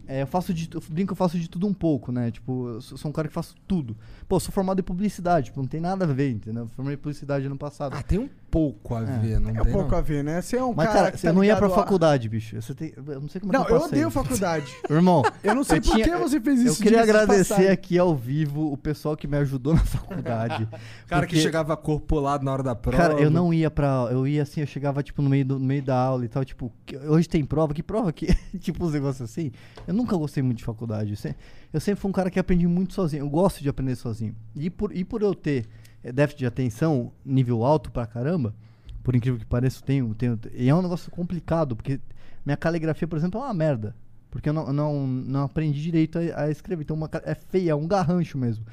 [0.06, 0.68] é, eu faço de.
[0.74, 2.30] Eu brinco que eu faço de tudo um pouco, né?
[2.30, 3.96] Tipo, eu sou um cara que faço tudo.
[4.28, 5.46] Pô, eu sou formado em publicidade.
[5.46, 6.64] Tipo, não tem nada a ver, entendeu?
[6.64, 7.94] Eu formei em publicidade ano passado.
[7.96, 9.04] Ah, tem um pouco a É.
[9.18, 9.98] ver, não É tem um pouco não?
[9.98, 10.42] a ver, né?
[10.42, 12.60] Você é um Mas, cara, cara, que você tá não ia pra a- faculdade, bicho.
[12.60, 13.98] Você tem, eu não sei como é Não, que eu eu passei.
[13.98, 14.76] odeio faculdade.
[14.90, 16.82] Irmão, Eu não sei Eu por tinha- que você fez eu isso.
[16.82, 17.72] queria diga-se de agradecer passagem.
[17.72, 20.68] aqui ao vivo o pessoal que me ajudou na faculdade.
[21.06, 22.98] Cara que Porque- chegava corpulado na hora da prova.
[22.98, 24.08] Cara, eu não ia pra.
[24.10, 26.44] Eu ia assim, eu chegava, tipo, no meio, do, no meio da aula e tal,
[26.44, 28.26] tipo, que- hoje tem prova, que prova que.
[28.60, 29.50] tipo, uns negócios assim.
[29.86, 31.10] Eu nunca gostei muito de faculdade.
[31.12, 31.34] Eu se-
[31.72, 33.22] Eu sempre fui um cara que aprendi muito sozinho.
[33.22, 34.34] Eu gosto de aprender sozinho.
[34.56, 35.66] E por, e por eu ter
[36.02, 38.54] eh, déficit de atenção, nível alto pra caramba,
[39.02, 40.38] por incrível que pareça, tenho, tenho.
[40.54, 42.00] E é um negócio complicado, porque
[42.44, 43.94] minha caligrafia, por exemplo, é uma merda.
[44.30, 46.82] Porque eu não, não, não aprendi direito a, a escrever.
[46.82, 48.64] Então, uma, é feia, é um garrancho mesmo.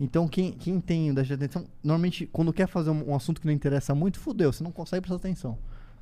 [0.00, 3.46] Então, quem, quem tem déficit de atenção, normalmente, quando quer fazer um, um assunto que
[3.46, 5.58] não interessa muito, fudeu, você não consegue prestar atenção.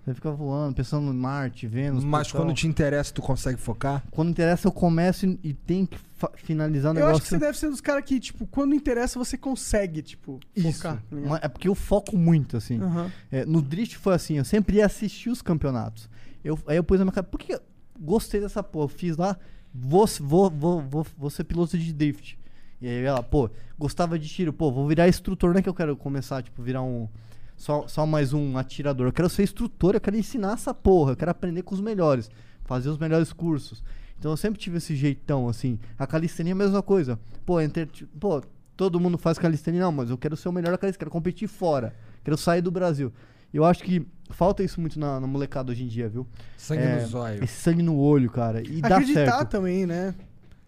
[0.07, 2.04] Você fica voando, pensando em Marte, Vênus.
[2.04, 4.04] Mas quando te interessa, tu consegue focar?
[4.12, 5.98] Quando interessa, eu começo e, e tenho que
[6.36, 7.16] finalizar o Eu negócio.
[7.16, 10.74] acho que você deve ser dos caras que, tipo, quando interessa, você consegue, tipo, Isso.
[10.78, 11.02] focar.
[11.11, 12.80] tá É porque eu foco muito, assim.
[12.80, 13.11] Aham.
[13.32, 16.09] É, no Drift foi assim, eu sempre ia assistir os campeonatos.
[16.44, 17.61] Eu, aí eu pus na minha cabeça, por que eu
[17.98, 18.84] gostei dessa porra?
[18.84, 19.36] Eu fiz lá,
[19.74, 22.38] vou, vou, vou, vou, vou ser piloto de Drift.
[22.80, 25.74] E aí ela, pô, gostava de tiro, pô, vou virar instrutor, não é que eu
[25.74, 27.09] quero começar, tipo, virar um.
[27.57, 29.07] Só, só mais um atirador.
[29.07, 32.30] Eu quero ser instrutor, eu quero ensinar essa porra, eu quero aprender com os melhores,
[32.64, 33.82] fazer os melhores cursos.
[34.18, 35.78] Então eu sempre tive esse jeitão, assim.
[35.98, 37.18] A calistenia é a mesma coisa.
[37.44, 37.86] Pô, entre,
[38.20, 38.42] pô
[38.76, 41.48] todo mundo faz calistenia, não, mas eu quero ser o melhor da calistenia, quero competir
[41.48, 43.11] fora, quero sair do Brasil.
[43.54, 46.26] Eu acho que falta isso muito na, na molecada hoje em dia, viu?
[46.59, 47.42] Sangue É, no zóio.
[47.44, 48.61] Esse sangue no olho, cara.
[48.61, 49.48] E dá Acreditar certo.
[49.48, 50.14] também, né?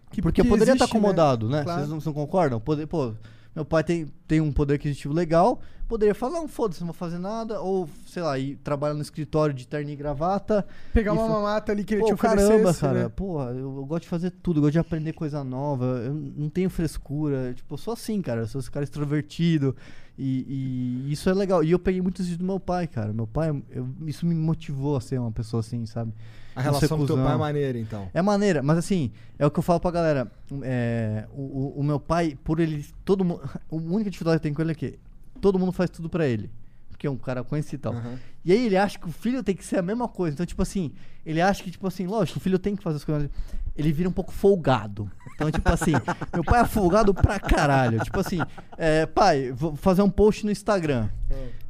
[0.09, 0.99] Que- Porque eu que poderia estar existe, né?
[0.99, 1.63] acomodado, né?
[1.63, 1.79] Claro.
[1.81, 2.59] Vocês não, não concordam?
[2.59, 3.13] Poder, pô,
[3.55, 7.17] meu pai tem, tem um poder aquisitivo legal, poderia falar, não, foda-se, não vou fazer
[7.17, 10.65] nada, ou, sei lá, ir trabalhar no escritório de terno e gravata.
[10.93, 13.09] Pegar e uma mamata ali que ele te oferecesse, caramba, cara, né?
[13.09, 16.47] pô, eu, eu gosto de fazer tudo, eu gosto de aprender coisa nova, eu não
[16.49, 19.75] tenho frescura, tipo, eu sou assim, cara, eu sou esse cara extrovertido,
[20.17, 21.63] e, e isso é legal.
[21.63, 24.95] E eu peguei muito isso do meu pai, cara, meu pai, eu- isso me motivou
[24.95, 26.13] a ser uma pessoa assim, sabe?
[26.55, 28.09] A relação com teu pai é maneira, então.
[28.13, 30.29] É maneira, mas assim, é o que eu falo pra galera.
[30.61, 32.85] é, o, o- o meu pai, por ele.
[33.05, 33.41] Todo mundo.
[33.71, 34.99] A única dificuldade que eu tenho com ele é que
[35.39, 36.49] todo mundo faz tudo pra ele.
[36.89, 37.93] Porque é um cara conhecido e tal.
[37.93, 38.19] Aham.
[38.43, 40.33] E aí ele acha que o filho tem que ser a mesma coisa.
[40.33, 40.91] Então, tipo assim,
[41.25, 43.29] ele acha que, tipo assim, lógico, o filho tem que fazer as coisas.
[43.75, 45.09] Ele vira um pouco folgado.
[45.33, 45.93] Então, tipo assim,
[46.33, 48.01] meu pai é folgado pra caralho.
[48.03, 48.39] Tipo assim,
[48.77, 51.07] é, pai, vou fazer um post no Instagram.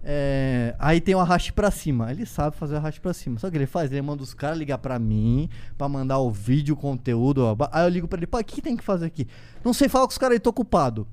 [0.03, 2.09] É, aí tem o arraste pra cima.
[2.11, 3.37] Ele sabe fazer o arraste pra cima.
[3.37, 3.91] Sabe o que ele faz?
[3.91, 5.47] Ele manda os caras ligar pra mim
[5.77, 7.43] pra mandar o vídeo, o conteúdo.
[7.43, 7.55] ó.
[7.71, 9.27] Aí eu ligo pra ele, pai, o que tem que fazer aqui?
[9.63, 11.07] Não sei falar com os caras aí, tô ocupado.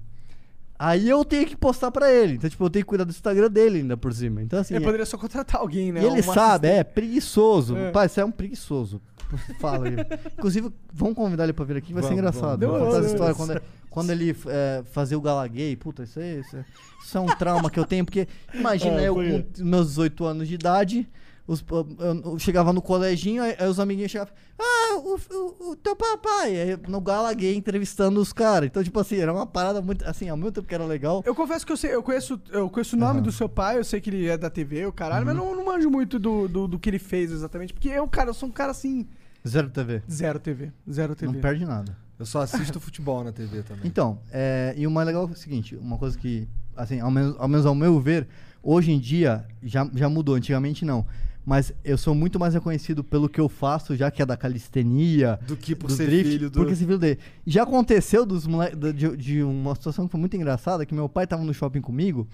[0.79, 2.35] Aí eu tenho que postar pra ele.
[2.35, 4.43] Então, tipo, eu tenho que cuidar do Instagram dele ainda por cima.
[4.43, 4.75] Então, assim.
[4.75, 6.03] Ele é- poderia só contratar alguém, né?
[6.03, 7.77] e ele sabe, é preguiçoso.
[7.77, 7.91] É.
[7.91, 9.01] Pai, você é um preguiçoso.
[9.61, 9.95] Fala aí.
[10.39, 12.61] Inclusive, vamos convidar ele pra vir aqui, vai ser Vamos, engraçado.
[12.67, 12.79] vamos.
[12.79, 15.75] Vou contar essa história quando, quando ele é, fazia o gala gay.
[15.77, 16.65] Puta, isso, aí, isso, é-
[17.05, 20.47] isso é um trauma que eu tenho, porque imagina É, eu com meus 18 anos
[20.49, 21.09] de idade.
[21.47, 25.77] Os, eu, eu chegava no coleginho, aí, aí os amiguinhos chegavam, ah, o, o, o
[25.77, 28.67] teu papai, aí, no gala gay entrevistando os caras.
[28.67, 31.23] Então, tipo assim, era uma parada muito, assim, ao mesmo tempo que era legal.
[31.25, 33.23] Eu confesso que eu sei, eu conheço, eu conheço o nome Aham.
[33.23, 35.65] do seu pai, eu sei que ele é da TV, o caralho, mas não, não
[35.65, 37.73] manjo muito do, do, do que ele fez exatamente.
[37.73, 39.07] Porque eu, cara, eu sou um cara assim,
[39.47, 40.03] Zero TV.
[40.11, 40.73] zero TV.
[40.91, 41.33] Zero TV.
[41.33, 41.97] Não perde nada.
[42.19, 43.87] Eu só assisto futebol na TV também.
[43.87, 47.37] Então, é, e o mais legal é o seguinte, uma coisa que, assim, ao menos
[47.39, 48.27] ao, menos ao meu ver,
[48.69, 51.07] Hoje em dia, já, já mudou, antigamente não.
[51.47, 55.39] Mas eu sou muito mais reconhecido pelo que eu faço, já que é da calistenia,
[55.47, 56.59] Do que por do ser drift, filho do.
[56.59, 57.21] porque esse filho dele.
[57.47, 58.75] Já aconteceu dos mole...
[58.93, 62.27] de, de uma situação que foi muito engraçada, que meu pai tava no shopping comigo,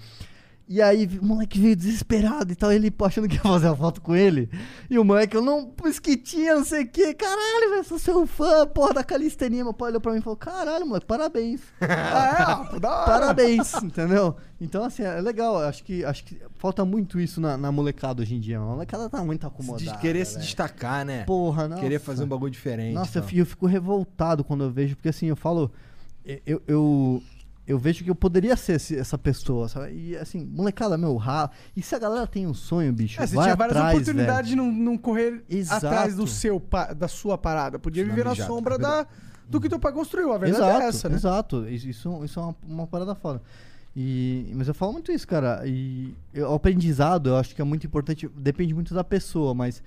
[0.67, 4.01] e aí o moleque veio desesperado e tal, ele achando que ia fazer a foto
[4.01, 4.49] com ele.
[4.89, 8.67] E o moleque, eu não, esquitinha, não sei o que, caralho, velho, sou seu fã,
[8.67, 9.65] porra da calistenia.
[9.65, 11.61] Meu pai olhou pra mim e falou, caralho, moleque, parabéns.
[11.83, 13.05] Ah, é, ó.
[13.05, 14.37] Parabéns, entendeu?
[14.61, 15.59] Então, assim, é legal.
[15.59, 18.57] Acho que, acho que falta muito isso na, na molecada hoje em dia.
[18.57, 19.99] A molecada tá muito acomodada.
[19.99, 21.25] querer se destacar, né?
[21.25, 21.77] Porra, não.
[21.77, 22.95] Querer fazer um bagulho diferente.
[22.95, 23.39] Nossa, eu então.
[23.39, 25.73] eu fico revoltado quando eu vejo, porque assim, eu falo.
[26.47, 27.23] Eu, eu,
[27.67, 29.93] eu vejo que eu poderia ser essa pessoa, sabe?
[29.93, 31.51] E assim, molecada, meu, ra...
[31.77, 34.51] E se a galera tem um sonho, bicho, É, você vai tinha várias atrás, oportunidades
[34.51, 35.85] de não, não correr Exato.
[35.85, 37.77] atrás do seu, pa- da sua parada.
[37.77, 39.07] Podia viver na sombra é da,
[39.49, 40.33] do que teu pai construiu.
[40.33, 41.17] A verdade exato, é essa, né?
[41.17, 43.43] Exato, isso, isso, isso é uma, uma parada foda.
[43.95, 45.63] E, mas eu falo muito isso, cara.
[45.67, 49.83] E eu- o aprendizado, eu acho que é muito importante, depende muito da pessoa, mas.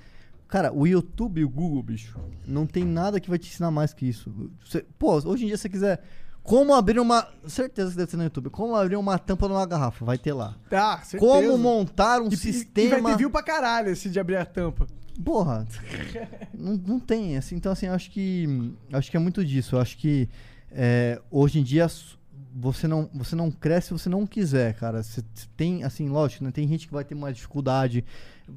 [0.48, 3.94] Cara, o YouTube e o Google, bicho, não tem nada que vai te ensinar mais
[3.96, 4.32] que isso.
[4.64, 6.04] Você- pô, hoje em dia, se você quiser.
[6.44, 7.28] Como abrir uma.
[7.48, 8.52] Certeza que deve ter no YouTube.
[8.52, 10.56] Como abrir uma tampa numa garrafa, vai ter lá.
[10.72, 11.20] Ah, certeza.
[11.20, 13.00] Como montar um E- sistema.
[13.00, 14.86] E vai ter view pra caralho esse de abrir a tampa.
[15.24, 15.66] Porra,
[16.54, 19.80] não, não tem, assim, então assim, eu acho que acho que é muito disso, eu
[19.80, 20.30] acho que
[20.72, 21.88] é, hoje em dia
[22.58, 25.22] você não, você não cresce se você não quiser, cara, você
[25.58, 28.06] tem, assim, lógico, né, tem gente que vai ter mais dificuldade,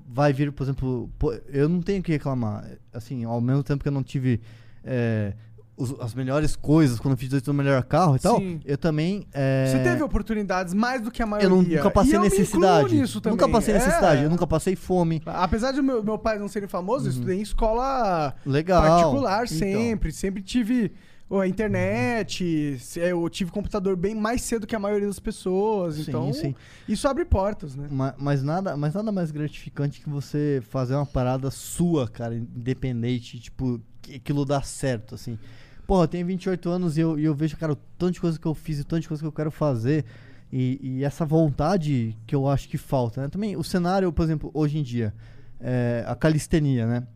[0.08, 3.82] vai vir, por exemplo, pô, eu não tenho o que reclamar, assim, ao mesmo tempo
[3.82, 4.40] que eu não tive
[4.84, 5.32] é,
[5.76, 8.60] os- as melhores coisas quando eu fiz o melhor carro e tal, Sim.
[8.64, 9.26] eu também...
[9.32, 11.48] é, Você teve oportunidades mais do que a eu maioria.
[11.50, 12.94] não- nunca passei eu necessidade.
[13.26, 14.24] Nunca passei necessidade, É.
[14.26, 15.20] eu nunca passei fome.
[15.26, 18.80] Apesar de meu, meu pai não serem famosos, eu estudei em escola Legal.
[18.82, 19.58] particular Então.
[19.58, 20.12] sempre.
[20.12, 20.92] Sempre tive
[21.30, 25.96] a internet, eu tive computador bem mais cedo que a maioria das pessoas.
[25.96, 26.54] Sim, então, sim.
[26.88, 27.86] isso abre portas, né?
[27.90, 33.38] Ma- Mas, nada, mas nada mais gratificante que você fazer uma parada sua, cara, independente,
[33.38, 35.38] tipo, que aquilo dá certo, assim.
[35.86, 38.38] Porra, eu tenho 28 anos e eu, e eu vejo, cara, o tanto de coisa
[38.38, 40.04] que eu fiz e o tanto de coisa que eu quero fazer.
[40.50, 43.28] E, e essa vontade que eu acho que falta, né?
[43.28, 45.14] Também o cenário, por exemplo, hoje em dia,
[45.60, 47.06] é, a calistenia, né?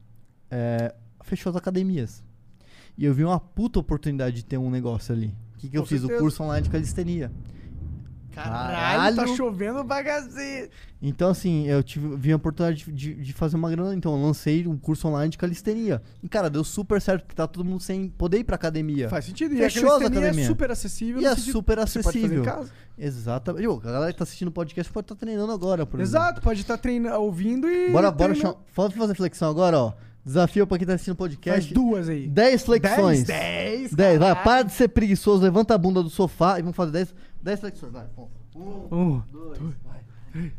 [0.50, 2.22] É, fechou as academias.
[2.96, 5.34] E eu vi uma puta oportunidade de ter um negócio ali.
[5.54, 6.00] O que, que eu Com fiz?
[6.00, 6.18] certeza.
[6.20, 7.30] O curso online de calistenia.
[8.34, 9.36] Caralho, tá Caralho.
[9.36, 10.70] chovendo bagaceiro.
[11.02, 14.22] Então, assim, eu tive, vi a oportunidade de, de, de fazer uma grana, então eu
[14.22, 16.00] lancei um curso online de calistenia.
[16.22, 19.10] E, cara, deu super certo, porque tá todo mundo sem poder ir pra academia.
[19.10, 19.52] Faz sentido.
[19.54, 20.46] E Fechou a as calistenia é academia.
[20.48, 21.20] super acessível.
[21.20, 22.42] E é sentido- super acessível.
[22.96, 23.66] Exatamente.
[23.66, 26.60] Ô, A galera que tá assistindo o podcast pode estar treinando agora, por Exato, pode
[26.62, 27.70] estar treinando, ouvindo e.
[27.74, 27.92] exemplo.
[27.92, 29.92] Bora, bora, chama- fazer flexão agora, ó.
[30.24, 31.74] Desafio pra quem tá assistindo o Faz podcast.
[31.74, 32.28] duas aí.
[32.28, 33.24] 10 flexões.
[33.24, 36.92] 10, 10, vai, para de ser preguiçoso, levanta a bunda do sofá e vamos fazer
[36.92, 38.06] 10, 10 flexões, vai.
[38.54, 39.22] Um, Um.
[39.32, 40.52] dois, vai.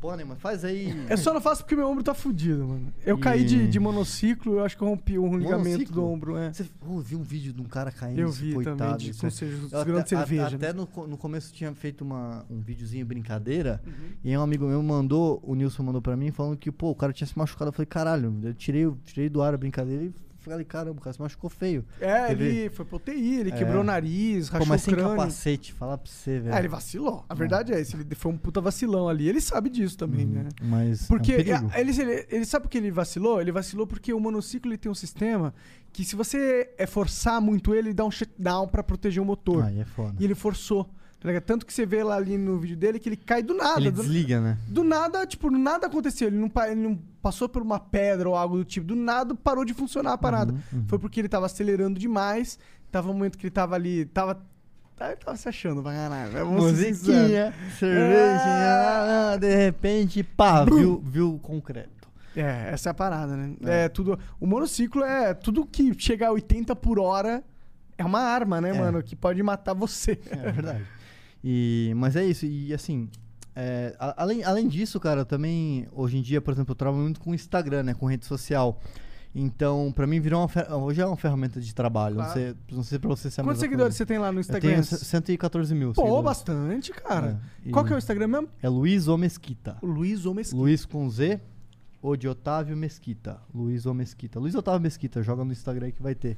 [0.00, 0.94] Pode, mas faz aí.
[1.10, 2.92] Eu só não faço porque meu ombro tá fudido, mano.
[3.04, 5.94] Eu E- caí de, de monociclo, eu acho que eu rompi um ligamento Monociclo?
[5.94, 6.52] do ombro, é.
[6.52, 8.76] Você oh, viu um vídeo de um cara caindo, Eu vi coitado.
[8.76, 10.46] também, de, com é- Eu segurando até, cerveja.
[10.46, 10.56] a- né?
[10.56, 13.82] até no, no começo tinha feito uma, um videozinho brincadeira.
[13.84, 13.92] Uhum.
[14.22, 16.94] E aí um amigo meu mandou, o Nilson mandou pra mim, falando que, pô, o
[16.94, 17.70] cara tinha se machucado.
[17.70, 21.12] Eu falei, caralho, eu tirei, tirei do ar a brincadeira e falei, caramba, o cara
[21.14, 21.84] se machucou feio.
[22.00, 23.52] É, ele foi pro UTI, ele É.
[23.56, 25.10] quebrou o nariz, Pô, rachou mas o sem crânio.
[25.16, 26.54] capacete, falar pra você, velho.
[26.54, 27.24] É, ele vacilou.
[27.28, 29.28] A verdade é essa, ele foi um puta vacilão ali.
[29.28, 30.48] Ele sabe disso também, Uhum, né?
[30.62, 33.40] Mas Porque é um ele, ele, ele sabe por que ele vacilou?
[33.40, 35.52] Ele vacilou porque o monociclo ele tem um sistema
[35.92, 39.64] que se você é forçar muito ele, ele dá um shutdown pra proteger o motor.
[39.64, 40.14] Aí é foda.
[40.20, 40.88] E ele forçou.
[41.20, 41.40] Tá?
[41.40, 43.80] Tanto que você vê lá ali no vídeo dele que ele cai do nada.
[43.80, 44.58] Ele do, desliga, né?
[44.66, 46.28] do nada, tipo, nada aconteceu.
[46.28, 48.86] Ele não, ele não passou por uma pedra ou algo do tipo.
[48.86, 50.52] Do nada parou de funcionar a parada.
[50.52, 50.84] Uhum, uhum.
[50.88, 52.58] Foi porque ele tava acelerando demais.
[52.90, 54.04] Tava um momento que ele tava ali.
[54.06, 54.40] Tava.
[54.96, 56.46] Tava, tava se achando pra caralho.
[56.46, 62.08] Musiquinha, cervejinha, ah, de repente, pá, viu, viu o concreto.
[62.36, 63.54] É, essa é a parada, né?
[63.62, 63.88] É.
[63.88, 64.18] tudo.
[64.40, 67.44] O monociclo é tudo que chega a 80 por hora
[67.96, 68.72] é uma arma, né, É.
[68.72, 69.02] mano?
[69.02, 70.18] Que pode matar você.
[70.30, 70.84] É verdade.
[71.42, 73.08] E, mas é isso, e assim,
[73.54, 77.34] é, além, além disso, cara, também, hoje em dia, por exemplo, eu trabalho muito com
[77.34, 78.80] Instagram, né, com rede social.
[79.34, 82.16] Então, pra mim, virou uma hoje é uma ferramenta de trabalho.
[82.16, 82.40] Não, Claro.
[82.40, 83.98] sei, não sei pra você se é Quantos seguidores coisa.
[83.98, 84.70] você tem lá no Eu Instagram?
[84.70, 86.24] tenho c- 114 mil Pô, seguidores.
[86.24, 87.40] bastante, cara.
[87.64, 88.48] É, Qual que é o Instagram mesmo?
[88.62, 89.76] É Luiz O Mesquita.
[89.82, 90.24] O Luiz.
[90.52, 91.40] Luiz com Z,
[92.02, 93.38] ou de Otávio Mesquita.
[93.54, 94.40] Luiz O Mesquita.
[94.40, 96.36] Luiz Otávio Mesquita, joga no Instagram aí que vai ter.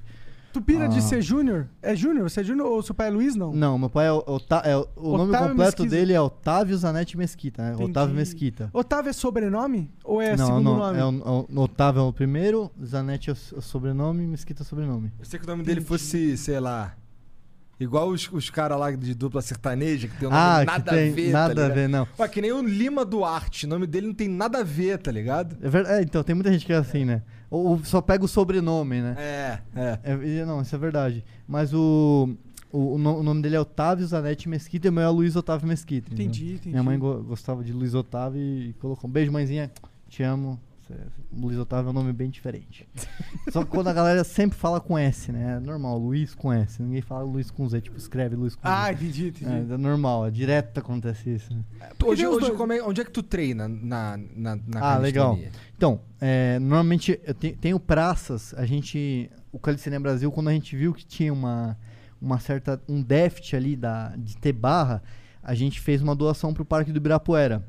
[0.53, 1.01] Tu pira de Ah.
[1.03, 1.68] ser Júnior?
[1.80, 2.28] É Júnior?
[2.28, 3.53] Você é Júnior ou seu pai é Luiz, não?
[3.53, 5.88] Não, meu pai é, o- Ota- é o, o nome Otávio completo Mesquita.
[5.88, 7.72] dele é Otávio Zanetti Mesquita, né?
[7.74, 7.90] Entendi.
[7.90, 8.70] Otávio Mesquita.
[8.72, 9.90] Otávio é sobrenome?
[10.05, 10.98] Ou é não, segundo não, nome?
[10.98, 14.64] É o, o- Otávio é o primeiro, Zanetti é o, s- o sobrenome, Mesquita é
[14.64, 15.12] o sobrenome.
[15.20, 16.96] Eu sei que o nome dele fosse, sei lá.
[17.78, 20.90] Igual os, os caras lá de dupla sertaneja, que tem um Ah, nome que nada
[20.92, 21.30] tem a ver.
[21.30, 22.07] nada tá a ver, não.
[22.18, 23.64] Ué, que nem o Lima Duarte.
[23.64, 25.57] O nome dele não tem nada a ver, tá ligado?
[25.62, 27.22] É verdade, é, então, tem muita gente que é assim, né?
[27.51, 29.16] Ou, só pega o sobrenome, né?
[29.18, 29.98] É, é.
[30.05, 31.24] É, não, isso é verdade.
[31.48, 32.30] Mas o,
[32.72, 35.34] o, o no- o nome dele é Otávio Zanetti Mesquita e o meu é Luiz
[35.34, 36.09] Otávio Mesquita.
[36.12, 36.26] entendeu?
[36.30, 36.68] Entendi, entendi.
[36.70, 39.70] Minha mãe go- gostava de Luiz Otávio e colocou um beijo, mãezinha,
[40.08, 40.61] te amo.
[40.95, 42.88] Cê- Luiz Otávio é um nome bem diferente.
[43.53, 45.57] Só que quando a galera sempre fala com S, né?
[45.57, 46.83] É normal, Luiz com S.
[46.83, 48.92] Ninguém fala Luiz com Z, tipo, escreve Luiz com Ah, Z.
[48.95, 49.71] entendi, entendi.
[49.71, 51.54] É, é normal, é direto acontece isso.
[51.54, 51.62] né?
[52.04, 52.57] Hoje, hoje dois.
[52.58, 55.38] como é- onde é que tu treina na, na, na Ah, legal.
[55.76, 60.76] Então, é, normalmente eu te- tenho praças, a gente, o Calistenia Brasil, quando a gente
[60.76, 61.79] viu que tinha uma,
[62.21, 65.03] uma certa, um déficit ali da, de ter barra,
[65.42, 67.64] a gente fez uma doação pro Parque do Ibirapuera.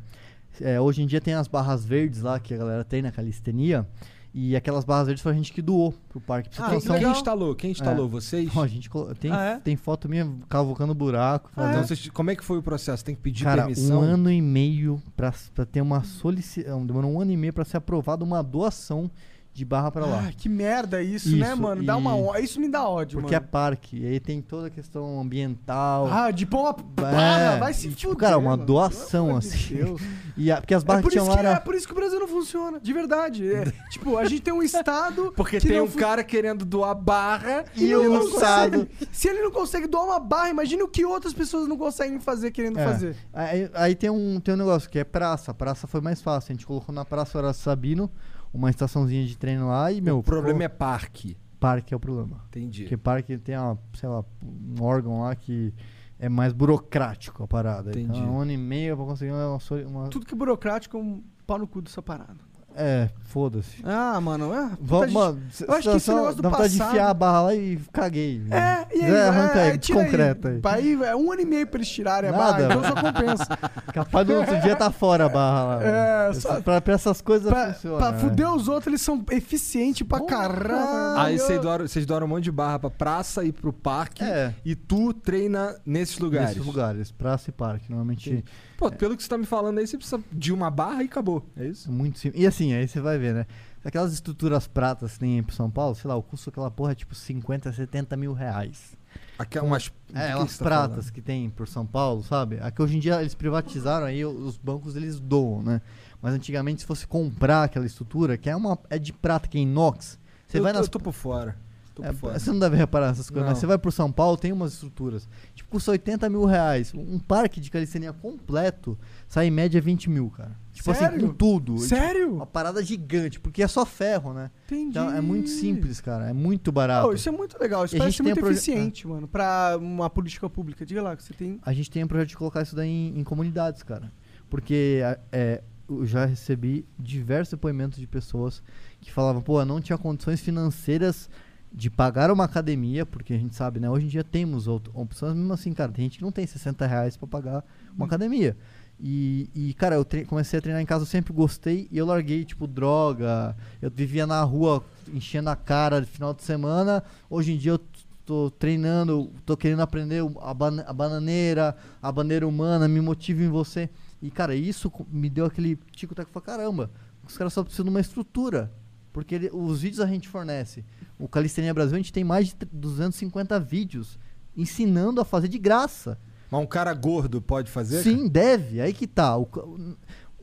[0.64, 3.88] É, hoje em dia tem as barras verdes lá que a galera tem na calistenia,
[4.34, 6.50] e aquelas barras verdes foi a gente que doou pro parque.
[6.56, 7.54] Pra Ah, Quem, quem instalou?
[7.56, 8.08] Quem instalou?
[8.08, 8.50] Vocês?
[8.56, 9.60] Ó, a gente colo- tem, Ah, é?
[9.60, 11.50] tem foto minha cavocando buraco.
[11.52, 13.04] Ah, fazendo- Então, vocês- como é que foi o processo?
[13.04, 14.00] Tem que pedir Cara, permissão?
[14.00, 16.86] um ano e meio pra, pra ter uma solicitação.
[16.86, 19.12] Demorou um ano e meio pra ser aprovada uma doação
[19.54, 20.26] de barra pra lá.
[20.28, 21.84] Ah, que merda isso, né, Isso, mano?
[21.84, 23.52] Dá uma e- ó- Isso me dá ódio, porque é mano.
[23.52, 23.98] parque.
[24.00, 26.08] E aí tem toda a questão ambiental.
[26.10, 28.66] Ah, de pôr uma É, barra, vai se e, tipo, fuder, cara, uma mano.
[28.66, 29.76] doação, de assim.
[29.76, 30.02] Deus.
[30.38, 31.60] E a- porque as É barras por, que tinham isso lá que, é era.
[31.60, 33.54] por isso que o Brasil não funciona, de verdade.
[33.54, 35.34] É, tipo, a gente tem um estado.
[35.36, 38.88] Porque que tem não um fu- cara querendo doar barra E ele o não Estado.
[38.88, 42.20] consegue- Se ele não consegue doar uma barra, imagine o que outras pessoas não conseguem
[42.20, 42.86] fazer querendo É.
[42.86, 43.16] fazer.
[43.34, 45.52] Aí, aí tem, um, tem um negócio que é praça.
[45.52, 46.54] A praça foi mais fácil.
[46.54, 48.10] A gente colocou na Praça Horácio Sabino
[48.54, 50.20] uma estaçãozinha de treino lá e, meu.
[50.20, 51.38] o problema é parque.
[51.60, 52.44] Parque é o problema.
[52.48, 52.84] Entendi.
[52.84, 55.74] Porque parque tem, uma, sei lá, um órgão lá que
[56.18, 57.92] é mais burocrático a parada.
[57.92, 58.20] Entendi.
[58.20, 59.58] Então é um ano e meio pra conseguir uma.
[59.88, 62.38] uma- Tudo que é burocrático é um pau no cu dessa parada.
[62.76, 63.78] É, foda-se.
[63.84, 64.72] Ah, mano, é.
[64.80, 67.42] Vamos, gente- mano, eu acho que esse negócio do dá vontade de enfiar a barra
[67.44, 68.42] lá e caguei.
[68.50, 70.62] É, e aí, Zé, arranca é, aí, tira desconcreta aí.
[70.64, 71.04] aí.
[71.04, 73.48] é um ano e meio pra eles tirarem a Nada, barra, então só compensa.
[73.94, 75.84] Capaz do outro dia tá fora a barra lá.
[75.84, 77.98] É, só- pra, pra essas coisas pra, funciona.
[77.98, 78.18] pra né?
[78.20, 81.20] fuder os outros, eles são eficientes pra caralho.
[81.20, 84.24] Aí vocês doaram, vocês doaram um monte de barra pra praça e pro parque.
[84.24, 84.54] É.
[84.64, 86.50] E tu treina nesses lugares.
[86.50, 87.90] Nesses lugares, praça e parque.
[87.90, 88.44] Normalmente
[88.78, 91.46] Pô, pelo que você tá me falando aí, você precisa de uma barra e acabou.
[91.56, 91.88] É isso?
[91.88, 92.42] é muito simples.
[92.42, 93.46] E assim, aí você vai ver, né?
[93.84, 96.96] Aquelas estruturas pratas que tem pro São Paulo, sei lá, o custo daquela porra é
[96.96, 98.96] tipo 50, 70 mil reais.
[99.40, 101.12] É É, que elas você tá pratas falando?
[101.14, 102.60] que tem por São Paulo, sabe?
[102.62, 105.82] Aqui hoje em dia eles privatizaram aí, os bancos eles doam, né?
[106.22, 109.62] Mas antigamente se fosse comprar aquela estrutura, que é uma é de prata, que é
[109.62, 111.56] inox, você eu, vai tô- nas eu tô por fora.
[112.04, 113.50] É, você não deve reparar nessas coisas, Não.
[113.52, 115.28] mas você vai pro São Paulo, tem umas estruturas.
[115.54, 116.94] Tipo, custa 80 mil reais.
[116.96, 118.98] Um parque de calistenia completo
[119.32, 120.52] sai em média 20 mil, cara.
[120.74, 121.28] Tipo assim, Sério?
[121.30, 121.76] com tudo.
[121.76, 122.36] Tipo, Sério?
[122.36, 124.52] uma parada gigante, porque é só ferro, né?
[124.66, 124.90] Entendi.
[124.90, 126.30] Então é muito simples, cara.
[126.30, 127.08] É muito barato.
[127.08, 127.86] Oh, isso é muito legal.
[127.86, 130.86] Isso E a parece gente ser tem muito eficiente, mano, pra uma política pública.
[130.86, 131.62] Diga lá que você tem.
[131.62, 134.12] A gente tem um projeto de colocar isso daí em, em comunidades, cara.
[134.50, 135.00] Porque
[135.32, 138.62] é, eu já recebi diversos depoimentos de pessoas
[139.00, 141.30] que falavam, pô, eu não tinha condições financeiras
[141.74, 143.90] de pagar uma academia, porque a gente sabe, né?
[143.90, 147.16] Hoje em dia temos opções, mesmo assim, cara, tem gente que não tem 60 reais
[147.16, 147.64] pra pagar
[147.96, 148.58] uma academia.
[149.04, 152.46] E, e, cara, eu comecei a treinar em casa, eu sempre gostei, e eu larguei,
[152.46, 153.56] tipo, droga.
[153.82, 157.04] Eu vivia na rua enchendo a cara de final de semana.
[157.30, 157.80] Hoje em dia eu
[158.24, 163.50] tô treinando, tô querendo aprender a, bana- a bananeira, a bandeira humana, me motiva em
[163.50, 163.90] você.
[164.22, 166.92] E, cara, isso me deu aquele tico-tac, falei, caramba,
[167.28, 168.72] os caras só precisam de uma estrutura.
[169.12, 170.86] Porque ele- os vídeos a gente fornece.
[171.20, 174.20] O Calistenia Brasil, a gente tem mais de tr- 250 vídeos
[174.56, 176.20] ensinando a fazer de graça.
[176.52, 178.04] Mas um cara gordo pode fazer?
[178.04, 178.82] Sim, deve.
[178.82, 179.38] Aí que tá.
[179.38, 179.48] O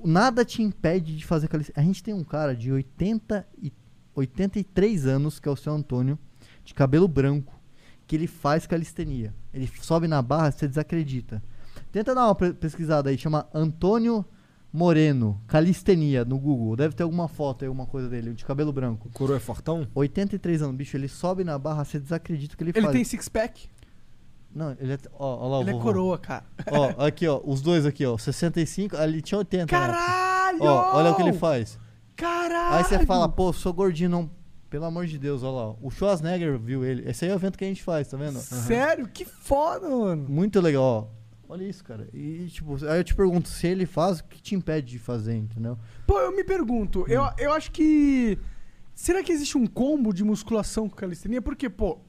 [0.03, 1.83] nada te impede de fazer calistenia.
[1.83, 3.71] A gente tem um cara de 80 e,
[4.15, 6.19] 83 anos, que é o seu Antônio,
[6.65, 7.55] de cabelo branco,
[8.07, 9.35] que ele faz calistenia.
[9.53, 11.43] Ele sobe na barra, você desacredita.
[11.93, 14.25] Tenta dar uma pesquisada aí, chama Antônio
[14.73, 16.77] Moreno, calistenia, no Google.
[16.77, 19.09] Deve ter alguma foto aí, alguma coisa dele, de cabelo branco.
[19.09, 19.87] O coroa é fortão?
[19.95, 22.93] 83 anos, bicho, ele sobe na barra, você desacredita que ele, Ele faz.
[22.93, 23.69] tem six-pack?
[24.59, 24.99] Não, ele é.
[25.13, 26.45] Ó, ó lá Ele é coroa, cara.
[26.67, 29.71] Ó, aqui, ó, os dois aqui, ó, 65, ali tinha 80.
[29.71, 29.97] na época.
[29.97, 30.65] Caralho!
[30.65, 31.79] Ó, olha o que ele faz.
[32.17, 32.75] Caralho!
[32.75, 34.29] Aí você fala, pô, sou gordinho, não.
[34.69, 35.77] Pelo amor de Deus, olha lá.
[35.81, 37.09] O Schwarzenegger viu ele.
[37.09, 38.41] Esse aí é o evento que a gente faz, tá vendo?
[38.41, 39.07] Sério?
[39.07, 40.27] Que foda, mano.
[40.29, 41.19] Muito legal, ó.
[41.49, 42.09] Olha isso, cara.
[42.13, 45.37] E, tipo, aí eu te pergunto, se ele faz, o que te impede de fazer,
[45.37, 45.79] entendeu?
[46.05, 48.37] Pô, eu me pergunto, eu, eu acho que.
[48.93, 51.41] Será que existe um combo de musculação com calistenia?
[51.41, 52.01] Porque, pô,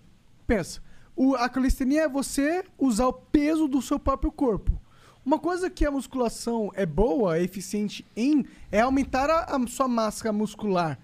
[0.48, 0.82] pensa,
[1.22, 4.80] o- a calistenia é você usar o peso do seu próprio corpo.
[5.26, 9.88] Uma coisa que a musculação é boa, é eficiente em, é aumentar a, a sua
[9.88, 10.98] massa muscular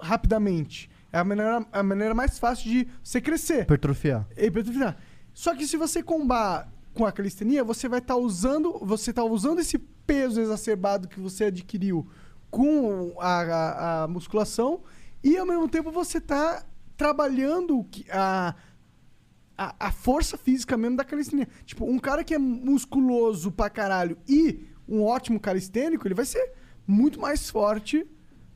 [0.00, 0.90] rapidamente.
[1.12, 3.62] É a maneira, a maneira mais fácil de você crescer.
[3.62, 4.26] Hipertrofiar.
[4.36, 4.96] Hipertrofiar.
[5.34, 9.60] Só que se você combar com a calistenia, você vai estar usando, você tá usando
[9.60, 12.06] esse peso exacerbado que você adquiriu
[12.50, 14.80] com a, a- a musculação
[15.24, 16.64] e ao mesmo tempo você tá
[16.96, 18.54] trabalhando a,
[19.56, 21.48] a, a força física mesmo da calistenia.
[21.64, 26.52] Tipo, um cara que é musculoso pra caralho e um ótimo calistênico, ele vai ser
[26.86, 28.06] muito mais forte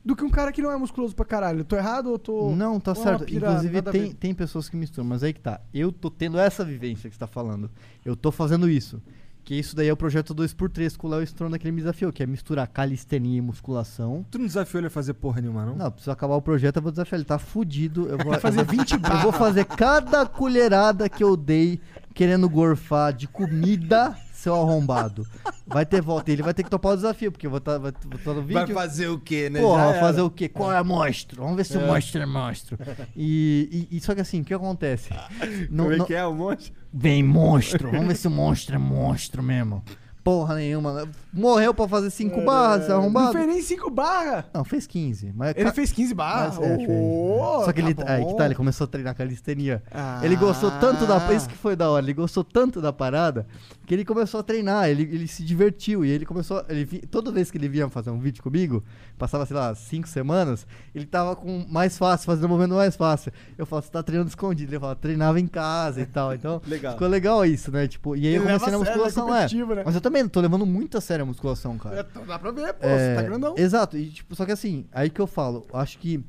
[0.03, 1.59] do que um cara que não é musculoso pra caralho.
[1.59, 2.55] Eu tô errado ou tô.
[2.55, 3.25] Não, tá é certo.
[3.25, 5.59] pira Inclusive, tem, tem pessoas que misturam, mas aí que tá.
[5.73, 7.69] Eu tô tendo essa vivência que você tá falando.
[8.05, 9.01] Eu tô fazendo isso.
[9.47, 12.11] Que isso daí é o projeto 2x3 com o Léo Stronda que ele me desafiou,
[12.11, 14.25] que é misturar calistenia e musculação.
[14.29, 15.73] Tu não desafiou ele a fazer porra nenhuma, não?
[15.73, 17.17] Não, precisa acabar o projeto, eu vou desafiar.
[17.17, 18.09] Ele tá fudido.
[18.09, 21.79] Eu vou fazer 20 Eu vou fazer cada colherada que eu dei
[22.13, 24.17] querendo gorfar de comida,
[24.47, 25.27] seu arrombado.
[25.65, 26.31] Vai ter volta.
[26.31, 28.53] E ele vai ter que topar o desafio, porque eu vou estar no vídeo.
[28.53, 29.59] Vai fazer o quê, né?
[29.59, 30.47] Porra, vai fazer o quê?
[30.47, 31.41] Qual é monstro?
[31.41, 32.77] Vamos ver se o monstro é monstro.
[33.15, 35.09] E, e- e só que assim, o que acontece?
[35.69, 36.73] Não- Como é não- que é o monstro?
[36.93, 39.83] Vem monstro, vamos ver se o monstro é monstro mesmo.
[40.23, 41.07] Porra nenhuma.
[41.31, 43.31] Morreu pra fazer 5 barras, seu Não arrombado?
[43.31, 44.43] fez nem 5 barras.
[44.53, 45.31] Não, fez 15.
[45.33, 46.57] Mas Ele ca- fez 15 barras.
[46.57, 46.85] mas, é.
[46.89, 49.81] Ô, Só que ele, tá aí que tá, ele começou a treinar calistenia.
[49.89, 50.19] Ah.
[50.21, 51.33] Ele gostou tanto da.
[51.33, 53.47] Isso que foi da hora, ele gostou tanto da parada
[53.87, 56.03] que ele começou a treinar, ele, ele se divertiu.
[56.03, 56.61] E ele começou.
[56.67, 58.83] Ele, toda vez que ele vinha fazer um vídeo comigo,
[59.17, 63.31] passava, sei lá, cinco semanas, ele tava com mais fácil, fazendo o movimento mais fácil.
[63.57, 64.73] Eu falo, você tá treinando escondido.
[64.73, 66.33] Ele fala, treinava em casa e tal.
[66.33, 66.93] Então, Legal.
[66.93, 67.87] ficou legal isso, né?
[67.87, 69.75] Tipo, e aí eu Ele leva comecei na sério, é musculação, é.
[69.77, 69.83] né?
[69.85, 72.01] Mas eu também tô levando muito a sério a musculação, cara.
[72.01, 73.55] É, Dá pra ver, pô, É, você tá grandão.
[73.57, 76.21] Exato, e, tipo, só que assim, aí que eu falo, acho que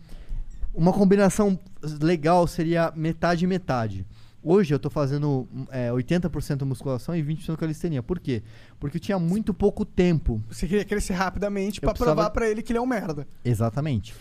[0.72, 1.58] uma combinação
[2.00, 4.06] legal seria metade e metade.
[4.42, 8.02] Hoje eu tô fazendo é, 80% musculação e 20% calistenia.
[8.02, 8.42] Por quê?
[8.78, 10.40] Porque eu tinha muito pouco tempo.
[10.48, 13.26] Você queria crescer rapidamente pra precisava- provar pra ele que ele é um merda.
[13.44, 14.14] Exatamente.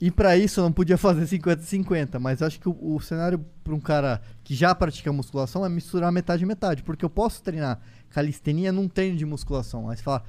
[0.00, 2.76] E pra isso eu não podia fazer 50 e 50, mas eu acho que o,
[2.96, 7.04] o cenário pra um cara que já pratica musculação é misturar metade e metade, porque
[7.04, 7.78] eu posso treinar
[8.08, 9.88] calistenia num treino de musculação.
[9.90, 10.24] Aí você fala,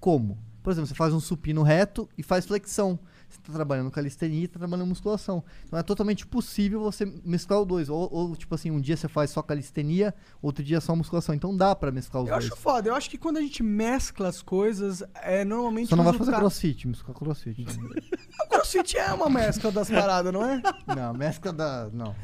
[0.00, 0.38] como?
[0.62, 2.98] Por exemplo, você faz um supino reto e faz flexão.
[3.28, 5.44] Você tá trabalhando calistenia e tá trabalhando musculação.
[5.66, 7.88] Então é totalmente possível você mesclar os dois.
[7.90, 11.34] Ou, ou, tipo assim, um dia você faz só calistenia, outro dia só musculação.
[11.34, 12.46] Então dá pra mesclar os Eu dois.
[12.50, 12.88] acho foda.
[12.88, 15.88] Eu acho que quando a gente mescla as coisas, é normalmente.
[15.90, 17.66] Só não vai fazer resultado- crossfit, mesclar crossfit.
[18.40, 20.62] O crossfit é uma mescla das paradas, não é?
[20.96, 21.88] não, mescla da.
[21.92, 22.14] Não.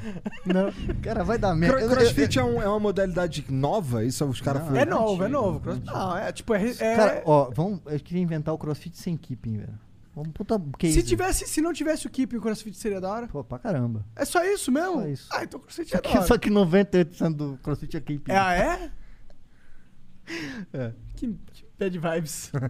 [0.46, 0.72] Não.
[1.02, 1.80] Cara, vai dar Cro- merda.
[1.80, 4.04] Eu- eu- Crossfit é, um- é uma modalidade nova?
[4.04, 5.60] Isso os caras É novo, é novo.
[5.84, 6.54] Não, é tipo.
[6.54, 9.78] É, é- Cara, ó, vamos, eu queria inventar o crossfit sem keeping, velho.
[10.14, 10.92] Vamos puta case.
[10.94, 13.26] se, tivesse, se não tivesse o keep, o crossfit seria da hora.
[13.26, 14.04] Pô, pra caramba.
[14.14, 15.00] É só isso mesmo?
[15.02, 15.28] Só isso.
[15.32, 16.26] Ah, então o crossfit é Só da que, hora.
[16.26, 18.30] só que 98% do crossfit é keeping.
[18.32, 18.90] É, ah, é?
[20.72, 20.92] É.
[21.16, 22.50] Que, que bad vibes.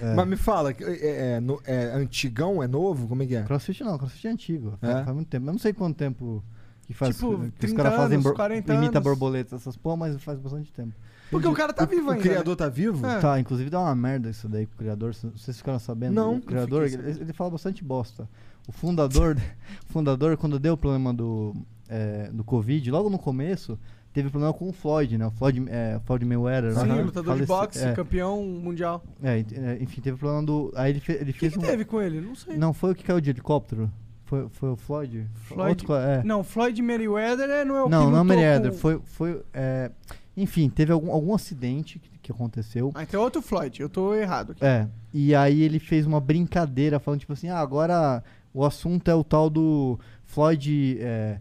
[0.00, 0.14] É.
[0.16, 2.60] Mas me fala, é, é, no- é antigão?
[2.60, 3.06] É novo?
[3.06, 3.42] Como é que é?
[3.44, 4.76] Crossfit não, crossfit é antigo.
[4.80, 5.04] Faz, É?
[5.04, 5.46] faz muito tempo.
[5.46, 6.42] Eu não sei quanto tempo
[6.88, 7.14] que faz.
[7.14, 8.14] Tipo, que os 30 caras fazem.
[8.14, 9.02] anos, bor- 40 imita anos.
[9.04, 10.92] borboletas, essas porra, mas faz bastante tempo.
[11.30, 12.22] Porque o cara tá O- vivo o, ainda.
[12.22, 12.56] criador né?
[12.56, 13.06] tá vivo?
[13.06, 13.18] É.
[13.20, 15.14] Tá, inclusive dá uma merda isso daí com o criador.
[15.14, 16.14] Vocês ficaram sabendo?
[16.14, 18.28] Não, O não criador, ele, ele fala bastante bosta.
[18.68, 19.36] O fundador,
[19.88, 21.54] o fundador quando deu o problema do,
[21.88, 23.78] é, do Covid, logo no começo,
[24.12, 25.26] teve problema com o Floyd, né?
[25.26, 26.74] O Floyd, é, Floyd Mayweather.
[26.74, 27.02] Sim, né?
[27.02, 29.04] lutador de Falece- boxe, é, campeão mundial.
[29.22, 30.72] é, é, enfim, teve problema do.
[30.76, 31.62] Aí ele, fe- ele O que, fez que um.
[31.62, 32.20] teve com ele?
[32.20, 32.56] Não sei.
[32.56, 33.90] Não, foi o que caiu de helicóptero?
[34.24, 35.26] Foi, foi o Floyd?
[35.34, 36.22] Floyd- Outro é.
[36.24, 38.72] Não, Floyd Mayweather é- não é o que Não, não é Mayweather.
[38.72, 39.00] com- Foi.
[39.04, 39.90] foi é,
[40.36, 42.92] enfim, teve algum, algum acidente que, que aconteceu.
[42.94, 43.80] Ah, então é outro Floyd.
[43.80, 44.64] Eu tô errado aqui.
[44.64, 44.86] É.
[45.12, 48.22] E aí ele fez uma brincadeira falando, tipo assim, ah, agora
[48.52, 50.98] o assunto é o tal do Floyd.
[51.00, 51.38] É,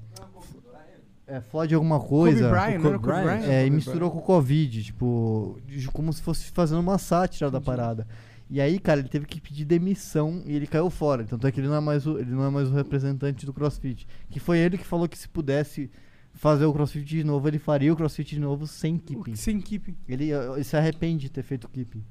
[1.28, 2.50] é Floyd alguma coisa.
[2.50, 3.50] Kobe Bryant, o não era Kobe Kobe Bryant?
[3.50, 5.60] É, e misturou com o Covid, tipo,
[5.92, 8.08] como se fosse fazendo uma sátira da parada.
[8.50, 11.24] E aí, cara, ele teve que pedir demissão e ele caiu fora.
[11.24, 13.52] Tanto é que ele não é mais o, ele não é mais o representante do
[13.52, 14.08] CrossFit.
[14.30, 15.90] Que foi ele que falou que se pudesse
[16.36, 19.36] fazer o CrossFit de novo, ele faria o CrossFit de novo sem keeping.
[19.36, 19.96] Sem keeping.
[20.08, 22.04] Ele, eh, ele se arrepende de ter feito keeping.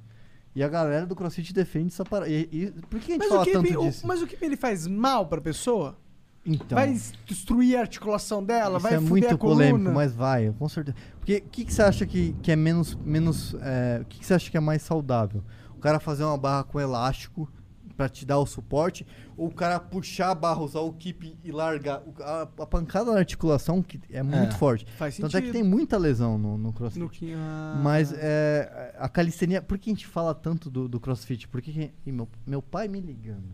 [0.57, 2.31] E a galera do CrossFit defende essa parada.
[2.31, 4.07] E, e- por que a gente Mas o, fala keeping, tanto o- disso?
[4.07, 5.99] mas o keeping ele faz mal pra pessoa?
[6.47, 6.95] Então, vai
[7.27, 8.79] destruir a articulação dela?
[8.79, 9.65] vai é fuder muito a coluna?
[9.65, 10.97] polêmico, mas vai, com certeza.
[11.19, 12.95] Porque o que, que você acha que, que é menos.
[13.05, 15.43] menos eh, O que, que você acha que é mais saudável?
[15.77, 17.51] O cara fazer uma barra com elástico
[17.97, 19.07] pra te dar o suporte,
[19.37, 22.03] ou o cara puxar a barra, usar o keep e largar.
[22.21, 24.85] A, a pancada na articulação que é muito forte.
[24.97, 26.99] Faz Tanto é que tem muita lesão no, no crossfit.
[27.01, 27.81] No que- ah.
[27.83, 29.63] Mas é, a calistenia.
[29.63, 31.47] Por que a gente fala tanto do, do crossfit?
[31.49, 31.93] Por que.
[32.07, 33.45] meu, meu pai me ligando.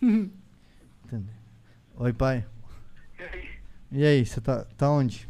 [1.04, 1.34] Entendeu?
[1.96, 2.46] Oi, pai.
[3.18, 3.48] E aí?
[3.92, 5.28] E aí, você tá, tá onde?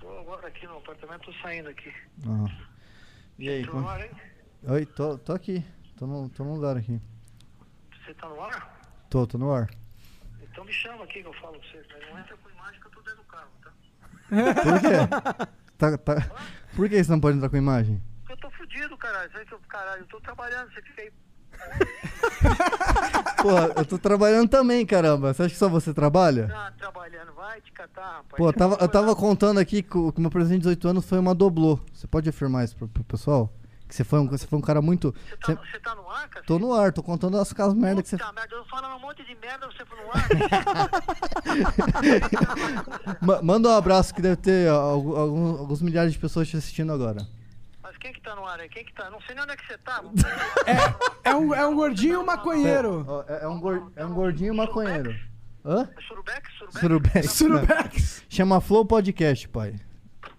[0.00, 1.92] Tô agora aqui no apartamento, tô saindo aqui.
[2.26, 2.46] Ah.
[3.38, 3.64] E aí?
[3.64, 4.10] Tô como- no ar, hein?
[4.68, 5.64] Oi, tô, tô aqui.
[5.96, 7.00] Tô no, tô no lugar aqui.
[8.06, 8.80] Você tá no ar?
[9.10, 9.68] Tô, tô no ar.
[10.40, 11.84] Então me chama aqui que eu falo pra você.
[11.92, 13.72] Mas não entra com imagem que eu tô dentro do carro, tá?
[14.62, 15.48] Por quê?
[15.76, 16.14] Tá, tá...
[16.76, 18.00] Por que você não pode entrar com imagem?
[18.30, 19.30] Eu tô fudido, caralho.
[19.50, 21.12] Eu, caralho, eu tô trabalhando, você fica aí.
[23.42, 25.34] Pô, eu tô trabalhando também, caramba.
[25.34, 26.48] Você acha que só você trabalha?
[26.54, 28.36] Ah, trabalhando, vai te catar, rapaz.
[28.36, 30.88] Pô, eu tava, eu tava contando aqui que o que o meu presente de 18
[30.88, 31.80] anos foi uma doblô.
[31.92, 33.52] Você pode afirmar isso pro, pro pessoal?
[33.88, 35.14] Que você foi um, você foi um cara muito.
[35.28, 36.44] Você tá, você- tá no ar, cara?
[36.44, 38.16] Tô no ar, tô contando as, as merda que você.
[38.16, 40.28] Puta merda, eu falando um monte de merda, você foi no ar.
[43.22, 46.92] Ma- manda um abraço que deve ter algu- alguns, alguns milhares de pessoas te assistindo
[46.92, 47.26] agora.
[47.82, 48.68] Mas quem que tá no ar aí?
[48.68, 49.08] Quem que tá?
[49.10, 50.02] Não sei nem onde é que você tá.
[51.24, 53.04] É um, é um gordinho maconheiro.
[53.06, 55.14] Ó, É, é um, gor- é um gordinho maconheiro.
[55.64, 55.88] Hã?
[55.96, 56.48] É Surubex?
[56.80, 57.30] Surubex?
[57.32, 58.24] Surubex.
[58.28, 59.74] Chama Flow Podcast, pai.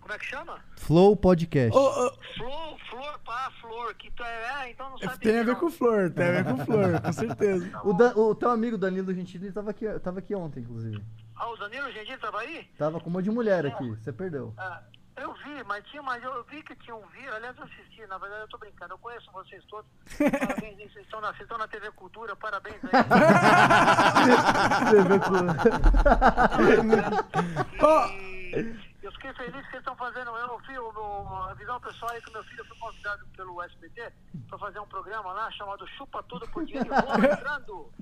[0.01, 0.57] Como é que chama?
[0.77, 1.75] Flow Podcast.
[1.77, 3.93] Ô, ô, Flor, flor, pá, flor.
[3.95, 5.59] Que tu é, é, então não sabe tem a ver não.
[5.59, 7.81] com flor, tem a ver com flor, com certeza.
[7.83, 11.03] O, Dan- o teu amigo Danilo Gentili tava aqui, tava aqui ontem, inclusive.
[11.35, 12.63] Ah, o Danilo Gentili tava aí?
[12.77, 14.53] Tava com uma de mulher aqui, você perdeu.
[14.57, 14.81] Ah,
[15.17, 18.17] eu vi, mas tinha, mas eu vi que tinha um vídeo, aliás eu assisti, na
[18.19, 19.89] verdade eu tô brincando, eu conheço vocês todos.
[20.17, 22.91] Parabéns, vocês estão na, vocês estão na TV Cultura, parabéns aí.
[28.57, 32.29] E eu fiquei feliz que vocês estão fazendo, eu eu, avisar o pessoal aí que
[32.29, 34.13] o meu filho foi convidado pelo SBT
[34.49, 36.89] pra fazer um programa lá chamado Chupa Tudo por Dinheiro.
[36.89, 37.93] Vou entrando!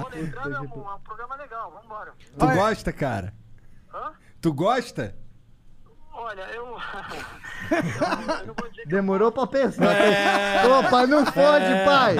[0.00, 2.14] Vou entrando é um, é um programa legal, vambora.
[2.38, 3.34] Tu gosta, cara?
[3.92, 4.12] Hã?
[4.40, 5.16] Tu gosta?
[6.14, 6.66] Olha, eu.
[6.66, 6.76] eu,
[8.40, 9.84] eu não vou dizer que Demorou pra pensar.
[9.84, 12.16] Ô, pai, não fode, pai.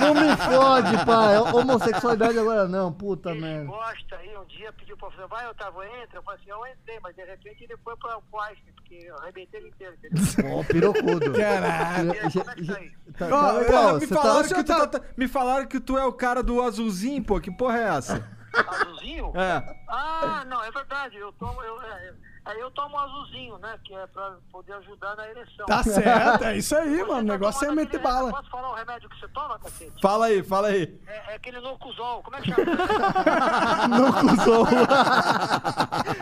[0.00, 1.36] Não me fode, pai.
[1.52, 3.66] Homossexualidade agora não, puta ele merda.
[3.66, 6.18] gosta aí, um dia pediu pra fazer, vai, Otávio, entra.
[6.18, 9.16] Eu falei assim, eu entrei, mas de repente ele foi pra o Einstein, porque eu
[9.18, 10.56] arrebentei ele inteiro, entendeu?
[10.58, 11.32] Ó, pirocudo.
[11.32, 12.12] Caralho.
[12.12, 12.92] É que tá aí?
[13.18, 14.54] Tá, tá eu- me, falaram tá...
[14.54, 17.40] que tu me falaram que tu é o cara do azulzinho, pô.
[17.40, 18.38] Que porra é essa?
[18.54, 19.32] Azulzinho?
[19.36, 19.76] É.
[19.88, 21.16] Ah, não, é verdade.
[21.16, 22.14] Eu tomo, eu, é,
[22.50, 23.78] aí eu tomo azulzinho, né?
[23.84, 25.66] Que é pra poder ajudar na ereção.
[25.66, 27.20] Tá certo, é isso aí, Você mano.
[27.20, 28.30] O negócio é meter bala.
[28.30, 30.00] Posso falar o remédio que você toma, cacete?
[30.00, 30.98] Fala aí, fala aí.
[31.06, 33.88] É, é aquele Nocuzol, como é que chama?
[33.88, 34.66] Não cuzou.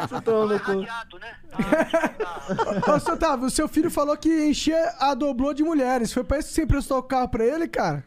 [0.06, 0.70] Você tá Não é no cu.
[0.72, 1.36] radiado, né?
[2.86, 6.12] Ah, Ô, seu Otávio, o seu filho falou que enchia a doblô de mulheres.
[6.12, 8.04] Foi pra isso que você emprestou o carro pra ele, cara?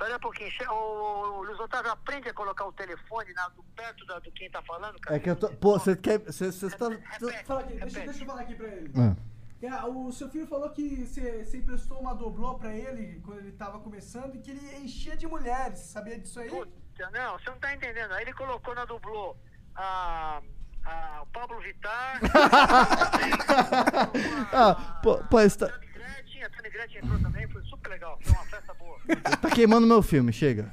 [0.00, 4.18] Pera um pouquinho, ô, Luiz Otávio, aprende a colocar o telefone na, do, perto da,
[4.18, 5.14] do quem tá falando, cara.
[5.14, 5.50] É que eu tô...
[5.50, 6.18] Pô, você quer...
[6.20, 6.88] Você, você tá...
[6.88, 8.90] Repete, Fala aqui, deixa, deixa eu falar aqui pra ele.
[8.96, 9.14] Ah.
[9.62, 13.78] É, o seu filho falou que você, emprestou uma doblô pra ele quando ele tava
[13.80, 15.80] começando e que ele enchia de mulheres.
[15.80, 16.48] Sabia disso aí?
[16.48, 18.12] Puta, não, você não tá entendendo.
[18.12, 19.36] Aí ele colocou na dublô
[19.76, 20.40] a,
[20.82, 22.20] a, o Pablo Vittar.
[24.52, 25.58] Ah, pô, pô, esse
[26.40, 28.18] tá, Gretchen, a Tani Gretchen entrou também, foi super legal.
[28.22, 28.98] Foi uma festa boa.
[29.40, 30.72] tá queimando meu filme, chega.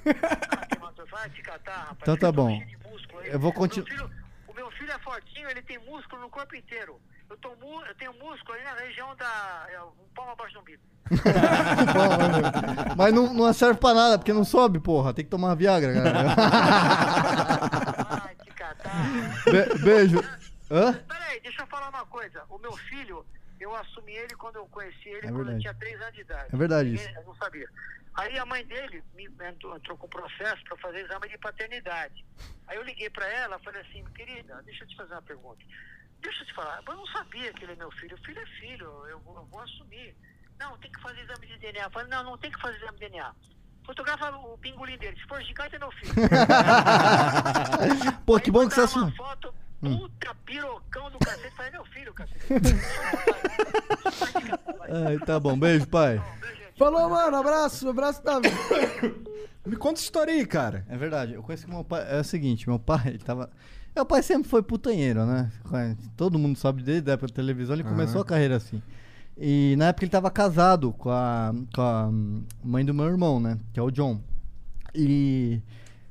[0.79, 1.05] Matou.
[1.11, 1.97] Vai te catar, rapaz.
[2.01, 2.61] Então tá bom.
[3.25, 4.09] Eu vou O meu continu- filho-
[4.47, 6.99] O meu filho é fortinho, ele tem músculo no corpo inteiro.
[7.29, 9.65] Eu, tô eu tenho músculo aí na região da.
[9.69, 10.81] É, um palmo abaixo do umbigo.
[12.97, 15.13] Mas não, não serve pra nada, porque não sobe, porra.
[15.13, 16.23] Tem que tomar Viagra, cara.
[18.21, 18.91] Vai te catar.
[19.45, 20.19] Be- beijo.
[20.69, 20.93] Hã?
[21.07, 22.43] Peraí, deixa eu falar uma coisa.
[22.49, 23.25] O meu filho,
[23.59, 26.49] eu assumi ele quando eu conheci ele, É quando ele tinha 3 anos de idade.
[26.53, 27.19] É verdade Ninguém- isso.
[27.19, 27.67] Eu não sabia.
[28.15, 32.25] Aí a mãe dele me entrou, entrou com processo para fazer exame de paternidade.
[32.67, 35.63] Aí eu liguei para ela falei assim, querida, deixa eu te fazer uma pergunta.
[36.19, 38.17] Deixa eu te falar, eu não sabia que ele é meu filho.
[38.25, 40.15] Filho é filho, eu vou, eu vou assumir.
[40.59, 41.83] Não, tem que fazer exame de DNA.
[41.83, 43.31] Eu falei, não, não tem que fazer exame de DNA.
[43.85, 45.15] Fotografa o pingolim dele.
[45.21, 46.13] Se for gigante, é meu filho.
[48.25, 49.11] Pô, que bom que você assumou.
[49.15, 51.55] foto, puta pirocão do cacete.
[51.55, 52.45] Falei, meu filho, cacete.
[55.07, 56.21] Ai, tá bom, beijo, pai.
[56.77, 57.37] Falou, mano.
[57.37, 58.49] Abraço, abraço, Davi.
[59.65, 60.85] Me conta história aí, cara.
[60.87, 62.05] É verdade, eu conheço que meu pai.
[62.09, 63.49] É o seguinte, meu pai, ele tava.
[63.93, 65.51] Meu pai sempre foi putanheiro, né?
[66.15, 68.81] Todo mundo sabe dele, da época da televisão, ele começou a carreira assim.
[69.35, 72.09] E na época ele tava casado com a, com a
[72.63, 73.57] mãe do meu irmão, né?
[73.73, 74.21] Que é o John.
[74.95, 75.61] E.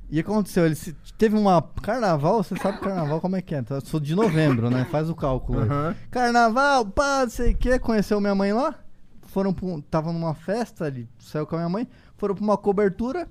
[0.09, 0.65] E aconteceu?
[0.65, 1.61] Ele se- teve uma.
[1.81, 3.63] Carnaval, você sabe carnaval como é que é?
[3.69, 4.85] Eu sou de novembro, né?
[4.85, 5.59] Faz o cálculo.
[5.59, 5.95] Aham.
[6.09, 7.77] Carnaval, pá, não sei o que.
[7.79, 8.75] Conheceu minha mãe lá.
[9.23, 11.87] Foram pra um, Tava numa festa, ele saiu com a minha mãe.
[12.15, 13.27] Foram pra uma cobertura.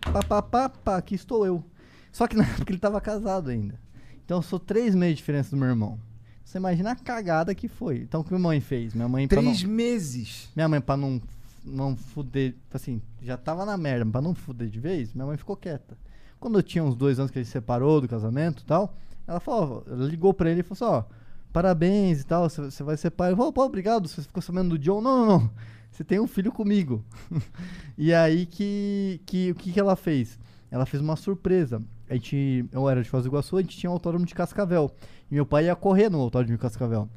[0.00, 1.62] Pá, pá, pá, pá, aqui estou eu.
[2.10, 3.78] Só que na época ele tava casado ainda.
[4.24, 5.98] Então eu sou três meses de diferença do meu irmão.
[6.42, 7.98] Você imagina a cagada que foi.
[7.98, 8.94] Então o que minha mãe fez?
[8.94, 10.48] Minha mãe Três não, meses.
[10.56, 11.20] Minha mãe, pra não,
[11.64, 15.56] não fuder, assim, já tava na merda, pra não fuder de vez, minha mãe ficou
[15.56, 15.96] quieta.
[16.44, 18.94] Quando eu tinha uns dois anos que ele se separou do casamento e tal,
[19.26, 21.16] ela falou, ela ligou pra ele e falou assim, ó,
[21.50, 23.32] parabéns e tal, você vai ser pai.
[23.32, 25.00] Eu falei, pô, obrigado, você ficou sabendo do John?
[25.00, 25.50] Não, não, não,
[25.90, 27.02] você tem um filho comigo.
[27.96, 30.38] e aí que, que, o que que ela fez?
[30.70, 31.80] Ela fez uma surpresa.
[32.10, 34.90] A gente, eu era de Foz do Iguaçu, a gente tinha um autódromo de Cascavel.
[35.30, 37.08] E meu pai ia correr no autódromo de Cascavel.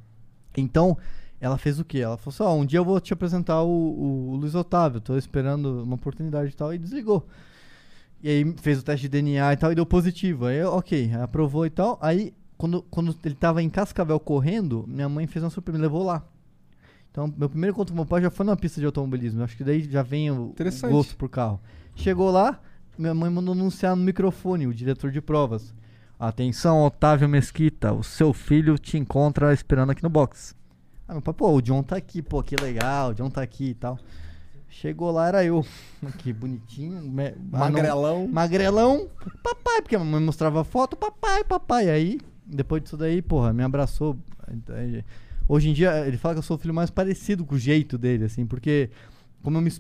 [0.56, 0.98] Então,
[1.42, 2.00] ela fez o quê?
[2.00, 5.02] Ela falou assim: ó, um dia eu vou te apresentar o, o, o Luiz Otávio,
[5.02, 7.28] tô esperando uma oportunidade e tal, e desligou.
[8.22, 10.46] E aí fez o teste de DNA e tal, e deu positivo.
[10.46, 11.98] Aí, ok, aprovou e tal.
[12.02, 16.04] Aí, quando, quando ele tava em Cascavel correndo, minha mãe fez uma surpresa, me levou
[16.04, 16.26] lá.
[17.12, 19.44] Então, meu primeiro encontro com meu pai já foi numa pista de automobilismo.
[19.44, 20.54] Acho que daí já vem o,
[20.90, 21.60] gosto por carro.
[21.96, 22.60] Chegou lá,
[22.98, 25.74] minha mãe mandou anunciar no microfone, o diretor de provas.
[26.20, 30.56] Atenção, Otávio Mesquita, o seu filho te encontra esperando aqui no box.
[31.08, 33.70] Aí meu pai, pô, o John tá aqui, pô, que legal, o John tá aqui
[33.70, 33.98] e tal.
[34.80, 35.66] Chegou lá, era eu.
[36.20, 37.02] Que bonitinho.
[37.02, 38.28] me- ah, não- Magrelão.
[38.28, 39.08] Magrelão,
[39.44, 41.90] papai, porque a mamãe mostrava foto, papai, papai.
[41.90, 44.16] Aí, depois disso daí, porra, me abraçou.
[45.48, 47.98] Hoje em dia, ele fala que eu sou o filho mais parecido com o jeito
[47.98, 48.90] dele, assim, porque
[49.42, 49.72] como eu me,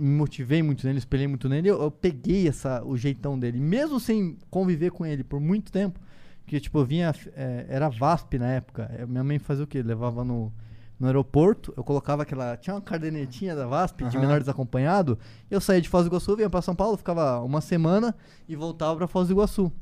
[0.00, 3.60] me motivei muito nele, espelhei muito nele, eu, eu peguei essa, o jeitão dele.
[3.60, 6.00] Mesmo sem conviver com ele por muito tempo,
[6.46, 8.90] que tipo, eu vinha, é, era VASP na época.
[8.98, 9.82] é, Minha mãe fazia o quê?
[9.82, 10.50] Levava no,
[10.98, 12.56] no aeroporto, eu colocava aquela.
[12.56, 15.18] Tinha uma cadernetinha da VASP de menor desacompanhado.
[15.50, 18.14] Eu saía de Foz do Iguaçu, vinha pra São Paulo, ficava uma semana
[18.48, 19.72] e voltava pra Foz do Iguaçu.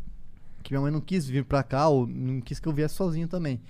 [0.62, 3.28] Que minha mãe não quis vir pra cá, ou não quis que eu viesse sozinho
[3.28, 3.60] também.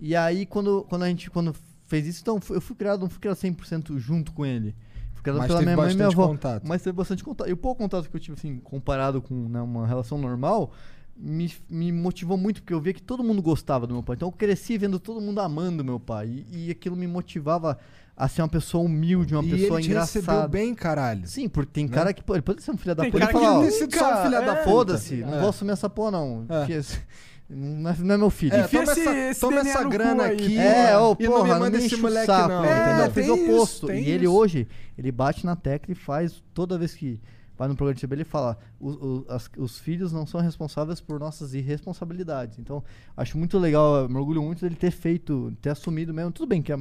[0.00, 1.54] E aí, quando, quando a gente quando
[1.86, 4.74] fez isso, então eu fui criado, não fui criado 100% junto com ele.
[5.14, 6.28] Fui criado Mas pela minha mãe e minha avó.
[6.28, 6.66] contato.
[6.66, 7.48] Mas teve bastante contato.
[7.48, 10.72] E o pouco contato que eu tive, assim, comparado com né, uma relação normal,
[11.18, 14.14] me, me motivou muito, porque eu via que todo mundo gostava do meu pai.
[14.16, 16.44] Então eu cresci vendo todo mundo amando meu pai.
[16.52, 17.76] E, e aquilo me motivava
[18.16, 20.48] a ser uma pessoa humilde, uma e pessoa ele te recebeu engraçada.
[20.48, 21.26] bem, caralho.
[21.26, 21.92] Sim, porque tem Né?
[21.92, 23.60] cara que pô, ele pode ser um filho da Tem puta e cara que ó,
[23.62, 24.54] Ter sido só um filho da é.
[24.56, 24.64] puta.
[24.64, 25.40] foda-se, não É.
[25.40, 26.46] vou assumir essa porra não.
[26.48, 26.66] É.
[27.50, 28.54] Não é, não é meu filho.
[28.54, 30.58] É, toma esse- essa, esse toma essa grana aí, aqui.
[30.58, 32.62] É, ô, não porra, me não manda me esse moleque, saco, não.
[32.62, 33.10] É, entendeu?
[33.10, 33.90] Fez o oposto.
[33.90, 34.34] E ele isso.
[34.34, 34.68] hoje,
[34.98, 37.18] ele bate na tecla e faz, toda vez que
[37.56, 41.00] vai no programa de TV, ele fala, os, os, as- os filhos não são responsáveis
[41.00, 42.58] por nossas irresponsabilidades.
[42.58, 42.82] Então,
[43.16, 46.30] acho muito legal, me orgulho muito dele ter feito, ter assumido mesmo.
[46.32, 46.78] Tudo bem que a-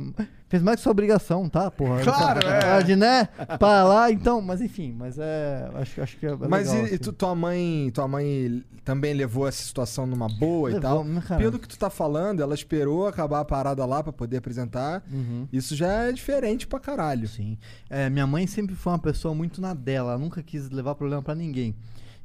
[0.49, 2.02] fez mais que sua obrigação, tá, porra?
[2.03, 2.84] Claro, é.
[2.84, 3.26] De, né,
[3.60, 6.86] pra lá, então, mas enfim, mas é, acho, acho que é Mas legal, e, e
[6.94, 6.98] assim.
[6.99, 11.03] tu- tua mãe, tua mãe também levou essa situação numa boa e Levou, tal?
[11.03, 11.41] né, cara?
[11.41, 15.03] Pelo que tu tá falando, ela esperou acabar a parada lá pra poder apresentar.
[15.11, 15.48] Uhum.
[15.52, 17.28] Isso já é diferente pra caralho.
[17.28, 17.57] Sim.
[17.90, 21.22] É, minha mãe sempre foi uma pessoa muito na dela, ela nunca quis levar problema
[21.22, 21.76] pra ninguém.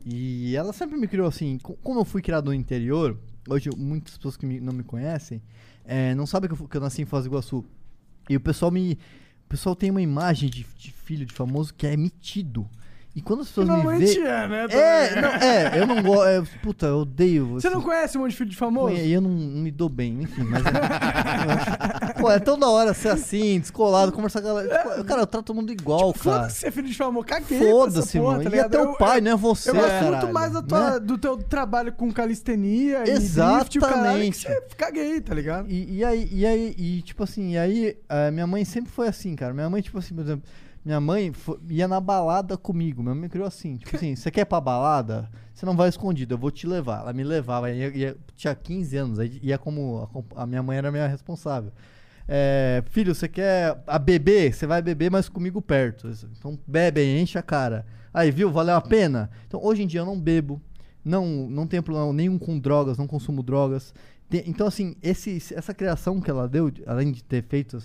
[0.04, 3.18] E ela sempre me criou assim, co- como eu fui criado no interior,
[3.48, 5.40] hoje muitas pessoas que me- não me conhecem,
[5.84, 7.64] é, não sabem que eu, que eu nasci em Foz do Iguaçu.
[8.28, 8.92] E o pessoal me.
[9.44, 12.68] O pessoal tem uma imagem de, de filho de famoso que é metido.
[13.14, 14.26] E quando as pessoas me Normalmente veem.
[14.26, 14.66] é, né?
[14.70, 16.24] É, não, é, eu não gosto.
[16.28, 17.46] é, puta, eu odeio.
[17.48, 18.94] Você não assim, conhece um monte de filho de famoso?
[18.94, 20.64] e eu não, não me dou bem, enfim, mas.
[20.64, 20.70] eu
[22.08, 24.78] acho- pô, é tão da hora ser assim, descolado, conversar com a galera.
[24.78, 26.36] Tipo, cara, eu trato todo mundo igual, cara.
[26.38, 27.26] Foda-se ser filho de famoso.
[27.26, 28.42] Caguei Foda-se, mano.
[28.42, 28.66] tá e ligado?
[28.74, 31.00] até Eu- o pai, eu- não é você, Eu gosto muito mais da tua- né?
[31.00, 34.38] do teu trabalho com calistenia e drift e o caralho, que Exatamente.
[34.48, 35.70] você caguei, tá ligado?
[35.70, 39.06] E, e aí, e aí, e tipo assim, e aí, a minha mãe sempre foi
[39.06, 39.52] assim, cara.
[39.52, 40.44] Minha mãe, tipo assim, por exemplo,
[40.84, 41.32] minha mãe
[41.68, 43.02] ia na balada comigo.
[43.02, 45.30] Minha mãe criou assim, tipo assim, você quer ir pra balada?
[45.54, 47.00] Você não vai escondido, eu vou te levar.
[47.02, 50.76] Ela me levava, ia, ia- tinha 15 anos, aí ia como a, a minha mãe
[50.78, 51.72] era minha responsável.
[52.26, 54.52] É, filho, você quer a beber?
[54.54, 56.08] Você vai beber, mas comigo perto.
[56.38, 57.84] Então bebe enche a cara.
[58.14, 58.50] Aí, viu?
[58.50, 59.30] Valeu a pena?
[59.46, 60.60] Então, hoje em dia eu não bebo.
[61.04, 63.92] Não, não tenho problema nenhum com drogas, não consumo drogas.
[64.46, 67.76] Então, assim, esse, essa criação que ela deu, de- além de ter feito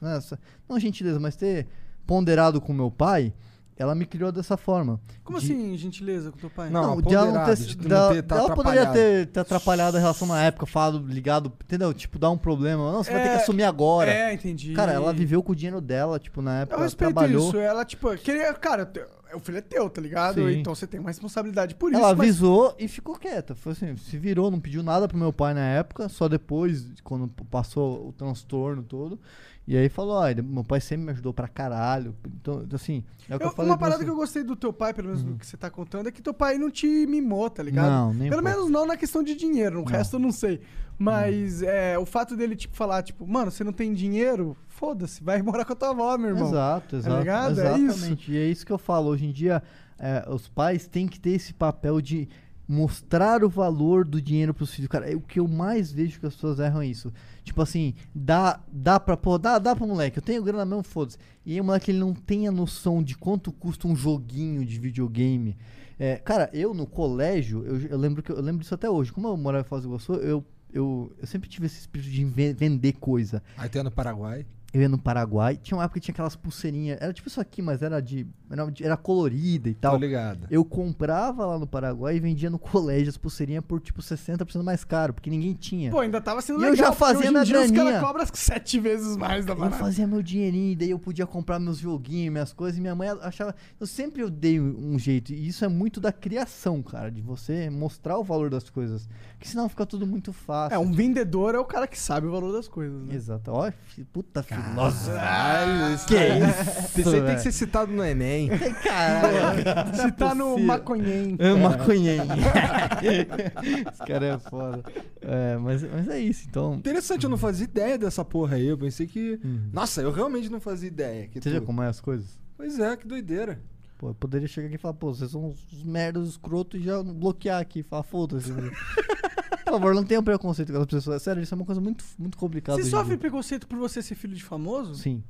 [0.00, 0.38] né, essa,
[0.68, 1.66] não gentileza, mas ter
[2.06, 3.32] ponderado com meu pai,
[3.76, 5.00] ela me criou dessa forma.
[5.24, 6.70] Como De- assim, gentileza com teu pai?
[6.70, 9.40] Não, de ela não ponderado, ter, de não dela- ter tá ela poderia ter, ter
[9.40, 11.92] atrapalhado a relação na época, falado, ligado, entendeu?
[11.92, 12.92] Tipo, dar um problema.
[12.92, 14.12] Não, você vai ter que É, assumir agora.
[14.12, 14.72] É, entendi.
[14.74, 17.48] Cara, ela viveu com o dinheiro dela, tipo, na época, Eu ela respeito trabalhou.
[17.48, 17.56] isso.
[17.58, 18.54] Ela, tipo, queria.
[18.54, 18.88] Cara,
[19.34, 20.36] o filho é teu, tá ligado?
[20.48, 20.60] Sim.
[20.60, 21.98] Então você tem uma responsabilidade por isso.
[22.00, 23.56] Ela mas- avisou e ficou quieta.
[23.56, 27.26] Foi assim, se virou, não pediu nada pro meu pai na época, só depois, quando
[27.50, 29.18] passou o transtorno todo.
[29.66, 32.14] E aí falou, ele- meu pai sempre me ajudou pra caralho.
[32.26, 34.04] Então, assim, é o que eu, Eu- falei uma parada você.
[34.04, 36.20] que eu gostei do teu pai, pelo menos do que você tá contando, é que
[36.20, 37.90] teu pai não te mimou, tá ligado?
[37.90, 38.56] Não, nem Pelo pouco.
[38.58, 40.60] menos não na questão de dinheiro, o resto eu não sei.
[40.98, 44.56] Mas é, o fato dele, tipo, falar, tipo, mano, você não tem dinheiro?
[44.68, 46.46] Foda-se, vai morar com a tua avó, meu irmão.
[46.48, 47.18] Exato, exato.
[47.18, 47.60] ligado?
[47.60, 47.84] É isso.
[47.96, 48.32] exatamente.
[48.32, 49.08] E é isso que eu falo.
[49.08, 49.62] Hoje em dia,
[49.98, 52.28] é, os pais têm que ter esse papel de
[52.68, 54.88] mostrar o valor do dinheiro pros filhos.
[54.88, 57.12] Cara, é o que eu mais vejo que as pessoas erram é isso.
[57.44, 60.18] Tipo assim, dá, dá pra, pô, dá, dá pra moleque.
[60.18, 61.18] Eu tenho grana mesmo, foda-se.
[61.44, 65.56] E o moleque ele não tem a noção de quanto custa um joguinho de videogame.
[65.98, 69.12] É, cara, eu no colégio, eu, eu lembro que eu lembro disso até hoje.
[69.12, 72.24] Como eu morava em Foz do Iguaçu, eu, eu, eu sempre tive esse espírito de
[72.24, 73.42] vender coisa.
[73.70, 74.46] Tem no Paraguai.
[74.74, 77.62] Eu ia no Paraguai, tinha uma época que tinha aquelas pulseirinhas, era tipo isso aqui,
[77.62, 78.26] mas era de.
[78.50, 79.96] Era, de- era colorida e Tô tal.
[79.98, 80.46] ligado.
[80.50, 84.82] Eu comprava lá no Paraguai e vendia no colégio as pulseirinhas por tipo 60% mais
[84.84, 85.90] caro, porque ninguém tinha.
[85.92, 86.86] Pô, ainda tava sendo E eu legal.
[86.86, 87.92] já porque fazia minha dia Os graninha.
[88.00, 89.76] caras cobram sete vezes mais da Eu barata.
[89.78, 93.08] fazia meu dinheirinho, e daí eu podia comprar meus joguinhos, minhas coisas, e minha mãe
[93.22, 93.54] achava.
[93.78, 97.70] Eu sempre eu dei um jeito, e isso é muito da criação, cara, de você
[97.70, 99.08] mostrar o valor das coisas.
[99.34, 100.74] Porque senão fica tudo muito fácil.
[100.74, 103.14] É, um vendedor é o cara que sabe o valor das coisas, né?
[103.14, 103.50] Exato.
[103.52, 103.70] Ó,
[104.12, 105.10] puta filósofo.
[105.16, 108.48] Caralho, isso Que isso, Isso aí tem que ser citado no Enem.
[108.82, 109.96] Caralho.
[109.96, 111.36] Se tá no maconhem.
[111.38, 112.40] É maconhengue.
[113.92, 114.82] Esse cara é foda.
[115.20, 116.74] É, mas, mas é isso, então.
[116.74, 118.66] Interessante, eu não fazia ideia dessa porra aí.
[118.66, 119.40] Eu pensei que.
[119.44, 119.68] Uhum.
[119.72, 121.28] Nossa, eu realmente não fazia ideia.
[121.28, 122.38] Que Você tu- como é as coisas?
[122.56, 123.60] Pois é, que doideira.
[123.98, 127.00] Pô, eu poderia chegar aqui e falar, pô, vocês são uns merdas escroto e já
[127.02, 128.52] bloquear aqui, falar, foda-se.
[129.50, 131.22] Por favor, não tenham preconceito com as pessoas.
[131.22, 132.82] Sério, isso é uma coisa muito, muito complicada.
[132.82, 134.94] Você sofre preconceito por você ser filho de famoso?
[134.94, 135.22] Sim.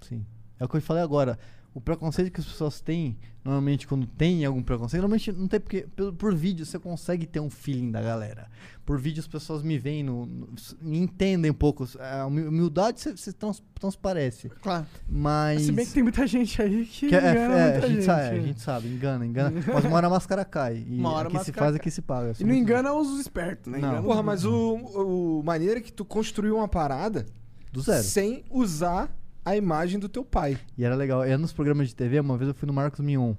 [0.00, 0.24] Sim.
[0.58, 1.38] É o que eu falei agora.
[1.78, 5.86] O preconceito que as pessoas têm, normalmente quando tem algum preconceito, normalmente não tem porque
[5.94, 8.50] por, por vídeo você consegue ter um feeling da galera.
[8.84, 10.48] Por vídeo as pessoas me veem, no, no-
[10.82, 11.86] me entendem um pouco.
[12.00, 14.48] A humi- humildade você, trans, transparece.
[14.60, 14.86] Claro.
[15.08, 15.62] Mas.
[15.62, 17.94] Se bem que tem muita gente aí que, que é- engana é, muita a, gente
[17.94, 18.04] gente.
[18.06, 19.60] sabe, a gente sabe, engana, engana.
[19.72, 20.84] Mas uma hora a máscara cai.
[20.84, 21.76] E Uma hora a aqui se faz, cai.
[21.76, 22.28] aqui se paga.
[22.30, 23.78] Eu E não engana os espertos, né?
[23.78, 23.88] Não.
[23.88, 27.24] Engana Porra, mas o, o maneiro é que tu construiu uma parada
[27.72, 28.02] Do zero.
[28.02, 29.14] sem usar
[29.48, 30.58] a imagem do teu pai.
[30.76, 31.24] E era legal.
[31.26, 33.34] Eu nos programas de TV, uma vez eu fui no Marcos Mion.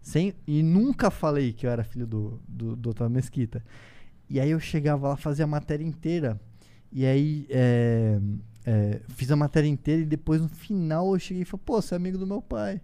[0.00, 3.64] Sem, e nunca falei que eu era filho do, do, do Otávio Mesquita.
[4.28, 6.38] E aí eu chegava lá, fazia a matéria inteira.
[6.92, 8.18] E aí é,
[8.66, 11.94] é, fiz a matéria inteira e depois no final eu cheguei e falei, pô, você
[11.94, 12.80] é amigo do meu pai.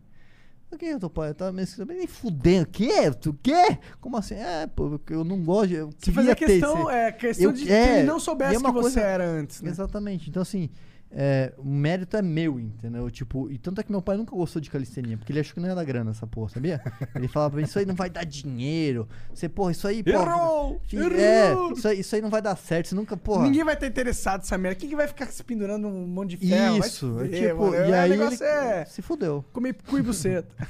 [0.70, 1.30] Eu, Quem é teu pai?
[1.30, 1.84] Otávio Mesquita.
[1.84, 2.66] Nem fudendo.
[2.68, 3.10] Quê?
[3.20, 3.76] Tu quê?
[4.00, 4.34] Como assim?
[4.34, 5.72] É, pô, porque eu não gosto.
[5.74, 8.20] Eu Você fazia ter questão, esse- é, questão Eu- de que é, ele não e
[8.20, 9.70] soubesse é que você coisa- era antes, né?
[9.70, 10.30] Exatamente.
[10.30, 10.70] Então, assim,
[11.12, 13.10] é, o mérito é meu, entendeu?
[13.10, 15.60] Tipo, e tanto é que meu pai nunca gostou de calistenia, porque ele achou que
[15.60, 16.80] não ia dar grana essa porra, sabia?
[17.14, 19.08] Ele falava pra mim, isso aí não vai dar dinheiro.
[19.34, 20.18] Você, porra, isso aí, porra.
[20.32, 20.80] Errou!
[20.92, 21.70] Errou!
[21.70, 22.88] É, isso aí, isso aí não vai dar certo.
[22.88, 23.42] Você nunca, porra.
[23.42, 24.76] Ninguém vai estar interessado nessa merda.
[24.78, 26.78] Quem que vai ficar se pendurando um monte de ferro?
[26.78, 27.74] Isso, é fuder, tipo, mano.
[27.74, 29.44] e É, aí o negócio ele é se fudeu.
[29.52, 30.48] comer cu e buceta.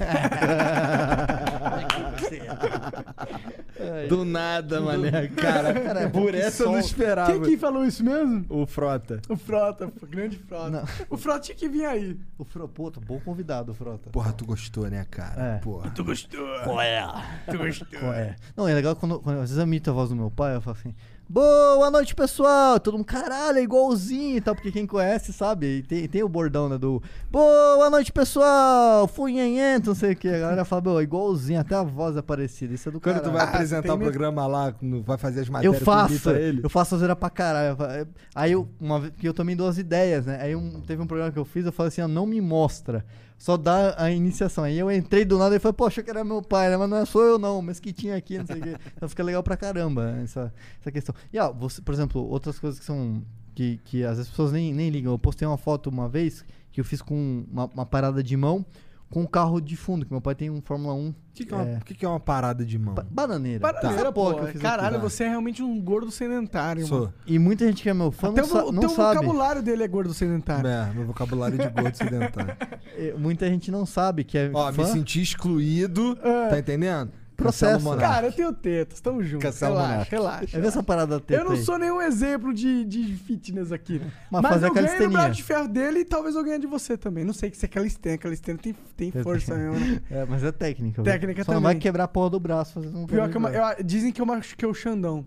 [4.07, 5.27] Do nada, mané.
[5.29, 7.31] Cara, Cara, é por essa eu não esperava.
[7.31, 8.45] Quem que falou isso mesmo?
[8.49, 9.21] O Frota.
[9.29, 10.69] O Frota, pô, grande Frota.
[10.69, 10.83] Não.
[11.09, 12.17] O Frota tinha que vir aí.
[12.37, 14.09] O Fro, puta, bom convidado, Frota.
[14.09, 15.41] Porra, tu gostou, né, cara?
[15.41, 15.57] É.
[15.59, 15.89] Porra.
[15.91, 16.47] Tu gostou?
[16.63, 17.05] Qual é?
[17.49, 17.99] Tu gostou?
[17.99, 18.35] Qual é?
[18.55, 20.61] Não, é legal quando, quando às vezes eu imito a voz do meu pai, eu
[20.61, 20.95] falo assim,
[21.35, 22.77] boa noite, pessoal!
[22.77, 26.67] Todo mundo, caralho, é igualzinho e tal, porque quem conhece sabe, tem, tem o bordão,
[26.67, 27.01] né, do
[27.31, 29.07] boa noite, pessoal!
[29.07, 30.27] Funhenhento, não sei o que.
[30.27, 33.15] A galera fala, "Meu, é igualzinho, até a voz é parecida, isso é do Quando
[33.15, 33.31] caralho.
[33.31, 34.73] tu vai Ah, apresentar tem o programa lá,
[35.05, 36.61] vai fazer as Eu matérias, tu faço, ele.
[36.63, 37.77] eu faço zoeira pra caralho.
[37.79, 40.37] Eu Aí eu, uma eu também dou as ideias, né?
[40.41, 43.05] Aí um- teve um programa que eu fiz, eu falei assim, ó, não me mostra.
[43.41, 44.63] Só dá a iniciação.
[44.63, 46.77] Aí eu entrei do nada e falei, poxa, que era meu pai, né?
[46.77, 48.77] Mas não é sou eu não, mesquitinho aqui, não sei o quê.
[48.95, 51.15] Então fica legal pra caramba essa, essa questão.
[51.33, 53.23] E ó, você, por exemplo, outras coisas que são.
[53.55, 55.11] Que, que às vezes as pessoas nem, nem ligam.
[55.11, 58.63] Eu postei uma foto uma vez que eu fiz com uma, uma parada de mão
[59.11, 61.09] com um carro de fundo, que meu pai tem um Fórmula 1.
[61.09, 61.77] O que, que, é uma, É.
[61.77, 62.93] o que, que é uma parada de mão?
[62.95, 63.59] ba- Bananeira.
[63.59, 64.59] Bananeira, porra pô.
[64.59, 65.03] Caralho, aqui.
[65.03, 66.99] você é realmente um gordo sedentário, Sou.
[67.01, 67.13] mano.
[67.27, 69.15] E muita gente que é meu fã Até não, o, sa o não teu sabe.
[69.19, 70.67] vocabulário dele é gordo sedentário.
[70.67, 72.55] É, meu vocabulário de gordo sedentário.
[73.17, 74.81] Muita gente não sabe que é Ó, fã.
[74.83, 76.47] me senti excluído, É.
[76.49, 77.11] tá entendendo?
[77.41, 77.73] Processo.
[77.77, 77.99] Cancela o.
[77.99, 79.41] Cara, eu tenho tetas, tamo junto.
[79.41, 80.11] Cancela o relaxa, Monark.
[80.11, 80.57] relaxa.
[80.57, 81.63] É ver essa parada da teta Eu não aí.
[81.63, 84.11] sou nenhum exemplo de, de fitness aqui, né?
[84.29, 86.67] Mas Mas, fazer eu ganhei no braço de ferro dele e talvez eu ganhe de
[86.67, 87.23] você também.
[87.23, 88.17] Não sei que se é calistenia.
[88.17, 90.01] Calistenia tem, tem Eu força mesmo, né?
[90.09, 91.01] É, mas é técnica.
[91.01, 91.19] velho.
[91.19, 91.81] Técnica Só não vai também.
[91.81, 93.75] quebrar a porra do braço fazendo um Pior que eu, ma- bagulho.
[93.79, 95.25] eu- dizem que eu machuquei o Xandão.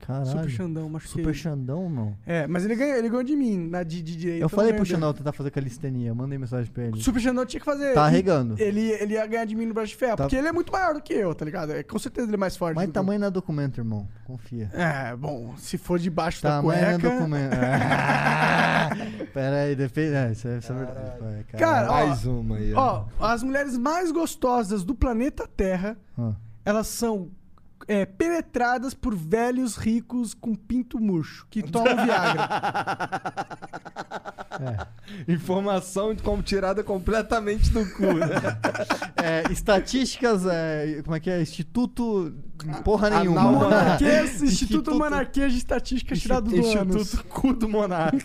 [0.00, 0.26] Caralho.
[0.26, 1.22] Super Xandão, machuquei.
[1.24, 1.34] Super.
[1.34, 2.14] Xandão, não.
[2.26, 4.44] É, mas ele ganhou, ele ganhou de mim, na de, de direita.
[4.44, 4.84] Eu falei pro.
[4.84, 6.08] Xandão tentar fazer calistenia.
[6.10, 7.00] Eu mandei mensagem pra ele.
[7.00, 7.94] Super Xandão tinha que fazer.
[7.94, 8.54] Tá arregando.
[8.58, 10.16] Ele, ele ia ganhar de mim no braço de ferro.
[10.16, 10.24] Tá.
[10.24, 11.72] Porque ele é muito maior do que eu, tá ligado?
[11.72, 12.74] É, com certeza ele é mais forte.
[12.76, 14.06] Mas tamanho não é documento, irmão.
[14.26, 14.70] Confia.
[14.74, 17.10] É, bom, se for debaixo da Tamanho não é cueca.
[17.16, 17.56] documento.
[19.32, 20.14] Pera aí, depende.
[20.14, 21.12] É, isso é, isso é verdade.
[21.20, 22.72] Vai, Cara, ó, Mais uma aí.
[22.74, 26.32] Ó, as mulheres mais gostosas do planeta Terra, Ah.
[26.64, 27.30] elas são
[27.86, 32.48] é, penetradas por velhos ricos com pinto murcho, que tomam Viagra.
[35.28, 38.02] Informação como tirada completamente do cu.
[38.14, 38.26] né?
[39.22, 41.40] É, estatísticas, é, como é que é?
[41.42, 42.34] Instituto.
[42.84, 43.40] Porra nenhuma.
[43.40, 46.96] Anal Monarquês, Instituto, Instituto- Monarquês de Estatística tirado do ânus.
[47.02, 48.16] Instituto Cu do Monark.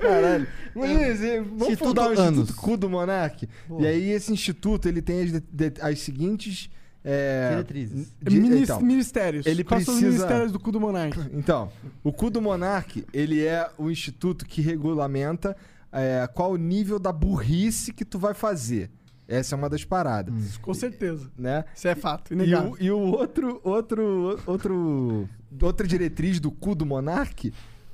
[0.00, 0.46] Caralho.
[0.74, 2.40] Mas, é, vamos Instituto fundar o Anos.
[2.40, 3.48] Instituto Cu do Monark?
[3.68, 3.82] Boa.
[3.82, 5.40] E aí esse instituto, ele tem as, de-
[5.70, 6.70] de- as seguintes
[7.02, 8.12] É, Diretrizes.
[8.22, 9.46] de- Minis- então, ministérios.
[9.46, 11.16] ele Quais são os precisa- ministérios do cu do Monark?
[11.32, 11.70] Então,
[12.04, 15.56] o cu do Monark, ele é o instituto que regulamenta
[15.92, 18.90] é, qual o nível da burrice que tu vai fazer.
[19.26, 21.30] Essa é uma das paradas, Com certeza.
[21.38, 21.64] né?
[21.74, 25.28] Isso é fato, E o, e o outro, outro, outro,
[25.62, 27.52] outra diretriz do cu do Monark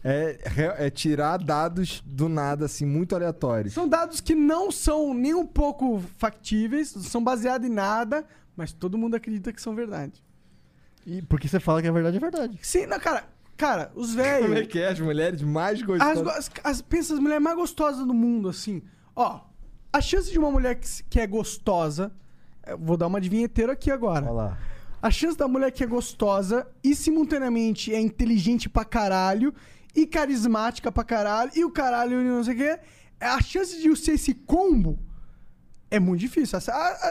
[0.09, 3.73] é, é tirar dados do nada, assim, muito aleatórios.
[3.75, 8.25] São dados que não são nem um pouco factíveis, são baseados em nada,
[8.57, 10.23] mas todo mundo acredita que são verdade.
[11.07, 12.59] E porque você fala que é verdade, é verdade.
[12.63, 13.25] Sim, não, cara,
[13.57, 14.69] cara, os Como é velhos.
[14.69, 14.89] que é?
[14.89, 16.23] As mulheres mais As, gostosas.
[16.23, 18.83] go- as, as- pensa as mulheres mais gostosas do mundo, assim.
[19.15, 19.41] Ó,
[19.93, 22.13] a chance de uma mulher que, que é gostosa.
[22.67, 24.25] eu Vou dar uma de vinheteiro aqui agora.
[24.27, 24.59] Olha lá.
[25.01, 29.55] A chance da mulher que é gostosa e simultaneamente é inteligente pra caralho
[29.97, 32.79] e carismática pra caralho e o caralho e não sei o quê.
[33.19, 34.99] A chance de ser esse combo
[35.91, 36.59] é muito difícil.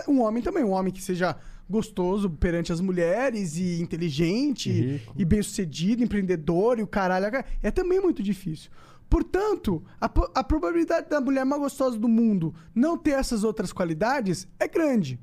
[0.08, 1.36] Um homem também, um homem que seja
[1.68, 5.26] gostoso perante as mulheres e inteligente E e, rico.
[5.26, 7.26] bem-sucedido, empreendedor e o caralho.
[7.64, 8.70] É também muito difícil.
[9.10, 10.06] Portanto, a,
[10.36, 15.20] a probabilidade da mulher mais gostosa do mundo não ter essas outras qualidades é grande.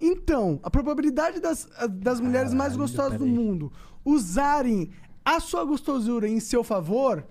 [0.00, 3.70] Então, a probabilidade das, das mulheres mais gostosas do mundo
[4.04, 4.90] usarem
[5.24, 7.26] a sua gostosura em seu favor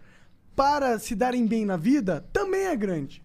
[0.56, 3.24] para se darem bem na vida também é grande.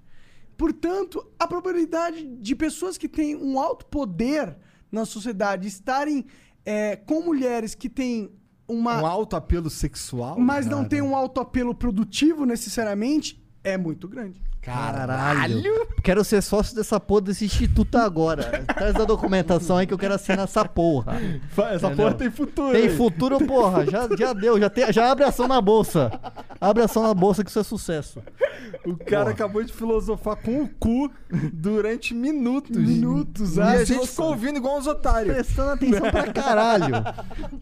[0.56, 4.56] Portanto, a probabilidade de pessoas que têm um alto poder
[4.90, 6.24] na sociedade estarem
[6.64, 8.30] é, com mulheres que têm
[8.66, 9.02] uma.
[9.02, 10.38] Um alto apelo sexual?
[10.38, 14.40] mas não têm um alto apelo produtivo necessariamente, é muito grande.
[14.64, 15.86] Caralho.
[16.02, 18.64] Quero ser sócio dessa porra desse instituto agora.
[18.66, 21.16] Traz a documentação aí que eu quero assinar essa porra.
[21.52, 21.96] Essa Entendeu?
[21.96, 22.72] porra tem futuro.
[22.72, 23.84] Tem futuro, porra.
[23.86, 24.58] Já, já deu.
[24.58, 26.10] Já, tem, já abre ação na bolsa.
[26.60, 28.22] Abre ação na bolsa que isso é sucesso.
[28.86, 31.10] O cara acabou de filosofar com o cu
[31.52, 32.76] durante minutos.
[32.76, 33.84] Minutos, E ah, a nossa.
[33.86, 35.34] gente ficou ouvindo igual uns otários.
[35.34, 36.94] Prestando atenção pra caralho.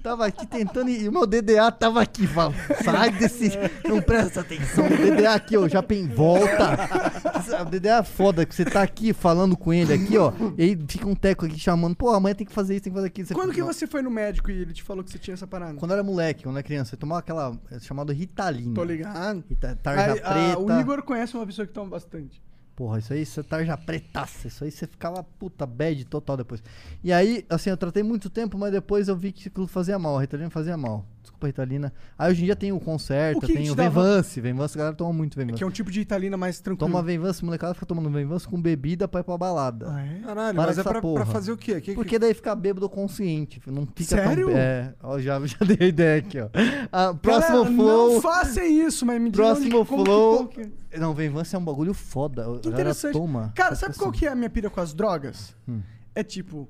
[0.03, 0.89] Tava aqui tentando.
[0.89, 2.27] E o meu DDA tava aqui.
[2.27, 2.55] Fala,
[2.85, 3.51] sai desse.
[3.89, 4.87] Não presta atenção.
[4.87, 5.69] O DDA aqui, ó.
[5.69, 6.91] Já tem volta.
[7.62, 10.32] O DDA é foda, que você tá aqui falando com ele aqui, ó.
[10.56, 11.94] E aí fica um teco aqui chamando.
[11.97, 13.27] Pô, amanhã tem que fazer isso, tem que fazer aquilo.
[13.28, 15.19] Você Quando fala, que "Não." você foi no médico e ele te falou que você
[15.19, 15.74] tinha essa parada?
[15.78, 17.59] Quando eu era moleque, quando eu era criança, você tomava aquela.
[17.70, 18.74] É chamado Ritalina.
[18.74, 19.44] Tô ligado.
[19.48, 20.59] Rita- Tarja Aí, ah, preta.
[20.60, 22.43] o Igor conhece uma pessoa que toma bastante.
[22.74, 24.48] Porra, isso aí, você tarja pretaça.
[24.48, 26.62] Isso aí você ficava puta bad total depois.
[27.05, 30.16] E aí, assim, eu tratei muito tempo, mas depois eu vi que aquilo fazia mal.
[30.16, 31.05] A Ritalina fazia mal.
[31.43, 31.93] Desculpa, Ritalina.
[32.19, 34.40] Aí hoje em dia tem o Concerta, O que tem te o dava- Venvance.
[34.40, 35.59] Venvance, a galera toma muito Venvance.
[35.59, 36.89] Que é um tipo de Italina mais tranquilo.
[36.90, 39.86] Toma Venvance, molecada fica tomando Venvance com bebida pra ir pra balada.
[39.90, 40.20] Ah, é?
[40.20, 41.81] Caralho, Para mas é pra, pra fazer o quê?
[41.81, 43.60] Que, Porque daí fica bêbado consciente.
[43.66, 44.48] Não fica Sério?
[44.48, 44.56] tão.
[44.56, 46.48] É, ó, já, já dei a ideia aqui, ó.
[46.93, 48.12] Ah, próximo Cara, flow.
[48.14, 50.36] Não façam isso, mas me diga Próximo onde, flow.
[50.36, 52.43] como que- Não, Venvance é um bagulho foda.
[52.43, 53.12] Que galera interessante.
[53.12, 53.52] toma.
[53.55, 55.55] Cara, sabe qual assim, que é a minha pira com as drogas?
[55.69, 55.81] Hum.
[56.14, 56.69] É tipo,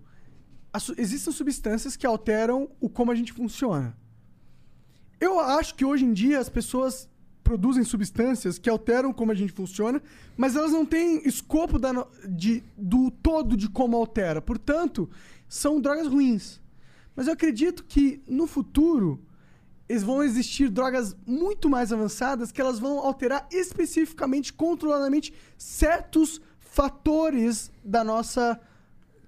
[0.72, 3.94] as existem substâncias que alteram o como a gente funciona.
[5.22, 7.08] Eu acho que hoje em dia as pessoas
[7.44, 10.02] produzem substâncias que alteram como a gente funciona,
[10.36, 11.92] mas elas não têm escopo da
[12.28, 14.42] de, do todo de como altera.
[14.42, 15.08] Portanto,
[15.48, 16.60] são drogas ruins.
[17.14, 19.24] Mas eu acredito que no futuro
[19.88, 27.70] eles vão existir drogas muito mais avançadas que elas vão alterar especificamente, controladamente, certos fatores
[27.84, 28.60] da nossa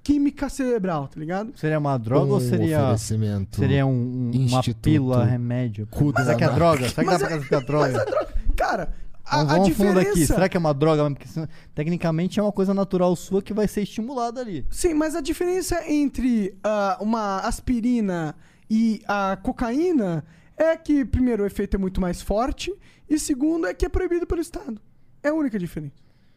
[0.05, 1.53] química cerebral, tá ligado?
[1.59, 2.83] Seria uma droga ou seria.
[2.83, 3.57] oferecimento.
[3.59, 3.91] Seria um,
[4.33, 5.89] um- uma pílula, remédio.
[6.17, 6.89] Será que é droga?
[6.91, 7.93] Será que dá pra é- ficar droga?
[7.93, 8.95] Mas a droga, cara,
[9.25, 10.11] a, Vamos, a vamos fundo diferença...
[10.11, 10.27] aqui.
[10.27, 11.11] Será que é uma droga?
[11.11, 11.27] Porque
[11.75, 14.65] tecnicamente é uma coisa natural sua que vai ser estimulada ali.
[14.71, 18.37] Sim, mas a diferença entre ah, uma aspirina
[18.71, 20.23] e a cocaína
[20.57, 22.73] é que, primeiro, o efeito é muito mais forte
[23.09, 24.79] e, segundo, é que é proibido pelo Estado.
[25.23, 25.95] É a única diferença.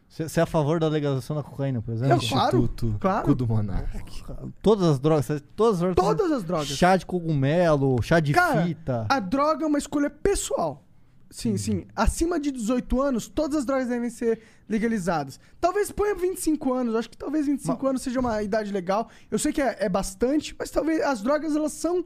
[0.08, 2.28] Você é a favor da legalização da cocaína, por É, exemplo?
[2.28, 3.24] claro, Instituto claro.
[3.26, 4.24] Cu do Monark.
[4.62, 5.26] Todas as drogas.
[5.54, 5.96] Todas as drogas.
[5.96, 6.66] Todas as drogas.
[6.68, 9.06] Chá de cogumelo, chá de Cara, fita.
[9.08, 10.82] a droga é uma escolha pessoal.
[11.30, 11.84] Sim, sim.
[11.94, 15.38] Acima de 18 anos, todas as drogas devem ser legalizadas.
[15.60, 16.94] Talvez ponha 25 anos.
[16.94, 19.08] eu Acho que talvez 25 anos seja uma idade legal.
[19.30, 22.02] Eu sei que é, é bastante, mas talvez as drogas elas são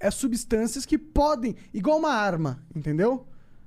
[0.00, 3.26] é, substâncias que podem, igual uma arma, entendeu?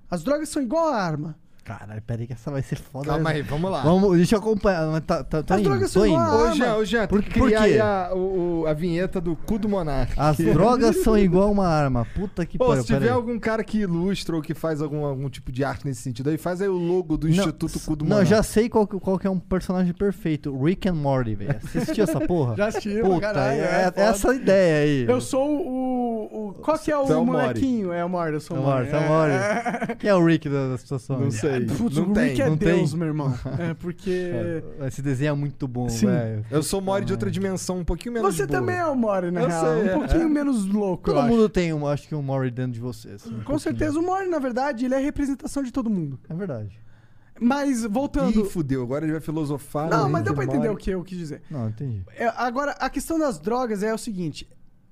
[0.09, 1.37] As drogas são igual a arma.
[1.65, 3.07] Caralho, peraí que essa vai ser foda.
[3.07, 3.81] Calma aí, vamos lá.
[3.81, 5.01] Vamos, deixa eu acompanhar.
[5.01, 6.13] Tá, tá, tô As indo, drogas tô são indo.
[6.21, 7.65] igual a- Ô, Jean, ô, Jean, Por- tem que por criar quê?
[7.65, 10.13] aí a, o- o- a vinheta do cu do Monark.
[10.15, 12.05] As drogas são igual uma arma.
[12.13, 12.83] Puta que Pô, pariu.
[12.83, 16.03] se tiver algum cara que ilustra ou que faz algum, algum tipo de arte nesse
[16.03, 18.29] sentido aí, faz aí o logo do Não, Instituto Cu do Não, Monark.
[18.29, 20.55] já sei qual, que- qual que é um personagem perfeito.
[20.63, 21.55] Rick and Morty, velho.
[21.75, 22.55] Assistiu essa porra?
[22.57, 25.05] Já assisti, Puta, caralho, é, é é essa ideia aí.
[25.09, 26.49] Eu sou o.
[26.49, 27.91] o qual que é o é o molequinho?
[27.91, 28.83] É o Mori, eu sou É o o Mori.
[28.91, 29.95] Morty, é o Morty.
[29.97, 31.17] Quem é o Rick da, da situação?
[31.17, 31.31] Não aí?
[31.59, 31.77] Sei.
[31.77, 32.75] Putz, Não o tem, Rick é não tem.
[32.77, 33.33] Deus, meu irmão.
[33.59, 34.31] É porque.
[34.87, 36.07] Esse desenho é muito bom, Sim.
[36.07, 36.45] velho.
[36.51, 38.59] Eu sou Mori de outra dimensão, um pouquinho menos Você boa.
[38.59, 39.63] também é o Mori, na Eu real.
[39.65, 39.93] sei, um é.
[39.93, 41.33] pouquinho menos louco, eu Todo acho.
[41.33, 43.09] mundo tem, um, acho que um Mori dentro de você.
[43.11, 43.59] assim, um Com pouquinho.
[43.59, 46.19] certeza, o Mori, na verdade, ele é a representação de todo mundo.
[46.29, 46.79] É verdade.
[47.39, 48.41] Mas, voltando.
[48.45, 48.81] Ih, fudeu.
[48.81, 49.89] Agora ele vai filosofar.
[49.89, 50.09] Não, né?
[50.11, 51.41] mas deu pra entender o que eu quis dizer.
[51.51, 52.01] Não, entendi.
[52.15, 54.47] É, agora, a questão das drogas é o seguinte: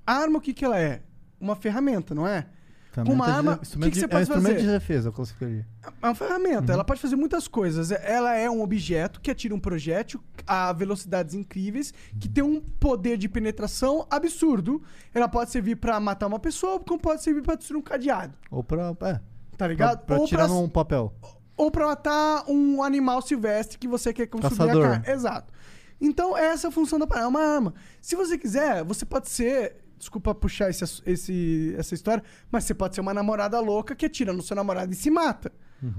[0.06, 1.02] a arma, o que, que ela é?
[1.40, 2.46] Uma ferramenta, não é?
[2.94, 4.58] Com uma Ferramenta de- arma, o que que você de- pode é um fazer?
[4.60, 5.66] de defesa, eu classificaria.
[6.02, 7.90] É uma ferramenta, ela pode fazer muitas coisas.
[7.92, 13.18] Ela é um objeto que atira um projétil a velocidades incríveis, que tem um poder
[13.18, 14.82] de penetração absurdo.
[15.14, 18.34] Ela pode servir pra matar uma pessoa, como pode servir pra destruir um cadeado.
[18.52, 18.90] Ou pra.
[18.90, 19.22] É, Tá
[19.58, 20.06] pra, ligado?
[20.06, 21.14] pra ou, tirar pra, num papel.
[21.58, 24.86] ou pra matar um animal silvestre que você quer consumir Caçador.
[24.86, 25.10] a carne.
[25.10, 25.54] Exato.
[26.02, 27.26] Então, essa é a função da parada.
[27.26, 27.74] É uma arma.
[28.02, 29.78] Se você quiser, você pode ser.
[30.04, 32.22] Desculpa puxar esse, esse- essa história,
[32.52, 35.52] mas você pode ser uma namorada louca que atira no seu namorado e se mata.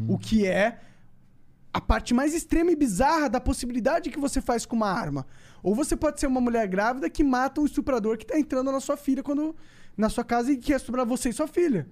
[0.08, 0.78] O que é
[1.72, 5.26] a parte mais extrema e bizarra da possibilidade que você faz com uma arma.
[5.62, 8.78] Ou você pode ser uma mulher grávida que mata um estuprador que tá entrando na
[8.80, 9.56] sua filha quando
[9.96, 11.88] na sua casa e quer estuprar você e sua filha.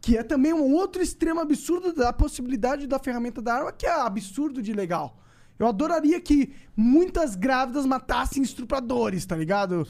[0.00, 3.90] Que é também um outro extremo absurdo da possibilidade da ferramenta da arma, que é
[4.00, 5.18] absurdo de legal.
[5.58, 9.86] Eu adoraria que muitas grávidas matassem estupradores, tá ligado?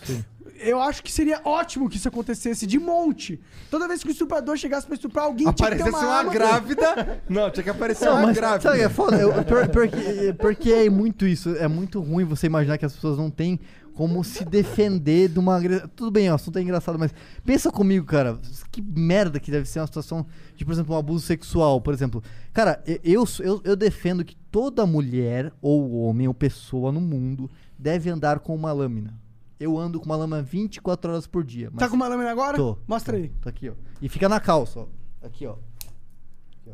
[0.60, 3.40] Eu acho que seria ótimo que isso acontecesse de monte.
[3.70, 6.18] Toda vez que o estuprador chegasse pra estuprar alguém, tinha que ter Aparecesse uma, uma
[6.18, 6.32] arma.
[6.32, 7.22] grávida.
[7.28, 8.62] Não, tinha que aparecer Não, uma mas grávida.
[8.70, 9.16] sabe, é foda.
[9.16, 11.50] Eu, pior- pior que- porque é muito isso.
[11.56, 13.58] É muito ruim você imaginar que as pessoas não têm
[13.94, 15.88] como se defender de uma agressão.
[15.96, 17.14] Tudo bem, o assunto é engraçado, mas
[17.44, 18.38] pensa comigo, cara.
[18.70, 22.22] Que merda que deve ser uma situação de, por exemplo, um abuso sexual, por exemplo.
[22.52, 28.10] Cara, eu, eu, eu defendo que toda mulher, ou homem, ou pessoa no mundo deve
[28.10, 29.14] andar com uma lâmina.
[29.58, 31.70] Eu ando com uma lâmina 24 horas por dia.
[31.76, 32.56] Tá com uma lâmina agora?
[32.56, 32.76] Tô.
[32.86, 33.28] Mostra aí.
[33.40, 33.74] Tá aqui, ó.
[34.02, 34.86] E fica na calça, ó.
[35.26, 35.52] Aqui, ó.
[35.52, 36.72] Aqui, ó.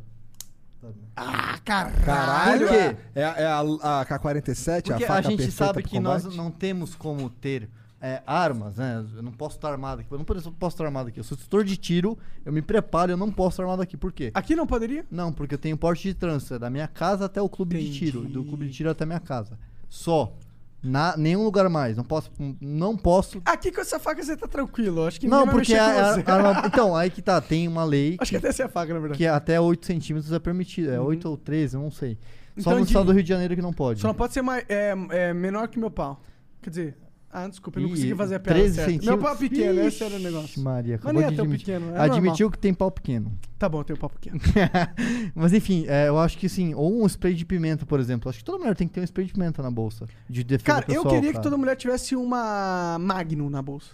[0.81, 1.13] Tá vendo?
[1.15, 1.91] Ah, cara.
[2.05, 2.97] Caralho, Por quê?
[3.15, 3.61] É, é a,
[4.01, 7.71] a K-47, Porque a a, faca gente perfeita sabe que nós não temos como ter
[8.03, 9.07] é, armas, né?
[9.15, 10.11] Eu não posso estar armado aqui.
[10.11, 11.21] Eu não posso estar armado aqui.
[11.21, 13.97] Eu sou instrutor de tiro, eu me preparo, eu não posso estar armado aqui.
[13.97, 14.33] Por quê?
[14.35, 15.07] Aqui não poderia?
[15.09, 17.93] Não, porque eu tenho porte de trânsito, é da minha casa até o clube de
[17.93, 19.57] tiro, do clube de tiro até a minha casa.
[19.89, 20.35] Só.
[20.83, 21.97] Na, nenhum lugar mais.
[21.97, 22.31] Não posso.
[22.61, 23.41] Não posso.
[23.45, 25.07] Aqui com essa faca você tá tranquilo.
[25.07, 26.15] Acho que Não, porque a, a-
[26.63, 28.93] a Então, aí que tá, tem uma lei Acho que até essa é a faca,
[28.93, 29.17] na verdade.
[29.19, 30.91] que até 8 centímetros é permitido.
[30.91, 32.19] É 8 ou 13, eu não sei.
[32.59, 34.01] Só Então, no de- estado do Rio de Janeiro que não pode.
[34.01, 36.21] Só não pode ser mais, é, é, menor que meu pau.
[36.61, 36.97] Quer dizer,
[37.33, 38.91] ah, desculpa, eu não Ih, consegui fazer a piada 13 certa.
[38.91, 39.25] Meu centímetros?
[39.25, 40.63] pau é pequeno, esse Ixi, era o negócio.
[40.63, 41.65] Maria, Mas acabou nem é de tão admitir.
[41.67, 42.51] pequeno, é Admitiu normal.
[42.51, 43.39] que tem pau pequeno.
[43.59, 44.39] Tá bom, tem um pau pequeno.
[45.35, 48.29] Mas enfim, é, eu acho que sim, ou um spray de pimenta, por exemplo.
[48.29, 50.07] Acho que toda mulher tem que ter um spray de pimenta na bolsa.
[50.29, 51.43] De defesa Cara, eu pessoal, queria que cara.
[51.43, 53.91] toda mulher tivesse uma Magnum na bolsa.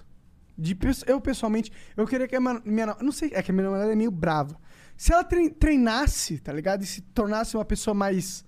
[0.56, 3.64] De, pes- eu, pessoalmente, eu queria que a minha, Não sei, é que a minha
[3.64, 4.56] namorada é meio brava.
[4.96, 6.82] Se ela trein- treinasse, tá ligado?
[6.82, 8.44] E se tornasse uma pessoa mais.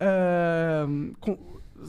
[0.00, 1.38] ahn, com-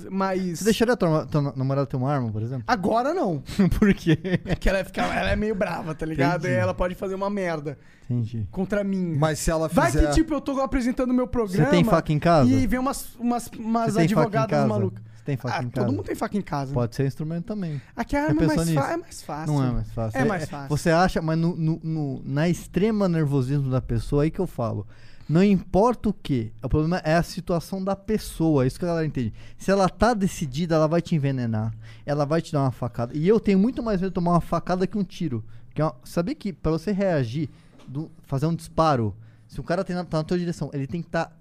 [0.09, 0.59] mais.
[0.59, 2.63] Você deixaria a tua, tua namorada ter uma arma, por exemplo?
[2.67, 3.41] Agora não.
[3.79, 4.17] por quê?
[4.43, 6.41] Porque ela, fica, ela é meio brava, tá ligado?
[6.41, 6.53] Entendi.
[6.53, 7.77] E ela pode fazer uma merda
[8.09, 8.47] Entendi.
[8.51, 9.15] contra mim.
[9.17, 10.07] Mas se ela Vai fizer...
[10.09, 11.65] que, tipo, eu tô apresentando meu programa.
[11.65, 12.49] Você tem faca em casa?
[12.49, 15.03] E vem umas, umas, umas advogadas malucas.
[15.17, 15.91] Você tem faca Ah, em todo casa?
[15.91, 16.73] mundo tem faca em casa.
[16.73, 17.81] Pode ser instrumento também.
[17.95, 19.53] Aqui a Já arma é mais, é mais fácil.
[19.53, 20.19] Não é mais fácil.
[20.21, 20.69] É mais fácil.
[20.69, 24.87] Você acha, mas no, no- no- na extrema nervosismo da pessoa, aí que eu falo.
[25.29, 28.87] Não importa o que, o problema é a situação da pessoa, é isso que a
[28.87, 29.33] galera entende.
[29.57, 31.73] Se ela tá decidida, ela vai te envenenar,
[32.05, 33.15] ela vai te dar uma facada.
[33.15, 35.43] E eu tenho muito mais medo de tomar uma facada que um tiro.
[35.73, 37.49] Que é uma- saber que pra você reagir,
[37.87, 39.13] do- fazer um disparo,
[39.47, 41.37] se o cara tem na, tá na tua direção, ele tem que estar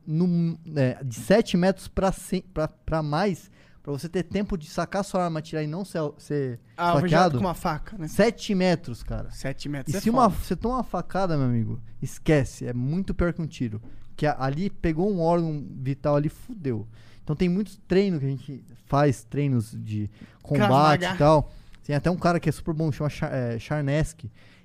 [0.74, 3.50] é, de 7 metros pra mais,
[3.86, 7.38] pra você ter tempo de sacar sua arma, atirar e não ser, ser Ah, esfaqueado.
[7.38, 8.08] com uma faca, né?
[8.08, 9.30] 7 metros, cara.
[9.30, 12.66] 7 metros E é se uma, você toma uma facada, meu amigo, esquece.
[12.66, 13.80] É muito pior que um tiro.
[14.16, 16.84] Que ali pegou um órgão vital ali, fudeu.
[17.22, 20.10] Então tem muitos treinos que a gente faz, treinos de
[20.42, 21.52] combate e tal.
[21.84, 23.56] Tem até um cara que é super bom, chama Char, é.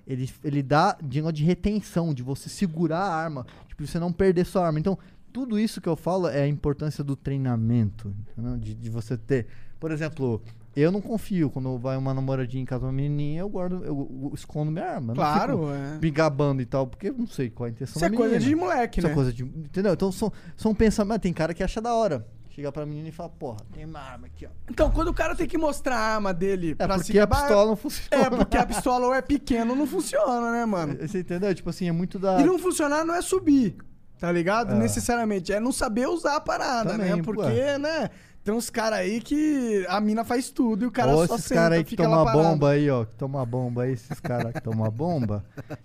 [0.07, 4.45] Ele, ele dá de de retenção, de você segurar a arma, tipo, você não perder
[4.47, 4.79] sua arma.
[4.79, 4.97] Então,
[5.31, 8.13] tudo isso que eu falo é a importância do treinamento?
[8.59, 9.47] De, de você ter.
[9.79, 10.41] Por exemplo,
[10.75, 14.71] eu não confio quando vai uma namoradinha em casa, uma menininha, eu guardo, eu, escondo
[14.71, 15.13] minha arma.
[15.13, 15.99] Claro, é.
[15.99, 18.35] me gabando e tal, porque eu não sei qual a intenção Isso é da coisa
[18.35, 18.49] menina.
[18.49, 19.11] de moleque, Isso né?
[19.11, 19.43] é coisa de.
[19.43, 19.93] Entendeu?
[19.93, 21.21] Então são, são pensamentos.
[21.23, 22.25] Tem cara que acha da hora.
[22.51, 24.49] Chega pra menina e fala, porra, tem uma arma aqui, ó.
[24.69, 27.25] Então, quando o cara tem que mostrar a arma dele É pra porque se a
[27.25, 28.25] pistola não funciona.
[28.25, 30.97] É, porque a pistola ou é pequena ou não funciona, né, mano?
[30.99, 31.55] Você entendeu?
[31.55, 32.41] Tipo assim, é muito da.
[32.41, 33.77] E não funcionar não é subir,
[34.21, 34.73] tá ligado?
[34.73, 34.77] É.
[34.77, 35.51] Necessariamente.
[35.51, 37.23] É não saber usar a parada, Também, né?
[37.23, 37.33] pô.
[37.33, 38.09] Porque, né?
[38.43, 41.45] Tem uns caras aí que a mina faz tudo e o cara Ou só esses
[41.45, 42.43] senta, caras aí que uma parado.
[42.43, 43.05] bomba aí, ó.
[43.05, 45.43] Que tomam uma bomba aí, esses caras que tomam uma bomba.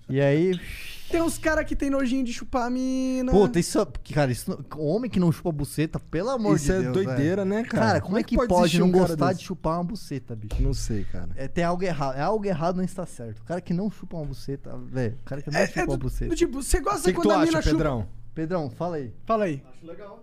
[0.09, 0.59] E aí.
[1.11, 3.31] Tem uns caras que tem nojinho de chupar a mina.
[3.31, 3.87] Puta, isso.
[4.13, 6.93] Cara, isso, homem que não chupa buceta, pelo amor Isso de é Deus.
[6.95, 7.45] doideira, velho.
[7.45, 7.87] né, cara?
[7.87, 9.39] Cara, como, é que pode, existir não um gostar desse?
[9.39, 10.61] de chupar uma buceta, bicho?
[10.61, 11.29] Não sei, cara.
[11.37, 12.17] É, tem algo errado.
[12.17, 13.39] É algo errado não está certo.
[13.39, 15.17] O cara que não chupa uma buceta, velho.
[15.21, 16.29] O cara que não É, chupa é uma do, buceta.
[16.29, 17.77] do tipo, você O gosta que, que quando tu a mina acha, chupa...
[17.77, 18.09] Pedrão?
[18.37, 19.11] Pedrão, fala aí.
[19.25, 19.63] Fala aí.
[19.73, 20.23] Acho legal.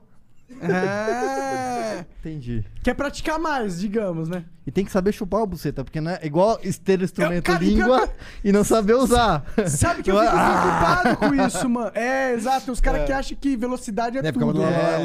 [0.61, 2.05] É.
[2.19, 2.63] Entendi.
[2.83, 4.45] Quer praticar mais, digamos, né?
[4.67, 7.63] E tem que saber chupar a buceta, porque não é igual ter instrumento eu, cara,
[7.63, 8.09] língua eu,
[8.43, 9.43] e não saber usar.
[9.67, 11.91] Sabe que eu fico preocupado com isso, mano?
[11.95, 12.71] É, exato.
[12.71, 13.05] Os caras é.
[13.05, 14.61] que acham que velocidade é, é tudo.
[14.61, 14.99] É.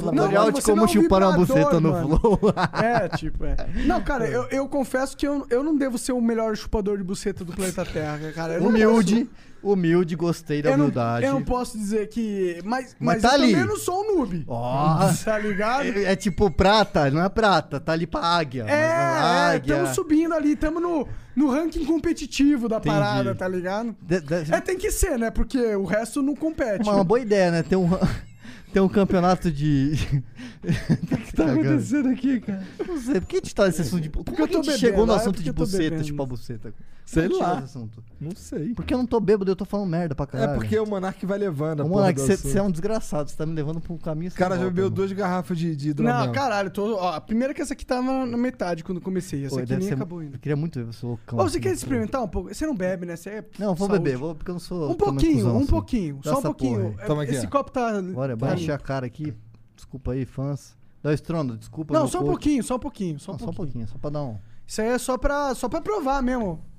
[0.00, 2.40] Tutorial de como chupar uma buceta no flow.
[2.82, 3.54] É, tipo, é.
[3.86, 7.44] Não, cara, eu, confesso que eu, eu não devo ser o melhor chupador de buceta
[7.44, 8.60] do planeta Terra, cara.
[8.60, 9.28] Humilde
[9.64, 11.26] humilde, gostei da eu não, humildade.
[11.26, 12.60] eu não posso dizer que.
[12.64, 13.52] Mas, Mas mas, tá eu ali.
[13.52, 14.44] também não sou um noob.
[14.46, 15.10] Ó.
[15.24, 15.86] Tá ligado?
[15.86, 18.64] É, é tipo prata, não é prata, tá ali pra águia.
[18.68, 19.72] É, é, águia.
[19.74, 22.94] estamos subindo ali, estamos no, no ranking competitivo da Entendi.
[22.94, 23.96] parada, tá ligado?
[24.02, 25.30] De- de- É, tem que ser, né?
[25.30, 26.82] Porque o resto não compete.
[26.82, 27.62] uma, uma boa ideia, né?
[27.62, 27.88] Ter um,
[28.74, 29.92] ter um campeonato de.
[30.62, 32.62] o que tá acontecendo aqui, cara?
[32.86, 34.10] Não sei, por que a gente tá nesse assunto de.
[34.10, 35.54] Como Porque eu que a tô gente bebendo, chegou no é assunto porque de eu
[35.54, 36.04] tô buceta, bebendo.
[36.04, 36.74] tipo a buceta?
[37.06, 37.38] Sei que lá.
[37.44, 38.04] chegou nesse assunto?
[38.18, 38.74] Não sei.
[38.74, 40.54] Porque eu não tô bêbado, eu tô falando merda pra É caralho.
[40.58, 42.50] porque o Monark vai levando a Ô, porra Monark, do você assunto.
[42.52, 44.64] você é um desgraçado, você tá me levando pra um caminho O sem cara já
[44.64, 44.96] bebeu mano.
[44.96, 46.14] duas garrafas de, de hidromel.
[46.26, 49.44] Não, caralho, tô, ó, a primeira que essa aqui tava na metade quando comecei.
[49.44, 50.36] Essa Pô, aqui deve nem ser- acabou ainda.
[50.36, 51.38] Eu queria muito ver você loucão.
[51.38, 52.52] Ô, você assim, quer experimentar um pouco?
[52.54, 53.16] Você não bebe, né?
[53.16, 54.02] Você é Não, vou saúde.
[54.02, 54.90] beber, vou, porque eu não sou.
[54.90, 55.66] Um também pouquinho, cuzão, um assim.
[55.66, 56.14] pouquinho.
[56.24, 56.80] Dá Só um essa pouquinho.
[56.90, 57.06] porra aí.
[57.06, 57.50] Toma aqui, Esse ó.
[57.50, 58.00] copo tá.
[58.02, 59.34] Bora, tá vai encher a cara aqui.
[59.74, 60.76] Desculpa aí, fãs.
[61.02, 61.92] Dá estrondo, desculpa.
[61.92, 63.18] Não, só um pouquinho, só um pouquinho.
[63.18, 63.86] Só um Não, só um pouquinho.
[63.86, 64.38] pouquinho, só pra dar um.
[64.66, 66.64] Isso aí é só pra, só pra provar mesmo.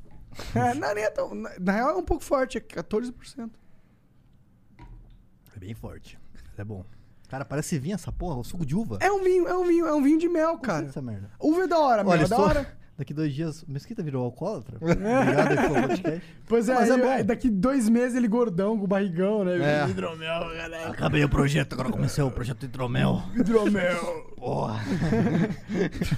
[0.54, 3.50] É, não, é tão, na, na real é um pouco forte, é 14%.
[5.56, 6.20] É bem forte.
[6.58, 6.84] É bom.
[7.30, 8.98] Cara, parece vinho essa porra, o suco de uva.
[9.02, 10.86] É um vinho, é um vinho, é um vinho de mel, cara.
[10.86, 11.32] dessa merda.
[11.40, 12.48] Uva é da hora, mel Olha, é da estou...
[12.50, 12.78] hora.
[12.98, 13.64] daqui dois dias.
[13.64, 14.78] O Mesquita virou alcoólatra?
[14.82, 16.22] Obrigado aí pelo podcast.
[16.48, 17.10] Pois é, Mas é aí, bom.
[17.10, 19.84] aí daqui dois meses ele gordão, com barrigão, né?
[19.84, 19.90] É.
[19.90, 20.90] Hidromel, galera.
[20.92, 23.24] Acabei o projeto, agora comecei o projeto Hidromel.
[23.36, 24.34] Hidromel.
[24.38, 24.80] Porra.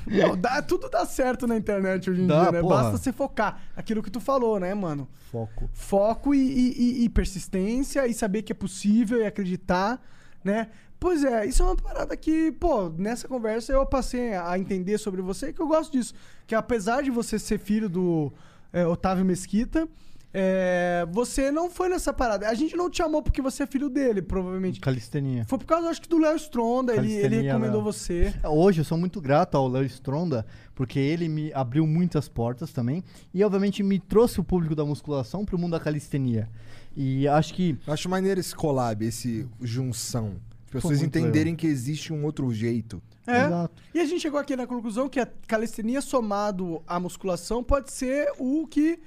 [0.05, 2.61] Não, dá, tudo dá certo na internet hoje em Dá, dia, né?
[2.61, 2.83] porra.
[2.83, 3.61] Basta você focar.
[3.75, 5.07] Aquilo que tu falou, né, mano?
[5.31, 5.69] Foco.
[5.73, 10.01] Foco e, e- e- e persistência e saber que é possível e acreditar,
[10.43, 10.67] né?
[10.99, 15.21] Pois é, isso é uma parada que, pô, nessa conversa eu passei a entender sobre
[15.21, 16.13] você que eu gosto disso.
[16.45, 18.33] Que apesar de você ser filho do
[18.73, 19.87] é, Otávio Mesquita,
[20.33, 22.49] é, você não foi nessa parada.
[22.49, 24.79] A gente não te chamou porque você é filho dele, provavelmente.
[24.79, 25.45] Calistenia.
[25.45, 26.95] Foi por causa, acho que, do Léo Stronda.
[26.95, 27.93] Ele, ele recomendou Léo.
[27.93, 28.33] você.
[28.43, 30.45] Hoje eu sou muito grato ao Léo Stronda,
[30.75, 33.03] porque ele me abriu muitas portas também.
[33.33, 36.49] E obviamente me trouxe o público da musculação pro mundo da calistenia.
[36.95, 37.77] E acho que.
[37.85, 40.35] Eu acho maneiro esse collab, esse junção.
[40.67, 43.01] As pessoas entenderem que existe um outro jeito.
[43.25, 43.45] É.
[43.45, 43.83] Exato.
[43.93, 48.31] E a gente chegou aqui na conclusão que a calistenia somado à musculação pode ser
[48.37, 48.99] o que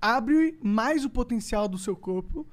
[0.00, 2.46] abre mais o potencial do seu corpo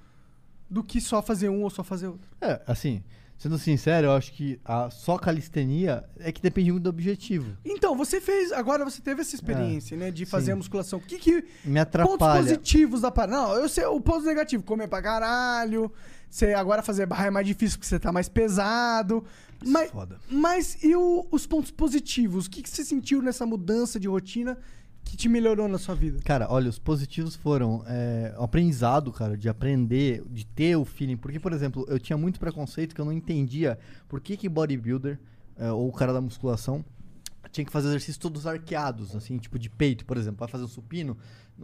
[0.69, 2.30] do que só fazer um ou só fazer outro.
[2.40, 3.03] É, assim,
[3.38, 7.57] sendo sincero, eu acho que a só calistenia é que depende muito do objetivo.
[7.65, 10.52] Então, você fez, agora você teve essa experiência, né, de fazer sim.
[10.52, 10.99] a musculação.
[10.99, 12.41] O que que Me pontos atrapalha.
[12.41, 13.38] positivos da parada?
[13.38, 15.91] Não, eu sei o ponto negativo, comer pra caralho.
[16.31, 19.23] Você agora fazer barra é mais difícil porque você tá mais pesado.
[19.65, 20.17] Mas, Foda.
[20.31, 22.45] mas e o- os pontos positivos?
[22.45, 24.57] O que, que você sentiu nessa mudança de rotina
[25.03, 26.19] que te melhorou na sua vida?
[26.23, 31.17] Cara, olha, os positivos foram é, o aprendizado, cara, de aprender, de ter o feeling.
[31.17, 33.77] Porque, por exemplo, eu tinha muito preconceito que eu não entendia
[34.07, 35.19] por que, que bodybuilder,
[35.57, 36.83] é, ou o cara da musculação,
[37.51, 40.39] tinha que fazer exercícios todos arqueados, assim, tipo de peito, por exemplo.
[40.39, 41.17] Vai fazer um supino,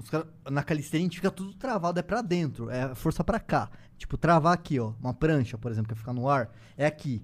[0.10, 3.70] cara, na calistenia a gente fica tudo travado, é pra dentro, é força pra cá.
[3.98, 7.24] Tipo, travar aqui, ó, uma prancha, por exemplo, que ficar no ar, é aqui.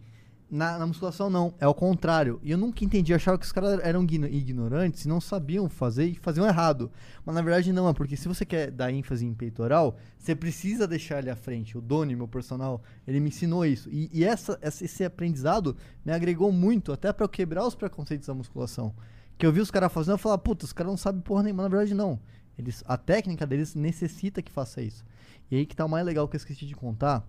[0.51, 1.55] Na, na musculação, não.
[1.59, 2.39] É ao contrário.
[2.43, 3.11] E eu nunca entendi.
[3.11, 6.91] Eu achava que os caras eram igno- ignorantes e não sabiam fazer e faziam errado.
[7.25, 10.87] Mas na verdade não, é porque se você quer dar ênfase em peitoral, você precisa
[10.87, 11.75] deixar ele à frente.
[11.75, 13.89] O Doni, meu personal, ele me ensinou isso.
[13.91, 15.75] E, e essa, esse aprendizado
[16.05, 18.93] me agregou muito, até pra eu quebrar os preconceitos da musculação.
[19.39, 21.63] Que eu vi os caras fazendo, eu falava, puta, os caras não sabem porra nenhuma.
[21.63, 22.19] Na verdade, não.
[22.57, 25.03] Eles, a técnica deles necessita que faça isso.
[25.49, 27.27] E aí que tá o mais legal que eu esqueci de contar.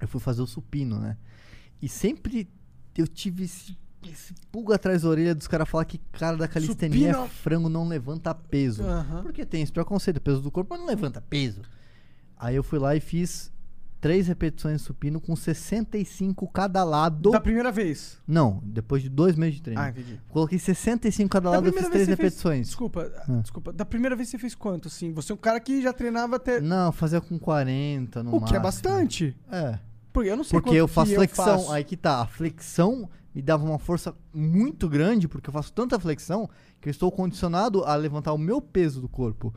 [0.00, 1.16] Eu fui fazer o supino, né?
[1.82, 2.48] E sempre
[2.96, 3.76] eu tive esse,
[4.08, 7.68] esse pulga atrás da orelha dos caras falar que cara da calistenia Supino- é frango
[7.68, 8.82] não levanta peso.
[8.82, 9.22] Aham.
[9.22, 11.62] Porque tem esse preconceito, peso do corpo, mas não levanta peso.
[12.36, 13.50] Aí eu fui lá e fiz
[14.00, 17.30] três repetições de supino com 65 cada lado.
[17.30, 18.18] Da primeira vez.
[18.26, 19.80] Não, depois de dois meses de treino.
[19.80, 20.20] Ah, entendi.
[20.28, 22.66] Coloquei 65 cada Da lado, eu fiz três você fez- repetições.
[22.68, 23.40] Desculpa, Ah.
[23.42, 23.72] desculpa.
[23.72, 25.12] Da primeira vez você fez quanto, assim?
[25.12, 26.60] Você é um cara que já treinava até...
[26.60, 28.62] Não, fazia com 40 no o que é máximo.
[28.62, 29.36] bastante.
[29.50, 29.78] É.
[30.12, 31.44] Porque eu não sei Porque eu faço flexão.
[31.44, 31.72] faço.
[31.72, 32.22] Aí que tá.
[32.22, 36.48] A flexão me dava uma força muito grande, porque eu faço tanta flexão
[36.80, 39.54] que eu estou condicionado a levantar o meu peso do corpo.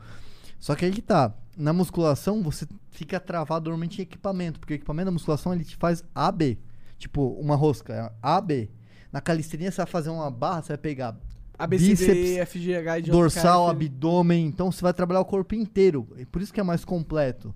[0.60, 1.34] Só que aí que tá.
[1.56, 5.76] Na musculação você fica travado normalmente em equipamento, porque o equipamento da musculação ele te
[5.76, 6.58] faz AB.
[6.98, 8.70] Tipo, uma rosca, é AB.
[9.10, 11.16] Na calistenia você vai fazer uma barra, você vai pegar
[11.58, 16.08] ABCD, FGH e dorsal, abdômen, então você vai trabalhar o corpo inteiro.
[16.16, 17.54] E Por isso que é mais completo.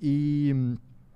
[0.00, 0.54] E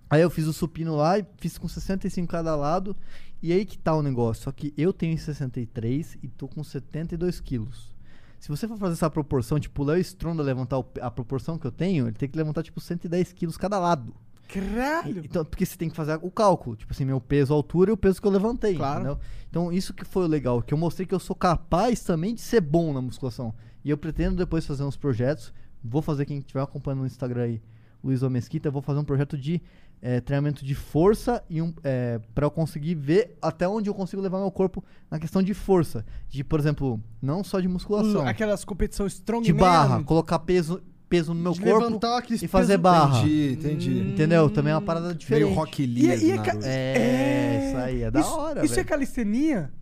[0.09, 2.97] aí eu fiz o supino lá e fiz com 65 cada lado.
[3.43, 4.45] E aí que tá o negócio.
[4.45, 7.98] Só que eu tenho 63 e tô com 72 quilos.
[8.39, 11.67] Se você for fazer essa proporção, tipo, o Léo Stronda levantar o a proporção que
[11.67, 14.15] eu tenho, ele tem que levantar, tipo, 110 quilos cada lado.
[14.49, 15.23] Caralho!
[15.25, 16.75] Então, porque você tem que fazer o cálculo.
[16.75, 18.75] Tipo assim, meu peso, a altura e o peso que eu levantei.
[18.77, 19.01] Claro.
[19.01, 19.21] Entendeu?
[19.51, 20.63] Então, isso que foi o legal.
[20.63, 23.55] Que eu mostrei que eu sou capaz também de ser bom na musculação.
[23.85, 25.53] E eu pretendo depois fazer uns projetos.
[25.85, 27.63] Vou fazer, quem estiver acompanhando no Instagram aí,
[28.03, 29.61] Luiz Mesquita, vou fazer um projeto de
[30.01, 34.23] eh, treinamento de força e um, eh, pra eu conseguir ver até onde eu consigo
[34.23, 36.05] levar meu corpo na questão de força.
[36.29, 38.27] De, por exemplo, não só de musculação.
[38.27, 41.99] Aquelas competições strong de barra, colocar peso, peso no meu De corpo
[42.31, 43.19] e fazer barra.
[43.21, 43.99] Entendi, entendi.
[44.13, 44.49] Entendeu?
[44.51, 45.45] Também é uma parada diferente.
[45.45, 46.11] Meio Rock E, Lee.
[46.31, 46.67] e, do ca- Naruto.
[46.67, 48.89] É, isso aí, é da isso, hora, Isso é velho.
[48.89, 49.73] calistenia?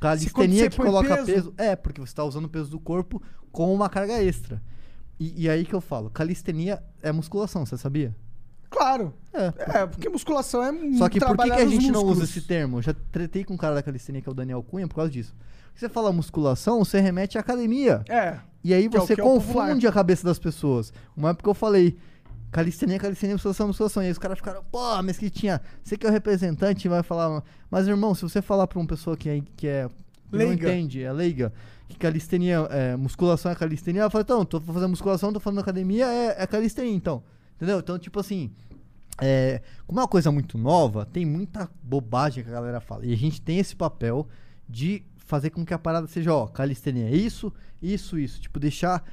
[0.00, 1.54] Calistenia que coloca peso- peso...
[1.56, 4.62] É, porque você tá usando o peso do corpo com uma carga extra.
[5.18, 8.14] E, e aí que eu falo, calistenia é musculação, você sabia?
[8.74, 9.14] Claro.
[9.32, 9.78] É.
[9.78, 12.78] É, porque musculação é Só que por que, que a gente não usa esse termo?
[12.78, 15.10] Eu já tretei com um cara da calistenia, que é o Daniel Cunha, por causa
[15.10, 15.34] disso.
[15.74, 18.04] Você fala musculação, você remete à academia.
[18.08, 18.38] É.
[18.62, 20.92] E aí Que é você que é confunde a cabeça das pessoas.
[21.16, 21.96] Uma época eu falei,
[22.50, 24.02] calistenia, calistenia, musculação, musculação.
[24.02, 27.42] E aí os caras ficaram, pô, Mesquitinha, você que é o representante vai falar.
[27.70, 29.88] Mas, irmão, se você falar pra uma pessoa que é, que é
[30.32, 30.68] não Leiga.
[30.68, 31.52] entende, é leiga,
[31.88, 36.06] que calistenia, é, musculação é calistenia, ela fala, então, tô fazendo musculação, tô fazendo academia,
[36.06, 37.22] é, é calistenia, então.
[37.56, 37.78] Entendeu?
[37.78, 38.50] Então, tipo assim.
[39.20, 43.06] É, como é uma coisa muito nova, tem muita bobagem que a galera fala.
[43.06, 44.26] E a gente tem esse papel
[44.68, 48.40] de fazer com que a parada seja, ó, calistenia é isso, isso, isso.
[48.40, 49.04] Tipo, deixar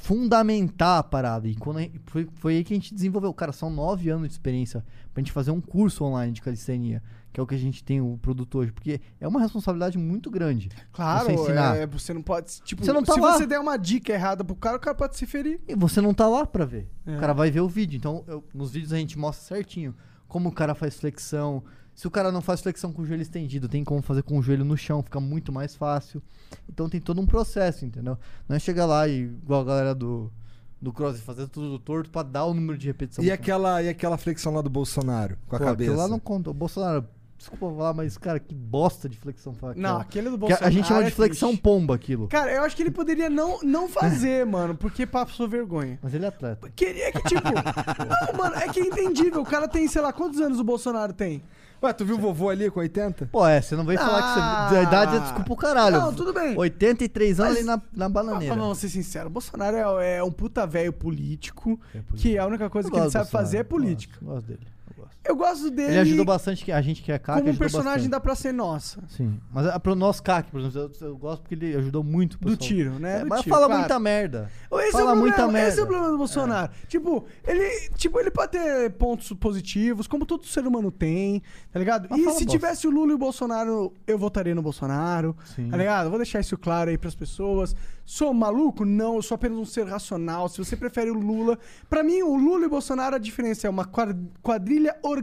[0.00, 1.46] fundamentar a parada.
[1.46, 3.32] E quando foi, foi aí que a gente desenvolveu.
[3.34, 7.02] Cara, são nove anos de experiência pra gente fazer um curso online de calistenia,
[7.32, 8.72] que é o que a gente tem o produto hoje.
[8.72, 10.68] Porque é uma responsabilidade muito grande.
[10.92, 11.76] Claro, Você ensinar.
[11.76, 12.60] é, você não pode.
[12.62, 13.36] Tipo, Você não tá se lá.
[13.38, 15.60] você der uma dica errada pro cara, o cara pode se ferir.
[15.68, 16.88] E você não tá lá pra ver.
[17.06, 17.16] É.
[17.16, 17.96] O cara vai ver o vídeo.
[17.96, 19.94] Então, eu- nos vídeos a gente mostra certinho
[20.28, 21.62] como o cara faz flexão.
[21.94, 24.42] Se o cara não faz flexão com o joelho estendido, tem como fazer com o
[24.42, 26.22] joelho no chão, fica muito mais fácil.
[26.68, 28.16] Então tem todo um processo, entendeu?
[28.48, 30.32] Não é chegar lá e, igual a galera do,
[30.80, 33.22] do cross, fazer tudo torto pra dar o número de repetição.
[33.22, 33.34] E cara.
[33.40, 35.94] aquela, e aquela flexão lá do Bolsonaro com a Pô, cabeça?
[35.94, 36.48] lá não conta.
[36.48, 37.06] O Bolsonaro,
[37.40, 39.88] desculpa falar, mas, cara, que bosta de flexão foi aquela.
[39.94, 40.66] Não, aquele do Que a- Bolsonaro.
[40.66, 41.62] a gente chama é de flexão triste.
[41.62, 42.28] pomba aquilo.
[42.28, 45.98] Cara, eu acho que ele poderia não, não fazer, mano, porque passou vergonha.
[46.02, 46.70] Mas ele é atleta.
[46.76, 47.40] Queria que, tipo.
[48.32, 49.40] não, mano, é que é entendível.
[49.40, 51.42] O cara tem, sei lá, quantos anos o Bolsonaro tem?
[51.82, 53.30] Ué, tu viu o vovô ali com 80?
[53.32, 54.66] Pô, é, você não veio falar que Ah.
[54.68, 54.76] você.
[54.76, 55.98] A idade é desculpa o caralho.
[55.98, 56.54] Não, tudo bem.
[56.58, 58.54] 83 anos Mas- ali na, na bananeira.
[58.54, 62.18] vamos ser sinceros, o Bolsonaro é, é um puta velho político, É político.
[62.18, 64.18] que a única coisa Eu que ele sabe fazer é Bolsonaro, política.
[64.20, 64.66] Gosto, gosto dele.
[64.90, 65.16] eu gosto.
[65.30, 67.40] Eu gosto dele Ele ajudou bastante a gente que é CAC.
[67.40, 68.10] como um personagem bastante.
[68.10, 69.00] da Praça é Nossa.
[69.08, 69.38] Sim.
[69.52, 72.38] Mas é pro nosso CAC, por exemplo, eu, eu gosto porque ele ajudou muito o
[72.38, 72.56] Do pessoal.
[72.68, 73.18] tiro, né?
[73.18, 73.80] É, Do mas tiro, fala claro.
[73.80, 74.50] muita merda.
[74.72, 75.68] Esse Fala é o muita merda.
[75.68, 76.72] Esse é o problema do Bolsonaro.
[76.88, 81.42] Tipo, ele, tipo, ele pode ter pontos positivos, como todo ser humano tem,
[81.72, 82.08] tá ligado?
[82.10, 82.46] Mas e se bosta.
[82.46, 85.68] tivesse o Lula e o Bolsonaro, eu votaria no Bolsonaro, Sim.
[85.70, 86.08] tá ligado?
[86.10, 87.74] Vou deixar isso claro aí pras pessoas.
[88.04, 88.84] Sou maluco?
[88.84, 90.48] Não, eu sou apenas um ser racional.
[90.48, 91.56] Se você prefere o Lula...
[91.88, 95.19] Pra mim, o Lula e o Bolsonaro, a diferença é uma quad- quadrilha organizada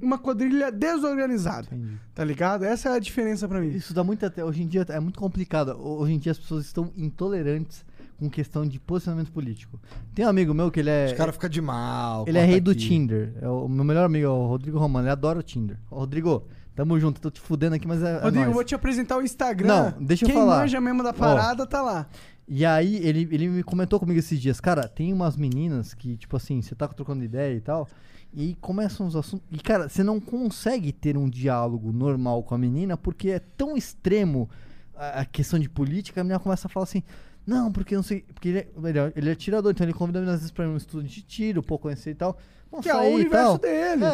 [0.00, 1.98] e uma quadrilha desorganizada, Entendi.
[2.14, 2.64] tá ligado?
[2.64, 3.68] Essa é a diferença pra mim.
[3.68, 4.44] Isso dá muito até.
[4.44, 5.76] Hoje em dia é muito complicado.
[5.80, 7.84] Hoje em dia as pessoas estão intolerantes
[8.18, 9.80] com questão de posicionamento político.
[10.14, 11.06] Tem um amigo meu que ele é.
[11.06, 12.24] Os caras ficam de mal.
[12.26, 12.80] Ele é rei do aqui.
[12.80, 13.32] Tinder.
[13.40, 15.06] É o meu melhor amigo, é o Rodrigo Romano.
[15.06, 15.78] Ele adora o Tinder.
[15.90, 17.20] Ô, Rodrigo, tamo junto.
[17.20, 18.10] Tô te fudendo aqui, mas é.
[18.10, 18.54] é Rodrigo, eu nóis.
[18.54, 19.68] vou te apresentar o Instagram.
[19.68, 20.60] Não, deixa eu Quem falar.
[20.60, 22.06] manja mesmo da parada tá lá.
[22.48, 26.36] E aí, ele, ele me comentou comigo esses dias, cara, tem umas meninas que, tipo
[26.36, 27.88] assim, você tá trocando ideia e tal,
[28.34, 29.46] e aí começam os assuntos.
[29.50, 33.76] E, cara, você não consegue ter um diálogo normal com a menina porque é tão
[33.76, 34.48] extremo
[34.96, 37.02] a, questão de política, a menina começa a falar assim.
[37.46, 38.20] Não, porque não sei.
[38.32, 40.52] Porque ele é, ele é- ele é atirador, então ele convida a menina às vezes
[40.52, 42.38] pra ir um estudo de tiro, pô, conhecer e tal.
[42.70, 43.58] Vamos Que é o universo tal.
[43.58, 44.04] dele.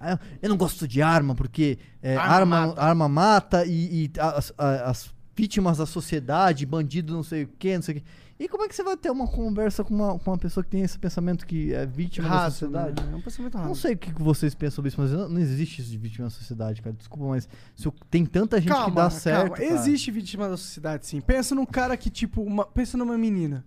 [0.00, 2.82] É, eu não gosto de arma, porque é, Arma arma, mata.
[2.82, 7.74] arma mata e, e as, a- as vítimas da sociedade, bandido não sei o que,
[7.74, 8.06] não sei o que.
[8.38, 10.68] E como é que você vai ter uma conversa com uma, com uma pessoa que
[10.70, 13.02] tem esse pensamento que é vítima da Raso, sociedade?
[13.02, 13.12] né?
[13.12, 13.68] É um pensamento raso.
[13.68, 16.26] Não sei o que vocês pensam sobre isso, mas não, não existe isso de vítima
[16.26, 16.94] da sociedade, cara.
[16.94, 19.52] Desculpa, mas se tem tanta gente que dá certo.
[19.52, 19.56] calma.
[19.56, 19.64] cara.
[19.74, 21.20] Existe vítima da sociedade, sim.
[21.22, 23.64] Pensa num cara que, tipo, uma- pensa numa menina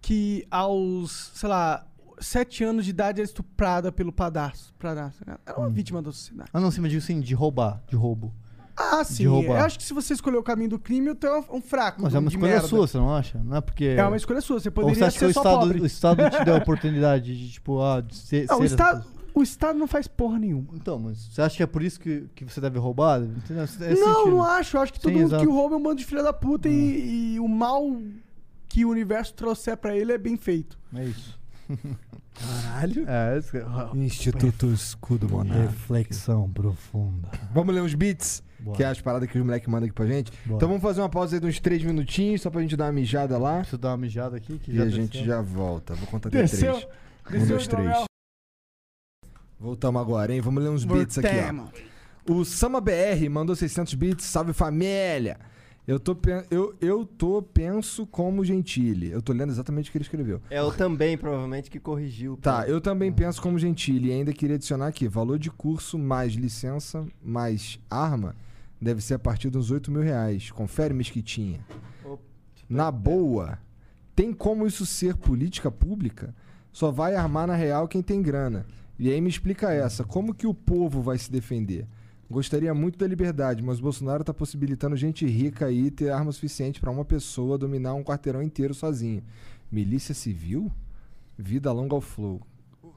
[0.00, 1.86] que aos, sei lá,
[2.18, 4.72] sete anos de idade era estuprada pelo padrasto.
[4.78, 5.22] padrasto.
[5.26, 5.62] Era Hum.
[5.64, 6.48] uma vítima da sociedade.
[6.54, 8.32] Ah, não, sim, mas digo assim, de roubar, de roubo.
[8.76, 9.24] Ah, sim.
[9.24, 12.00] Eu acho que se você escolher o caminho do crime, eu tenho um fraco.
[12.02, 12.66] Mas é uma escolha merda.
[12.68, 13.38] sua, você não acha?
[13.44, 13.84] Não é porque.
[13.84, 14.58] É uma escolha sua.
[14.60, 15.80] Você Ou poderia você acha que ser o só Estado, pobre.
[15.80, 18.46] o Estado te deu a oportunidade de, tipo, ah, de ser.
[18.48, 20.68] Não, o ser- Estado, o Estado não faz porra nenhuma.
[20.74, 23.20] Então, mas você acha que é por isso que, que você deve roubar?
[23.22, 23.64] Entendeu?
[23.64, 24.30] É não, sentido.
[24.30, 24.76] não acho.
[24.76, 25.44] Eu acho que todo Sim, mundo exato.
[25.46, 27.84] que rouba é um bando de filha da puta e, e o mal
[28.68, 30.78] que o universo trouxer pra ele é bem feito.
[30.94, 31.38] É isso.
[32.34, 33.04] Caralho.
[33.06, 35.62] É, isso que- Instituto Escudo Monarca.
[35.62, 37.28] Reflexão profunda.
[37.52, 38.42] Vamos ler uns beats?
[38.62, 38.76] Bora.
[38.76, 40.30] Que é as paradas que os moleques mandam aqui pra gente.
[40.44, 40.56] Bora.
[40.56, 42.92] Então vamos fazer uma pausa aí de uns 3 minutinhos, só pra gente dar uma
[42.92, 43.58] mijada lá.
[43.58, 44.58] Preciso dar uma mijada aqui.
[44.58, 45.26] Que E já a gente desceu.
[45.26, 45.94] já volta.
[45.94, 46.74] Vou contar até Desceu?
[46.74, 46.84] 3.
[46.84, 47.86] Um, Desceu dois, o três.
[47.88, 48.04] hidromel?
[49.58, 50.40] Voltamos agora, hein?
[50.40, 51.28] Vamos ler uns beats aqui,
[52.28, 52.32] ó.
[52.32, 54.24] O Sama BR mandou 600 bits.
[54.24, 55.38] Salve família!
[55.88, 56.16] Eu tô,
[56.50, 59.10] eu, eu tô penso como Gentile.
[59.10, 60.40] Eu tô lendo exatamente o que ele escreveu.
[60.48, 62.36] É o também, provavelmente, que corrigiu.
[62.40, 66.34] Tá, eu também penso como Gentile e ainda queria adicionar aqui: valor de curso mais
[66.34, 68.36] licença mais arma
[68.80, 70.50] deve ser a partir dos 8 mil reais.
[70.50, 71.60] Confere, Mesquitinha.
[72.04, 72.22] Opa.
[72.68, 73.58] Na boa,
[74.16, 76.34] tem como isso ser política pública?
[76.72, 78.64] Só vai armar na real quem tem grana.
[78.98, 81.86] E aí me explica essa: como que o povo vai se defender?
[82.30, 86.90] Gostaria muito da liberdade, mas Bolsonaro tá possibilitando gente rica aí ter arma suficiente pra
[86.90, 89.22] uma pessoa dominar um quarteirão inteiro sozinho.
[89.70, 90.70] Milícia civil?
[91.36, 92.40] Vida longa ao flow.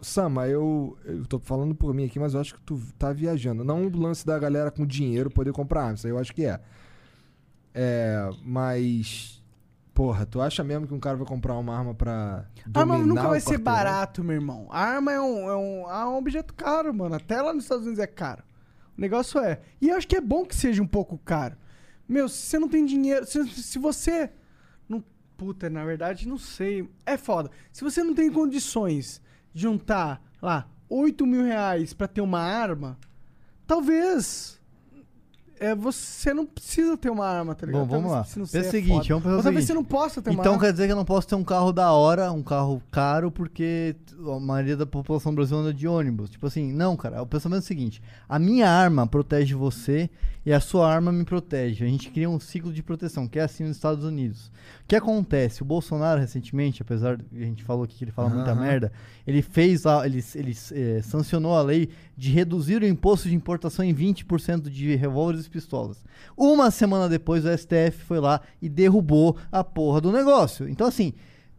[0.03, 3.63] Sama, eu, eu tô falando por mim aqui, mas eu acho que tu tá viajando.
[3.63, 6.45] Não o lance da galera com dinheiro poder comprar arma, isso aí eu acho que
[6.45, 6.59] é.
[7.73, 9.41] É, mas.
[9.93, 12.45] Porra, tu acha mesmo que um cara vai comprar uma arma pra.
[12.73, 14.67] Arma nunca vai ser barato, meu irmão.
[14.69, 17.15] A arma é um, é, um, é um objeto caro, mano.
[17.15, 18.43] Até lá nos Estados Unidos é caro.
[18.97, 19.61] O negócio é.
[19.79, 21.55] E eu acho que é bom que seja um pouco caro.
[22.07, 23.25] Meu, se você não tem dinheiro.
[23.25, 24.31] Se, se você.
[24.89, 25.03] Não,
[25.37, 26.89] puta, na verdade, não sei.
[27.05, 27.49] É foda.
[27.71, 29.21] Se você não tem condições
[29.53, 32.97] juntar lá 8 mil reais pra ter uma arma,
[33.67, 34.61] talvez.
[35.59, 37.85] É, você não precisa ter uma arma, tá ligado?
[37.85, 38.23] Bom, vamos lá.
[38.23, 39.65] Pensa o seguinte, vamos pensar o talvez seguinte.
[39.67, 40.65] você não possa ter uma Então arma.
[40.65, 43.95] quer dizer que eu não posso ter um carro da hora, um carro caro, porque
[44.35, 46.31] a maioria da população brasileira anda de ônibus.
[46.31, 47.21] Tipo assim, não, cara.
[47.21, 50.09] O pensamento é o seguinte: a minha arma protege você
[50.45, 51.85] e a sua arma me protege.
[51.85, 54.51] A gente cria um ciclo de proteção, que é assim nos Estados Unidos.
[54.83, 55.61] O que acontece?
[55.61, 58.61] O Bolsonaro, recentemente, apesar de a gente falou aqui que ele fala muita Aham.
[58.61, 58.91] merda,
[59.25, 63.83] ele fez a, ele, ele eh, sancionou a lei de reduzir o imposto de importação
[63.85, 66.03] em 20% de revólveres e pistolas.
[66.35, 70.67] Uma semana depois, o STF foi lá e derrubou a porra do negócio.
[70.67, 71.13] Então, assim,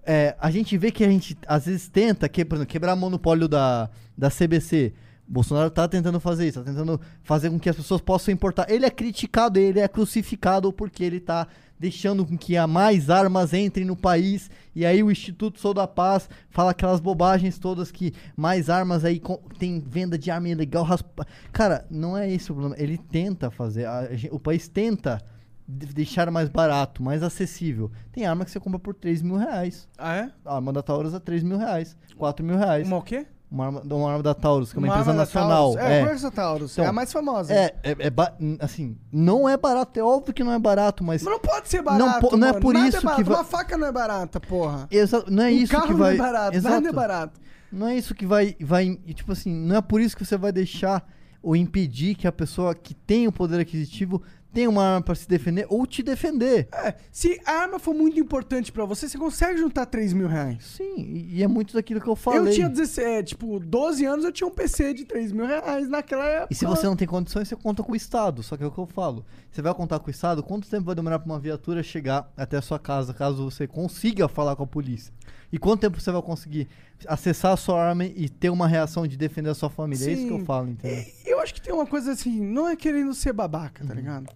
[0.05, 3.49] é, a gente vê que a gente às vezes tenta, que, exemplo, quebrar o monopólio
[3.49, 4.93] da, da CBC.
[5.27, 8.71] Bolsonaro tá tentando fazer isso, tá tentando fazer com que as pessoas possam importar.
[8.71, 11.47] Ele é criticado, ele é crucificado porque ele tá
[11.79, 14.51] deixando com que a mais armas entrem no país.
[14.75, 19.21] E aí o Instituto Sou da Paz fala aquelas bobagens todas que mais armas aí
[19.59, 20.85] tem venda de arma ilegal.
[20.85, 22.77] raspa- Cara, não é esse o problema.
[22.81, 25.21] Ele tenta fazer, a o país tenta
[25.67, 27.91] de- deixar mais barato, mais acessível.
[28.13, 29.89] Tem arma que você compra por 3 mil reais.
[29.99, 30.31] Ah, é?
[30.45, 32.87] A arma da Taurus é 3 mil reais, 4 mil reais.
[32.87, 33.27] Uma o quê?
[33.55, 35.75] Uma arma, uma arma da Taurus, que é uma, Uma empresa nacional.
[35.75, 35.91] Taurus.
[35.91, 36.05] É, é.
[36.05, 36.73] conheço a Taurus.
[36.73, 37.55] Então, é a mais famosa.
[37.55, 38.13] É, é, é
[38.59, 41.23] assim, não é barato, é óbvio que não é barato, mas.
[41.23, 43.45] Mas não pode ser barato, po- não é por Nada isso é que vai- Uma
[43.45, 44.89] faca não é barata, porra.
[44.91, 46.17] Exa- não é um isso carro que vai.
[46.17, 46.57] não é barato.
[46.57, 46.75] Exato.
[46.75, 47.41] Nada é barato.
[47.71, 48.97] Não é isso que vai, vai.
[49.15, 51.09] Tipo assim, não é por isso que você vai deixar
[51.41, 54.21] ou impedir que a pessoa que tem o poder aquisitivo
[54.55, 56.69] tenha uma arma pra se defender ou te defender.
[56.73, 60.65] É, se a arma for muito importante pra você, você consegue juntar 3 mil reais.
[60.77, 62.41] Sim, e, é muito daquilo que eu falei.
[62.41, 65.89] Eu tinha 16, é, tipo, 12 anos, eu tinha um PC de 3 mil reais
[65.89, 66.53] naquela época.
[66.53, 68.43] E se você não tem condições, você conta com o Estado.
[68.43, 69.25] Só que é o que eu falo.
[69.51, 72.57] Você vai contar com o Estado, quanto tempo vai demorar pra uma viatura chegar até
[72.57, 75.13] a sua casa, caso você consiga falar com a polícia?
[75.53, 76.69] E quanto tempo você vai conseguir
[77.07, 80.09] acessar a sua arma e ter uma reação de defender a sua família?
[80.09, 80.45] É isso que eu Sim.
[80.45, 81.05] falo, entendeu?
[81.25, 83.89] Eu acho que tem uma coisa assim, não é querendo ser babaca, Uhum.
[83.89, 84.27] tá ligado?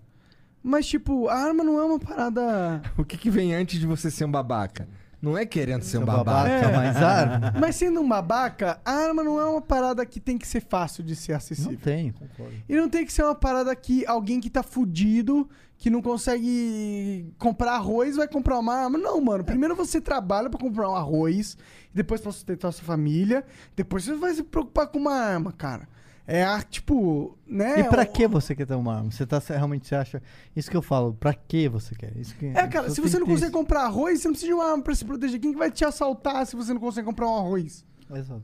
[0.62, 2.82] Mas, tipo, a arma não é uma parada.
[2.98, 4.88] O que, que vem antes de você ser um babaca?
[5.20, 6.48] Não é querendo ser um Seu babaca.
[6.48, 6.76] É.
[6.76, 7.52] mais arma?
[7.58, 11.02] Mas sendo um babaca, a arma não é uma parada que tem que ser fácil
[11.02, 11.78] de ser Não acessível.
[11.82, 12.52] tem, concordo.
[12.68, 17.32] E não tem que ser uma parada que alguém que tá fudido, que não consegue
[17.36, 18.96] comprar arroz, vai comprar uma arma.
[18.96, 19.42] Não, mano.
[19.42, 21.56] Primeiro você trabalha pra comprar um arroz,
[21.92, 23.44] depois pra sustentar a sua família,
[23.74, 25.88] depois você vai se preocupar com uma arma, cara.
[26.30, 27.80] É a, tipo, né?
[27.80, 29.10] E pra o- que você quer ter uma arma?
[29.10, 30.22] Você tá, realmente você acha.
[30.54, 32.14] Isso que eu falo, pra que você quer?
[32.18, 33.52] Isso que, É, cara, se você não consegue isso.
[33.58, 35.40] comprar arroz, você não precisa de uma arma pra se proteger.
[35.40, 37.82] Quem que vai te assaltar se você não consegue comprar um arroz?
[38.14, 38.42] Exato.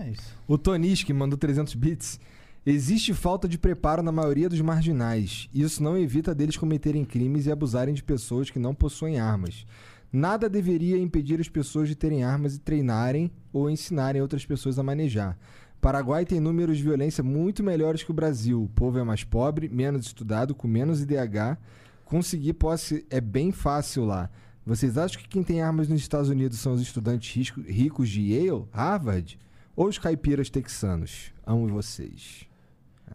[0.00, 0.34] É isso.
[0.48, 2.18] O Tonis, que mandou 300 bits.
[2.64, 5.48] Existe falta de preparo na maioria dos marginais.
[5.52, 9.66] Isso não evita deles cometerem crimes e abusarem de pessoas que não possuem armas.
[10.12, 14.82] Nada deveria impedir as pessoas de terem armas e treinarem ou ensinarem outras pessoas a
[14.82, 15.38] manejar.
[15.80, 18.62] Paraguai tem números de violência muito melhores que o Brasil.
[18.62, 21.56] O povo é mais pobre, menos estudado, com menos IDH.
[22.04, 24.28] Conseguir posse é bem fácil lá.
[24.66, 28.66] Vocês acham que quem tem armas nos Estados Unidos são os estudantes ricos de Yale,
[28.70, 29.38] Harvard
[29.74, 31.32] ou os caipiras texanos?
[31.46, 32.46] Amo vocês.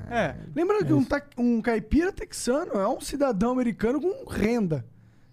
[0.09, 0.35] É.
[0.55, 1.05] Lembrando que um,
[1.37, 4.83] um caipira texano é um cidadão americano com renda.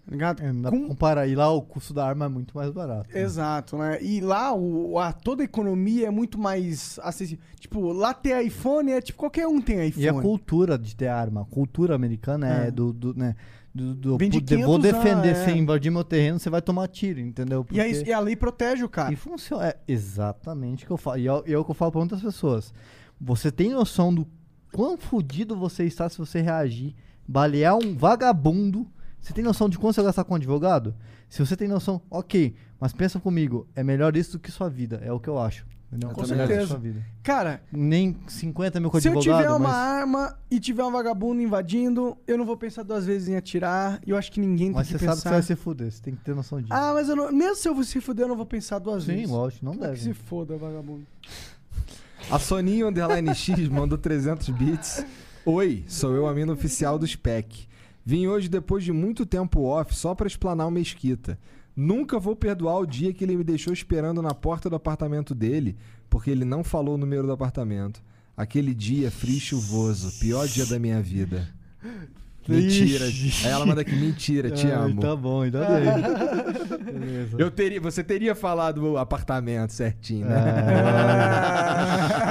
[0.05, 0.43] Tá ligado?
[0.43, 1.27] É, Com- comparar.
[1.27, 3.09] E lá o custo da arma é muito mais barato.
[3.13, 3.21] né?
[3.21, 4.03] Exato, né?
[4.03, 7.43] E lá o, a, toda a economia é muito mais acessível.
[7.57, 10.05] Tipo, lá ter iPhone é tipo qualquer um tem iPhone.
[10.05, 11.41] E a cultura de ter arma.
[11.41, 12.71] A cultura americana é, É.
[12.71, 13.33] do, do, né,
[13.73, 15.33] do, do Vem de poder- 500 vou defender, é.
[15.45, 17.65] você invadir meu terreno, você vai tomar tiro, entendeu?
[17.71, 19.13] E, aí, Porque- e a lei protege o cara.
[19.13, 19.67] E funciona.
[19.69, 21.17] É exatamente o que eu falo.
[21.17, 22.73] E é, o- é que eu falo pra muitas pessoas.
[23.21, 24.27] Você tem noção do
[24.73, 26.93] quão fodido você está se você reagir,
[27.25, 28.85] balear um vagabundo.
[29.23, 30.93] Você tem noção de quanto você vai gastar com um advogado?
[31.29, 35.01] Se você tem noção, ok, mas pensa comigo, é melhor isso do que sua vida,
[35.01, 35.65] é o que eu acho.
[35.87, 36.09] Entendeu?
[36.09, 36.67] Com é certeza.
[36.67, 37.01] sua vida.
[37.23, 40.91] Cara, Nem 50 mil com se eu advogado, tiver uma mas, arma e tiver um
[40.91, 44.01] vagabundo invadindo, eu não vou pensar duas vezes em atirar.
[44.05, 45.29] E eu acho que ninguém mas tem você que sabe que pensar.
[45.29, 46.73] você vai se fuder, você tem que ter noção disso.
[46.73, 47.31] Ah, mas eu não...
[47.31, 49.29] mesmo se eu se fuder, eu não vou pensar duas Sim, vezes.
[49.29, 50.09] lógico, não Claro deve.
[50.09, 51.05] que se foda, vagabundo.
[52.29, 55.05] A Soninho Underline X mandou 300 bits.
[55.45, 57.67] Oi, sou eu, a mina oficial do SPEC.
[58.05, 61.39] Vim hoje depois de muito tempo off só pra explanar o Mesquita.
[61.75, 65.75] Nunca vou perdoar o dia que ele me deixou esperando na porta do apartamento dele,
[66.09, 68.03] porque ele não falou o número do apartamento.
[68.35, 71.47] Aquele dia frio e chuvoso, pior dia da minha vida.
[72.47, 73.05] Mentira.
[73.07, 73.47] Ixi.
[73.47, 75.01] Aí ela manda aqui, mentira, te Ai, amo.
[75.01, 75.87] Tá bom, ainda bem.
[77.37, 80.35] Eu teria, você teria falado o apartamento certinho, né?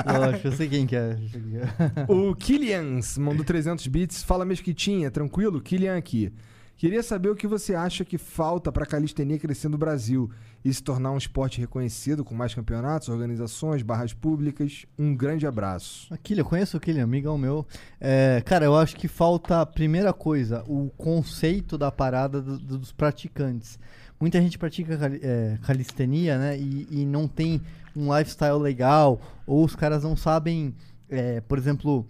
[0.07, 1.13] É, lógico, eu sei quem que é.
[1.21, 2.05] eu sei quem que é.
[2.09, 4.23] O Killians mandou 300 bits.
[4.23, 5.61] Fala, Mesquitinha, tranquilo?
[5.61, 6.33] Killian aqui.
[6.77, 10.29] Queria saber o que você acha que falta para a calistenia crescer no Brasil
[10.65, 14.85] e se tornar um esporte reconhecido com mais campeonatos, organizações, barras públicas.
[14.99, 16.13] Um grande abraço.
[16.13, 17.65] A Killian, eu conheço o Killian, amigão meu.
[18.01, 22.79] É, cara, eu acho que falta, a primeira coisa, o conceito da parada do- do-
[22.79, 23.79] dos praticantes.
[24.21, 26.59] Muita gente pratica cali- é, calistenia, né?
[26.59, 27.61] E, e não tem
[27.95, 30.75] um lifestyle legal, ou os caras não sabem,
[31.09, 32.07] é, por exemplo,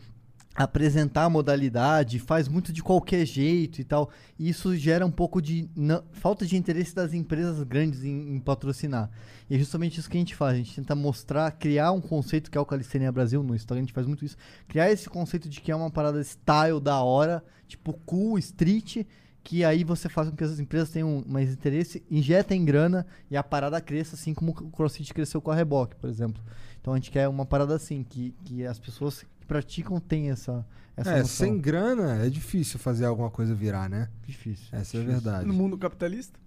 [0.55, 4.11] apresentar a modalidade, faz muito de qualquer jeito e tal.
[4.39, 5.69] E isso gera um pouco de
[6.13, 9.11] falta de interesse das empresas grandes em, em patrocinar.
[9.49, 10.55] E é justamente isso que a gente faz.
[10.55, 13.43] A gente tenta mostrar, criar um conceito que é o Calistenia Brasil.
[13.43, 14.37] No Instagram a gente faz muito isso.
[14.69, 19.07] Criar esse conceito de que é uma parada style da hora, tipo cool, street,
[19.43, 23.43] que aí você faz com que as empresas tenham mais interesse, injetem grana e a
[23.43, 26.43] parada cresça, assim como o CrossFit cresceu com a Reboque, por exemplo.
[26.81, 30.65] Então a gente quer uma parada assim, que, que as pessoas praticam têm essa,
[30.97, 31.47] essa é, noção.
[31.47, 34.09] sem grana é difícil fazer alguma coisa virar, né?
[34.27, 34.67] Difícil.
[34.73, 35.47] Essa é a verdade.
[35.47, 36.39] No mundo capitalista?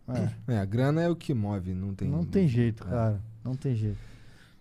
[0.48, 0.54] É.
[0.54, 2.08] É, a grana é o que move, não tem.
[2.10, 2.90] Não tem jeito, É.
[2.90, 3.22] cara.
[3.44, 3.98] Não tem jeito.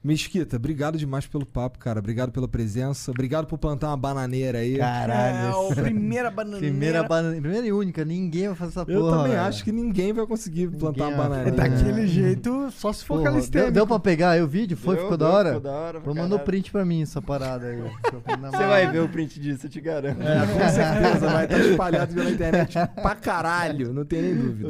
[0.05, 1.98] Mesquita, obrigado demais pelo papo, cara.
[1.98, 3.10] Obrigado pela presença.
[3.10, 4.78] Obrigado por plantar uma bananeira aí.
[4.78, 6.66] É, o primeira bananeira.
[6.66, 9.16] Primeira, banana, primeira e única, ninguém vai fazer essa Eu porra.
[9.16, 9.44] também velho.
[9.44, 11.51] acho que ninguém vai conseguir plantar uma É bananeira.
[11.52, 13.72] daquele jeito, só se for Porra, calistênico.
[13.72, 14.76] deu, deu pra pegar aí o vídeo?
[14.76, 14.94] Foi?
[14.94, 15.48] Deu, ficou deu, da hora?
[15.55, 16.44] ficou da hora Pô, mandou caralho.
[16.44, 17.78] print pra mim essa parada aí.
[17.81, 20.20] Você vai ver o print disso, eu te garanto.
[20.20, 24.68] É, com certeza, vai estar espalhado pela internet pra caralho, não tem nem dúvida.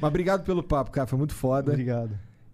[0.00, 1.72] Mas obrigado pelo papo, cara, foi muito foda.
[1.72, 2.10] Obrigado.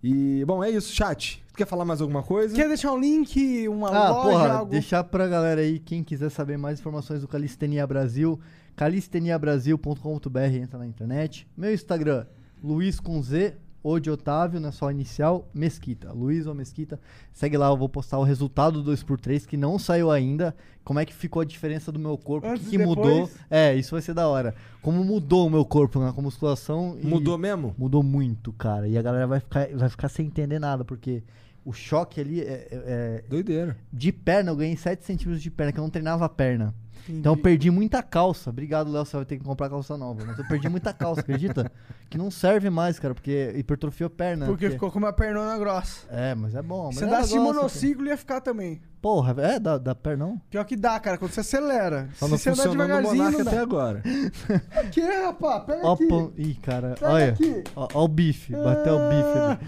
[0.07, 1.43] E, bom, é isso, chat.
[1.53, 2.55] Tu quer falar mais alguma coisa?
[2.55, 4.71] Quer deixar um link, uma Ah, loja, porra, algo?
[4.71, 8.39] deixar pra galera aí, quem quiser saber mais informações do Calistenia Brasil,
[8.77, 11.47] calisteniabrasil.com.br, entra na internet.
[11.57, 12.27] Meu Instagram,
[12.63, 16.11] Luiz com Z, ou de Otávio, não é só inicial, Mesquita.
[16.11, 16.99] Luiz ou Mesquita.
[17.35, 20.57] Segue lá, eu vou postar o resultado do 2x3, que não saiu ainda.
[20.83, 23.29] Como é que ficou a diferença do meu corpo, o que, que mudou.
[23.51, 24.55] É, isso vai ser da hora.
[24.83, 26.97] Como mudou o meu corpo na com musculação.
[27.01, 27.75] e- Mudou mesmo?
[27.79, 28.89] Mudou muito, cara.
[28.89, 31.23] E a galera vai ficar, vai ficar sem entender nada, porque
[31.65, 33.77] o choque ali é- é- é, Doideira.
[33.93, 36.75] de perna, eu ganhei 7 centímetros de perna, que eu não treinava a perna.
[37.09, 38.51] Então eu perdi muita calça.
[38.51, 40.25] Obrigado, Léo, você vai ter que comprar calça nova.
[40.27, 41.71] Mas eu perdi muita calça, acredita?
[42.11, 44.47] Que não serve mais, cara, porque hipertrofiou a perna.
[44.47, 46.07] Porque ficou com uma pernona grossa.
[46.09, 46.93] É, mas é bom.
[46.93, 48.81] Se mas é andasse monociclo, ia ficar também.
[49.03, 50.41] Porra, é da, da perna não?
[50.49, 52.09] Pior que dá, cara, quando você acelera.
[52.15, 53.61] Só não Se você andar devagarzinho, não até dá.
[53.63, 54.03] agora.
[54.93, 55.65] Que, rapaz?
[55.65, 56.09] Pega Ó, aqui.
[56.37, 57.33] Ih, cara, Pega olha.
[57.33, 57.65] aqui.
[57.75, 59.59] Ó, ó o bife, bateu o bife ali.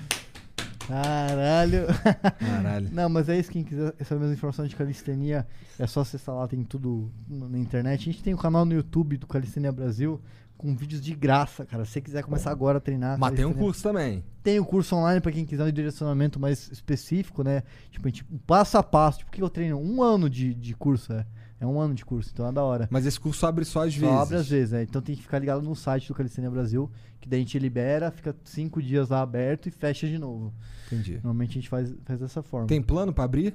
[0.87, 1.87] Caralho.
[2.39, 2.89] Caralho.
[2.93, 5.47] Não, mas é isso, quem quiser saber mais informações de calistenia,
[5.79, 8.01] é só acessar lá, tem tudo na internet.
[8.09, 10.21] A gente tem o canal no YouTube do Calistenia Brasil,
[10.57, 11.85] com vídeos de graça, cara.
[11.85, 13.19] Se você quiser começar agora a treinar.
[13.19, 14.25] Mas tem um curso também.
[14.43, 17.63] Tem o curso online pra quem quiser um direcionamento mais específico, né?
[17.91, 19.19] Tipo, a gente- passo a passo.
[19.19, 19.79] Tipo, o que eu treino?
[19.79, 21.27] Um ano de, de curso, é.
[21.59, 22.87] É um ano de curso, então é da hora.
[22.91, 24.16] Mas esse curso abre só às Só vezes.
[24.16, 24.83] abre às vezes, é.
[24.83, 28.11] Então tem que ficar ligado no site do Calistenia Brasil, que daí a gente libera,
[28.11, 30.53] fica cinco dias lá aberto e fecha de novo.
[30.87, 31.15] Entendi.
[31.15, 32.66] Normalmente a gente faz, faz dessa forma.
[32.66, 33.55] Tem plano pra abrir?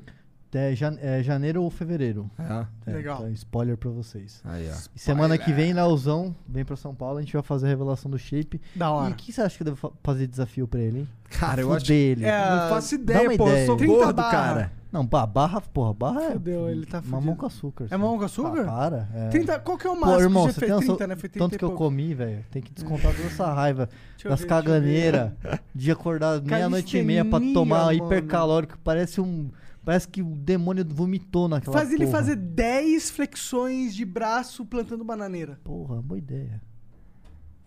[0.53, 2.29] É, jan- é janeiro ou fevereiro.
[2.37, 2.65] É.
[2.87, 3.19] É, Legal.
[3.19, 4.41] então, spoiler pra vocês.
[4.43, 4.75] Aí, ó.
[4.93, 8.11] E semana que vem, Leozão vem pra São Paulo, a gente vai fazer a revelação
[8.11, 8.59] do shape.
[8.75, 9.11] Da E hora.
[9.13, 11.09] o que você acha que eu devo fa- fazer desafio pra ele, hein?
[11.29, 11.93] Cara, eu acho.
[11.93, 12.25] ele.
[12.25, 13.45] É, Não faço dá ideia, uma pô.
[13.47, 13.65] Eu ideia.
[13.65, 14.31] sou 30 gordo, barra.
[14.31, 14.71] cara.
[14.91, 16.31] Não, barra, porra, barra é.
[16.33, 17.37] Fudeu, ele tá Mamão fudido.
[17.37, 17.87] com açúcar.
[17.89, 18.61] É mamão com açúcar?
[18.63, 19.09] Ah, para.
[19.13, 19.29] É.
[19.29, 20.71] 30, qual que é o Pô, máximo irmão, que você fez?
[20.71, 21.15] noção 30, né?
[21.15, 22.43] Foi 30 tanto que eu comi, velho.
[22.51, 25.31] Tem que descontar toda essa raiva Deixa das caganeiras
[25.73, 27.93] de acordar meia-noite e meia pra tomar mano.
[27.93, 28.77] hipercalórico.
[28.83, 29.49] Parece um.
[29.85, 32.17] Parece que o demônio vomitou naquela Faz ele porra.
[32.19, 35.57] fazer 10 flexões de braço plantando bananeira.
[35.63, 36.61] Porra, boa ideia.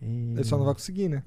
[0.01, 1.22] E- Ele só não vai conseguir, né?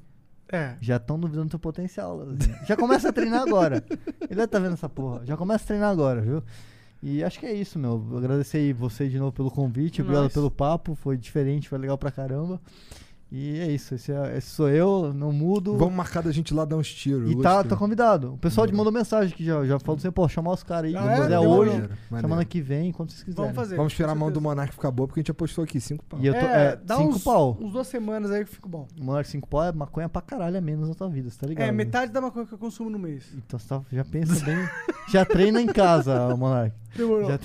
[0.51, 0.75] É.
[0.79, 2.25] Já estão duvidando do seu potencial.
[2.65, 3.83] Já começa a treinar agora.
[4.21, 5.25] Ele deve tá vendo essa porra.
[5.25, 6.43] Já começa a treinar agora, viu?
[7.01, 8.03] E acho que é isso, meu.
[8.15, 10.01] Agradecer aí você de novo pelo convite.
[10.01, 10.33] Obrigado Nóis.
[10.33, 10.95] pelo papo.
[10.95, 12.59] Foi diferente, foi legal pra caramba.
[13.29, 13.93] E é isso.
[13.93, 15.75] Esse, é- esse sou eu, não mudo.
[15.77, 17.29] Vamos marcar da gente lá dar uns tiros.
[17.29, 18.33] E tá, tá convidado.
[18.33, 20.95] O pessoal te mandou mensagem que já, já falou assim, pô, chamar os caras aí.
[20.95, 21.27] Ah, é?
[21.27, 21.57] Demorou.
[21.59, 22.27] hoje, Maneiro, maneiro.
[22.27, 23.43] semana que vem, quando vocês quiserem.
[23.51, 23.75] Vamos fazer.
[23.75, 24.39] Vamos esperar a mão do.
[24.39, 26.19] Monark ficar boa, porque a gente apostou aqui 5 pau.
[26.21, 26.39] E eu tô.
[26.39, 27.57] É, dá cinco uns, pau.
[27.59, 28.87] uns duas semanas aí que fica bom.
[28.97, 31.63] Mano, cinco pau é maconha pra caralho a menos na tua vida, você tá ligado?
[31.65, 31.71] É, né?
[31.73, 33.25] metade da maconha que eu consumo no mês.
[33.35, 34.57] Então você tá- já pensa bem.
[35.09, 36.73] já treina em casa, Monark.
[36.95, 37.29] Demorou.
[37.29, 37.39] Já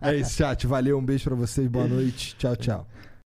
[0.00, 0.66] É isso, chat.
[0.66, 1.68] Valeu, um beijo pra vocês.
[1.68, 2.34] Boa noite.
[2.38, 2.86] Tchau, tchau.